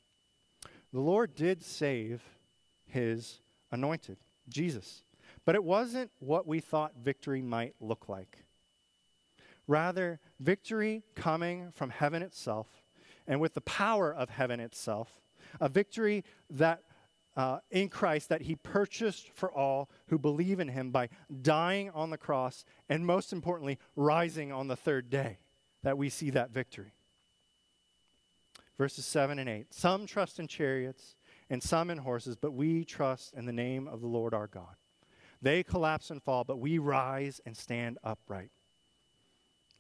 The 0.93 1.01
Lord 1.01 1.35
did 1.35 1.63
save 1.63 2.23
his 2.87 3.41
anointed, 3.71 4.19
Jesus. 4.49 5.03
But 5.51 5.57
it 5.57 5.65
wasn't 5.65 6.13
what 6.21 6.47
we 6.47 6.61
thought 6.61 6.93
victory 7.03 7.43
might 7.43 7.75
look 7.81 8.09
like. 8.09 8.45
Rather, 9.67 10.21
victory 10.39 11.03
coming 11.17 11.73
from 11.73 11.91
heaven 11.91 12.23
itself 12.23 12.69
and 13.27 13.41
with 13.41 13.55
the 13.55 13.61
power 13.61 14.15
of 14.15 14.31
heaven 14.31 14.61
itself, 14.61 15.21
a 15.61 15.69
victory 15.69 16.23
that 16.51 16.85
uh, 17.37 17.59
in 17.69 17.89
Christ 17.89 18.29
that 18.29 18.43
he 18.43 18.55
purchased 18.55 19.29
for 19.35 19.51
all 19.51 19.91
who 20.07 20.21
believe 20.21 20.61
in 20.61 20.69
him 20.69 20.93
by 20.93 21.09
dying 21.43 21.91
on 21.91 22.11
the 22.11 22.17
cross 22.17 22.65
and 22.89 23.05
most 23.05 23.33
importantly, 23.33 23.77
rising 23.97 24.53
on 24.53 24.69
the 24.69 24.77
third 24.77 25.11
day, 25.11 25.39
that 25.83 25.99
we 25.99 26.09
see 26.11 26.31
that 26.31 26.53
victory. 26.53 26.93
Verses 28.79 29.05
7 29.05 29.41
and 29.41 29.49
8 29.49 29.75
Some 29.75 30.07
trust 30.07 30.39
in 30.39 30.47
chariots 30.47 31.17
and 31.51 31.61
some 31.61 31.91
in 31.91 31.99
horses, 31.99 32.37
but 32.37 32.53
we 32.53 32.85
trust 32.85 33.35
in 33.35 33.47
the 33.47 33.53
name 33.53 33.89
of 33.89 34.01
the 34.01 34.07
Lord 34.07 34.33
our 34.33 34.47
God. 34.47 34.77
They 35.43 35.63
collapse 35.63 36.11
and 36.11 36.23
fall, 36.23 36.45
but 36.45 36.59
we 36.59 36.79
rise 36.79 37.41
and 37.47 37.57
stand 37.57 37.99
upright. 38.05 38.51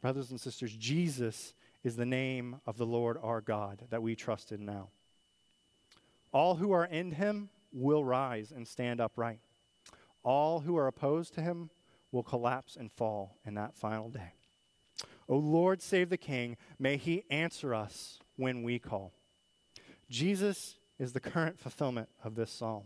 Brothers 0.00 0.30
and 0.30 0.40
sisters, 0.40 0.74
Jesus 0.74 1.54
is 1.84 1.96
the 1.96 2.06
name 2.06 2.60
of 2.66 2.78
the 2.78 2.86
Lord 2.86 3.18
our 3.22 3.40
God 3.40 3.86
that 3.90 4.02
we 4.02 4.14
trust 4.14 4.52
in 4.52 4.64
now. 4.64 4.88
All 6.32 6.56
who 6.56 6.72
are 6.72 6.86
in 6.86 7.12
him 7.12 7.50
will 7.72 8.04
rise 8.04 8.52
and 8.52 8.66
stand 8.66 9.00
upright. 9.00 9.40
All 10.22 10.60
who 10.60 10.76
are 10.76 10.86
opposed 10.86 11.34
to 11.34 11.42
him 11.42 11.70
will 12.12 12.22
collapse 12.22 12.76
and 12.76 12.90
fall 12.92 13.36
in 13.44 13.54
that 13.54 13.76
final 13.76 14.08
day. 14.08 14.32
O 15.28 15.36
Lord, 15.36 15.80
save 15.80 16.10
the 16.10 16.16
King. 16.16 16.56
May 16.78 16.96
he 16.96 17.24
answer 17.30 17.74
us 17.74 18.18
when 18.36 18.62
we 18.62 18.78
call. 18.78 19.12
Jesus 20.08 20.76
is 20.98 21.12
the 21.12 21.20
current 21.20 21.58
fulfillment 21.58 22.08
of 22.24 22.34
this 22.34 22.50
psalm. 22.50 22.84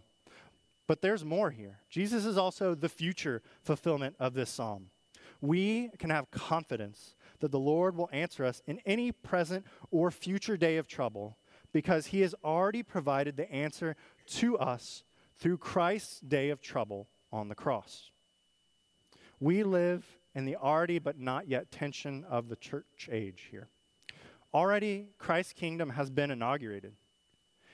But 0.87 1.01
there's 1.01 1.25
more 1.25 1.51
here. 1.51 1.81
Jesus 1.89 2.25
is 2.25 2.37
also 2.37 2.75
the 2.75 2.89
future 2.89 3.43
fulfillment 3.63 4.17
of 4.19 4.35
this 4.35 4.51
psalm. 4.51 4.91
We 5.41 5.91
can 5.99 6.11
have 6.11 6.31
confidence 6.31 7.15
that 7.41 7.51
the 7.51 7.59
Lord 7.59 7.97
will 7.97 8.09
answer 8.13 8.45
us 8.45 8.63
in 8.67 8.81
any 8.87 9.13
present 9.13 9.67
or 9.91 10.11
future 10.11 10.57
day 10.57 10.77
of 10.77 10.87
trouble 10.87 11.39
because 11.73 12.07
he 12.07 12.21
has 12.21 12.35
already 12.45 12.83
provided 12.83 13.37
the 13.37 13.51
answer 13.51 13.97
to 14.27 14.57
us 14.59 15.05
through 15.39 15.59
Christ's 15.59 16.21
day 16.21 16.51
of 16.51 16.61
trouble 16.61 17.09
on 17.33 17.49
the 17.49 17.55
cross. 17.55 18.11
We 19.41 19.63
live 19.63 20.07
in 20.35 20.45
the 20.45 20.57
already 20.57 20.99
but 20.99 21.19
not 21.19 21.49
yet 21.49 21.71
tension 21.71 22.25
of 22.25 22.49
the 22.49 22.57
church 22.57 23.09
age 23.11 23.49
here. 23.51 23.69
Already, 24.53 25.09
Christ's 25.19 25.53
kingdom 25.53 25.91
has 25.91 26.11
been 26.11 26.31
inaugurated. 26.31 26.95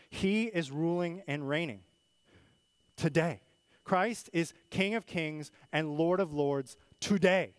He 0.08 0.44
is 0.44 0.70
ruling 0.70 1.22
and 1.28 1.48
reigning 1.48 1.82
today. 3.00 3.40
Christ 3.82 4.30
is 4.32 4.52
King 4.68 4.94
of 4.94 5.06
kings 5.06 5.50
and 5.72 5.96
Lord 5.96 6.20
of 6.20 6.32
lords 6.32 6.76
today. 7.00 7.54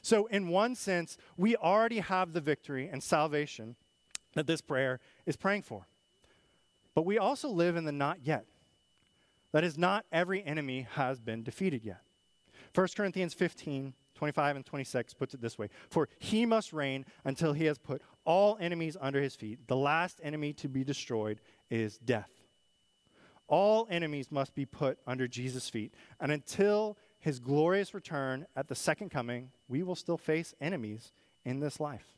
So, 0.00 0.26
in 0.26 0.48
one 0.48 0.74
sense, 0.74 1.16
we 1.36 1.54
already 1.54 2.00
have 2.00 2.32
the 2.32 2.40
victory 2.40 2.88
and 2.88 3.00
salvation 3.00 3.76
that 4.34 4.48
this 4.48 4.60
prayer 4.60 4.98
is 5.26 5.36
praying 5.36 5.62
for. 5.62 5.86
But 6.94 7.06
we 7.06 7.18
also 7.18 7.48
live 7.48 7.76
in 7.76 7.84
the 7.84 7.92
not 7.92 8.18
yet. 8.24 8.46
That 9.52 9.62
is, 9.62 9.78
not 9.78 10.06
every 10.10 10.42
enemy 10.44 10.88
has 10.94 11.20
been 11.20 11.42
defeated 11.42 11.84
yet. 11.84 12.00
1 12.74 12.88
Corinthians 12.96 13.34
15, 13.34 13.92
25 14.14 14.56
and 14.56 14.66
26 14.66 15.14
puts 15.14 15.34
it 15.34 15.40
this 15.40 15.58
way 15.58 15.68
For 15.90 16.08
he 16.18 16.46
must 16.46 16.72
reign 16.72 17.04
until 17.24 17.52
he 17.52 17.66
has 17.66 17.78
put 17.78 18.02
all 18.24 18.56
enemies 18.60 18.96
under 19.00 19.20
his 19.20 19.36
feet. 19.36 19.68
The 19.68 19.76
last 19.76 20.20
enemy 20.24 20.54
to 20.54 20.68
be 20.68 20.82
destroyed 20.82 21.40
is 21.70 21.98
death. 21.98 22.41
All 23.52 23.86
enemies 23.90 24.32
must 24.32 24.54
be 24.54 24.64
put 24.64 24.98
under 25.06 25.28
Jesus' 25.28 25.68
feet. 25.68 25.92
And 26.18 26.32
until 26.32 26.96
his 27.20 27.38
glorious 27.38 27.92
return 27.92 28.46
at 28.56 28.66
the 28.66 28.74
second 28.74 29.10
coming, 29.10 29.50
we 29.68 29.82
will 29.82 29.94
still 29.94 30.16
face 30.16 30.54
enemies 30.58 31.12
in 31.44 31.60
this 31.60 31.78
life. 31.78 32.16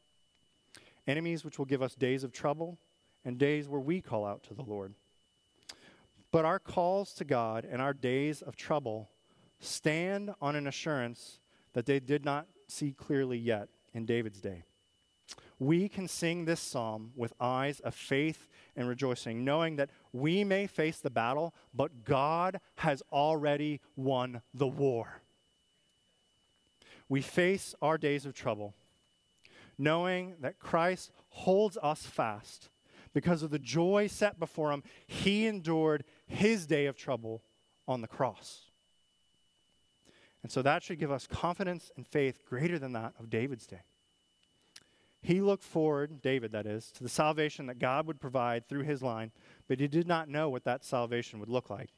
Enemies 1.09 1.45
which 1.45 1.59
will 1.59 1.65
give 1.65 1.83
us 1.83 1.97
days 1.97 2.23
of 2.23 2.31
trouble 2.31 2.79
and 3.25 3.37
days 3.37 3.69
where 3.69 3.81
we 3.81 4.01
call 4.01 4.25
out 4.25 4.45
to 4.45 4.55
the 4.55 4.63
Lord. 4.63 4.95
But 6.31 6.45
our 6.45 6.61
calls 6.61 7.13
to 7.15 7.25
God 7.25 7.67
and 7.69 7.83
our 7.83 7.95
days 7.95 8.41
of 8.41 8.55
trouble 8.55 9.11
stand 9.59 10.33
on 10.41 10.55
an 10.55 10.69
assurance 10.69 11.41
that 11.73 11.85
they 11.85 11.99
did 11.99 12.25
not 12.25 12.47
see 12.69 12.93
clearly 12.93 13.39
yet 13.39 13.69
in 13.93 14.07
David's 14.07 14.41
day. 14.41 14.63
We 15.59 15.89
can 15.89 16.09
sing 16.09 16.45
this 16.45 16.61
psalm 16.61 17.13
with 17.15 17.33
eyes 17.41 17.81
of 17.81 17.95
faith 17.95 18.49
and 18.77 18.89
rejoicing, 18.89 19.45
knowing 19.45 19.77
that 19.77 19.91
we 20.13 20.45
may 20.45 20.67
face 20.67 20.99
the 20.99 21.11
battle, 21.11 21.55
but 21.73 22.05
God 22.05 22.61
has 22.77 23.03
already 23.13 23.81
won 23.97 24.43
the 24.53 24.67
war. 24.67 25.21
We 27.09 27.21
face 27.21 27.75
our 27.81 27.99
days 27.99 28.27
of 28.27 28.35
trouble, 28.35 28.75
knowing 29.79 30.35
that 30.41 30.59
Christ 30.59 31.13
holds 31.29 31.79
us 31.83 32.03
fast 32.03 32.71
because 33.15 33.43
of 33.43 33.51
the 33.51 33.59
joy 33.59 34.09
set 34.09 34.39
before 34.39 34.73
him, 34.73 34.83
he 35.07 35.47
endured 35.47 36.05
his 36.27 36.67
day 36.67 36.87
of 36.87 36.97
trouble 36.97 37.43
on 37.87 38.01
the 38.01 38.09
cross. 38.09 38.63
And 40.43 40.53
so 40.53 40.61
that 40.63 40.83
should 40.83 40.99
give 40.99 41.13
us 41.13 41.27
confidence 41.27 41.91
and 41.97 42.07
faith 42.07 42.45
greater 42.45 42.79
than 42.79 42.93
that 42.93 43.15
of 43.19 43.31
David's 43.31 43.67
day. 43.67 43.83
He 45.25 45.41
looked 45.41 45.65
forward, 45.65 46.21
David 46.21 46.53
that 46.53 46.67
is, 46.67 46.91
to 46.93 47.03
the 47.03 47.09
salvation 47.09 47.65
that 47.67 47.79
God 47.79 48.07
would 48.07 48.21
provide 48.21 48.69
through 48.69 48.83
his 48.83 49.03
line, 49.03 49.33
but 49.67 49.81
he 49.81 49.89
did 49.89 50.07
not 50.07 50.29
know 50.29 50.51
what 50.51 50.65
that 50.65 50.85
salvation 50.85 51.41
would 51.41 51.49
look 51.49 51.71
like. 51.71 51.89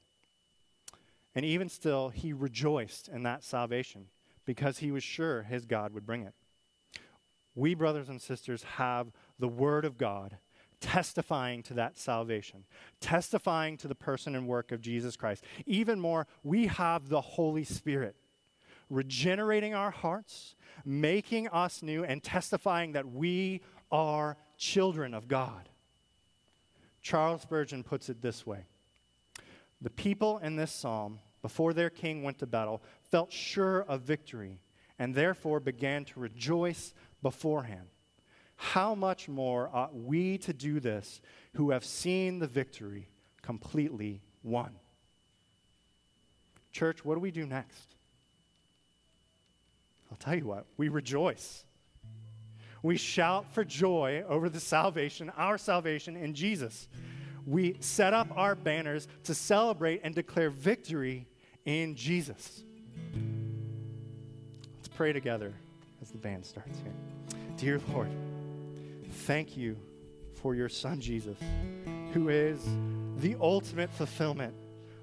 And 1.34 1.44
even 1.44 1.68
still, 1.68 2.10
he 2.10 2.32
rejoiced 2.32 3.08
in 3.08 3.24
that 3.24 3.42
salvation 3.42 4.06
because 4.44 4.78
he 4.78 4.92
was 4.92 5.02
sure 5.02 5.42
his 5.42 5.66
God 5.66 5.92
would 5.92 6.06
bring 6.06 6.22
it. 6.22 6.34
We, 7.56 7.74
brothers 7.74 8.08
and 8.08 8.22
sisters, 8.22 8.62
have 8.62 9.08
the 9.40 9.48
Word 9.48 9.84
of 9.84 9.98
God 9.98 10.36
testifying 10.80 11.64
to 11.64 11.74
that 11.74 11.98
salvation, 11.98 12.64
testifying 13.00 13.76
to 13.78 13.88
the 13.88 13.96
person 13.96 14.36
and 14.36 14.46
work 14.46 14.70
of 14.70 14.80
Jesus 14.80 15.16
Christ. 15.16 15.42
Even 15.66 15.98
more, 15.98 16.28
we 16.44 16.68
have 16.68 17.08
the 17.08 17.20
Holy 17.20 17.64
Spirit 17.64 18.14
regenerating 18.90 19.74
our 19.74 19.90
hearts, 19.90 20.54
making 20.84 21.48
us 21.48 21.82
new, 21.82 22.04
and 22.04 22.22
testifying 22.22 22.92
that 22.92 23.10
we 23.10 23.60
are 23.90 24.36
children 24.56 25.14
of 25.14 25.28
God. 25.28 25.68
Charles 27.02 27.42
Spurgeon 27.42 27.84
puts 27.84 28.08
it 28.08 28.20
this 28.20 28.46
way 28.46 28.64
The 29.80 29.90
people 29.90 30.38
in 30.38 30.56
this 30.56 30.72
psalm, 30.72 31.18
before 31.42 31.72
their 31.72 31.90
king 31.90 32.22
went 32.22 32.38
to 32.38 32.46
battle, 32.46 32.82
felt 33.10 33.32
sure 33.32 33.82
of 33.82 34.02
victory 34.02 34.60
and 34.98 35.14
therefore 35.14 35.60
began 35.60 36.04
to 36.06 36.20
rejoice 36.20 36.94
beforehand 37.22 37.88
how 38.56 38.94
much 38.94 39.28
more 39.28 39.70
ought 39.72 39.94
we 39.94 40.38
to 40.38 40.52
do 40.52 40.80
this 40.80 41.20
who 41.54 41.70
have 41.70 41.84
seen 41.84 42.38
the 42.38 42.46
victory 42.46 43.08
completely 43.42 44.22
won? 44.42 44.74
Church, 46.72 47.04
what 47.04 47.14
do 47.14 47.20
we 47.20 47.30
do 47.30 47.46
next? 47.46 47.95
I'll 50.10 50.18
tell 50.18 50.36
you 50.36 50.46
what, 50.46 50.66
we 50.76 50.88
rejoice. 50.88 51.64
We 52.82 52.96
shout 52.96 53.52
for 53.52 53.64
joy 53.64 54.24
over 54.28 54.48
the 54.48 54.60
salvation, 54.60 55.30
our 55.36 55.58
salvation 55.58 56.16
in 56.16 56.34
Jesus. 56.34 56.88
We 57.46 57.76
set 57.80 58.12
up 58.12 58.28
our 58.36 58.54
banners 58.54 59.08
to 59.24 59.34
celebrate 59.34 60.00
and 60.04 60.14
declare 60.14 60.50
victory 60.50 61.26
in 61.64 61.94
Jesus. 61.96 62.62
Let's 64.76 64.88
pray 64.88 65.12
together 65.12 65.52
as 66.02 66.10
the 66.10 66.18
band 66.18 66.44
starts 66.44 66.78
here. 66.78 67.40
Dear 67.56 67.80
Lord, 67.92 68.10
thank 69.10 69.56
you 69.56 69.76
for 70.34 70.54
your 70.54 70.68
son, 70.68 71.00
Jesus, 71.00 71.38
who 72.12 72.28
is 72.28 72.60
the 73.18 73.36
ultimate 73.40 73.90
fulfillment 73.90 74.54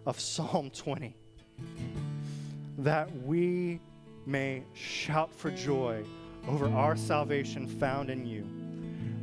of 0.05 0.19
Psalm 0.19 0.69
20. 0.69 1.15
That 2.77 3.09
we 3.23 3.79
may 4.26 4.63
shout 4.74 5.34
for 5.34 5.51
joy 5.51 6.03
over 6.47 6.67
our 6.69 6.95
salvation 6.95 7.67
found 7.67 8.09
in 8.09 8.26
you. 8.26 8.45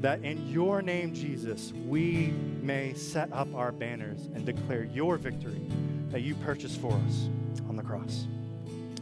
That 0.00 0.24
in 0.24 0.48
your 0.48 0.80
name, 0.80 1.14
Jesus, 1.14 1.72
we 1.86 2.32
may 2.62 2.94
set 2.94 3.30
up 3.32 3.54
our 3.54 3.72
banners 3.72 4.28
and 4.34 4.46
declare 4.46 4.84
your 4.84 5.18
victory 5.18 5.60
that 6.08 6.22
you 6.22 6.34
purchased 6.36 6.80
for 6.80 6.92
us. 7.06 7.28
on 7.68 7.76
the 7.76 7.82
cross. 7.82 8.26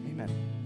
Amen. 0.06 0.57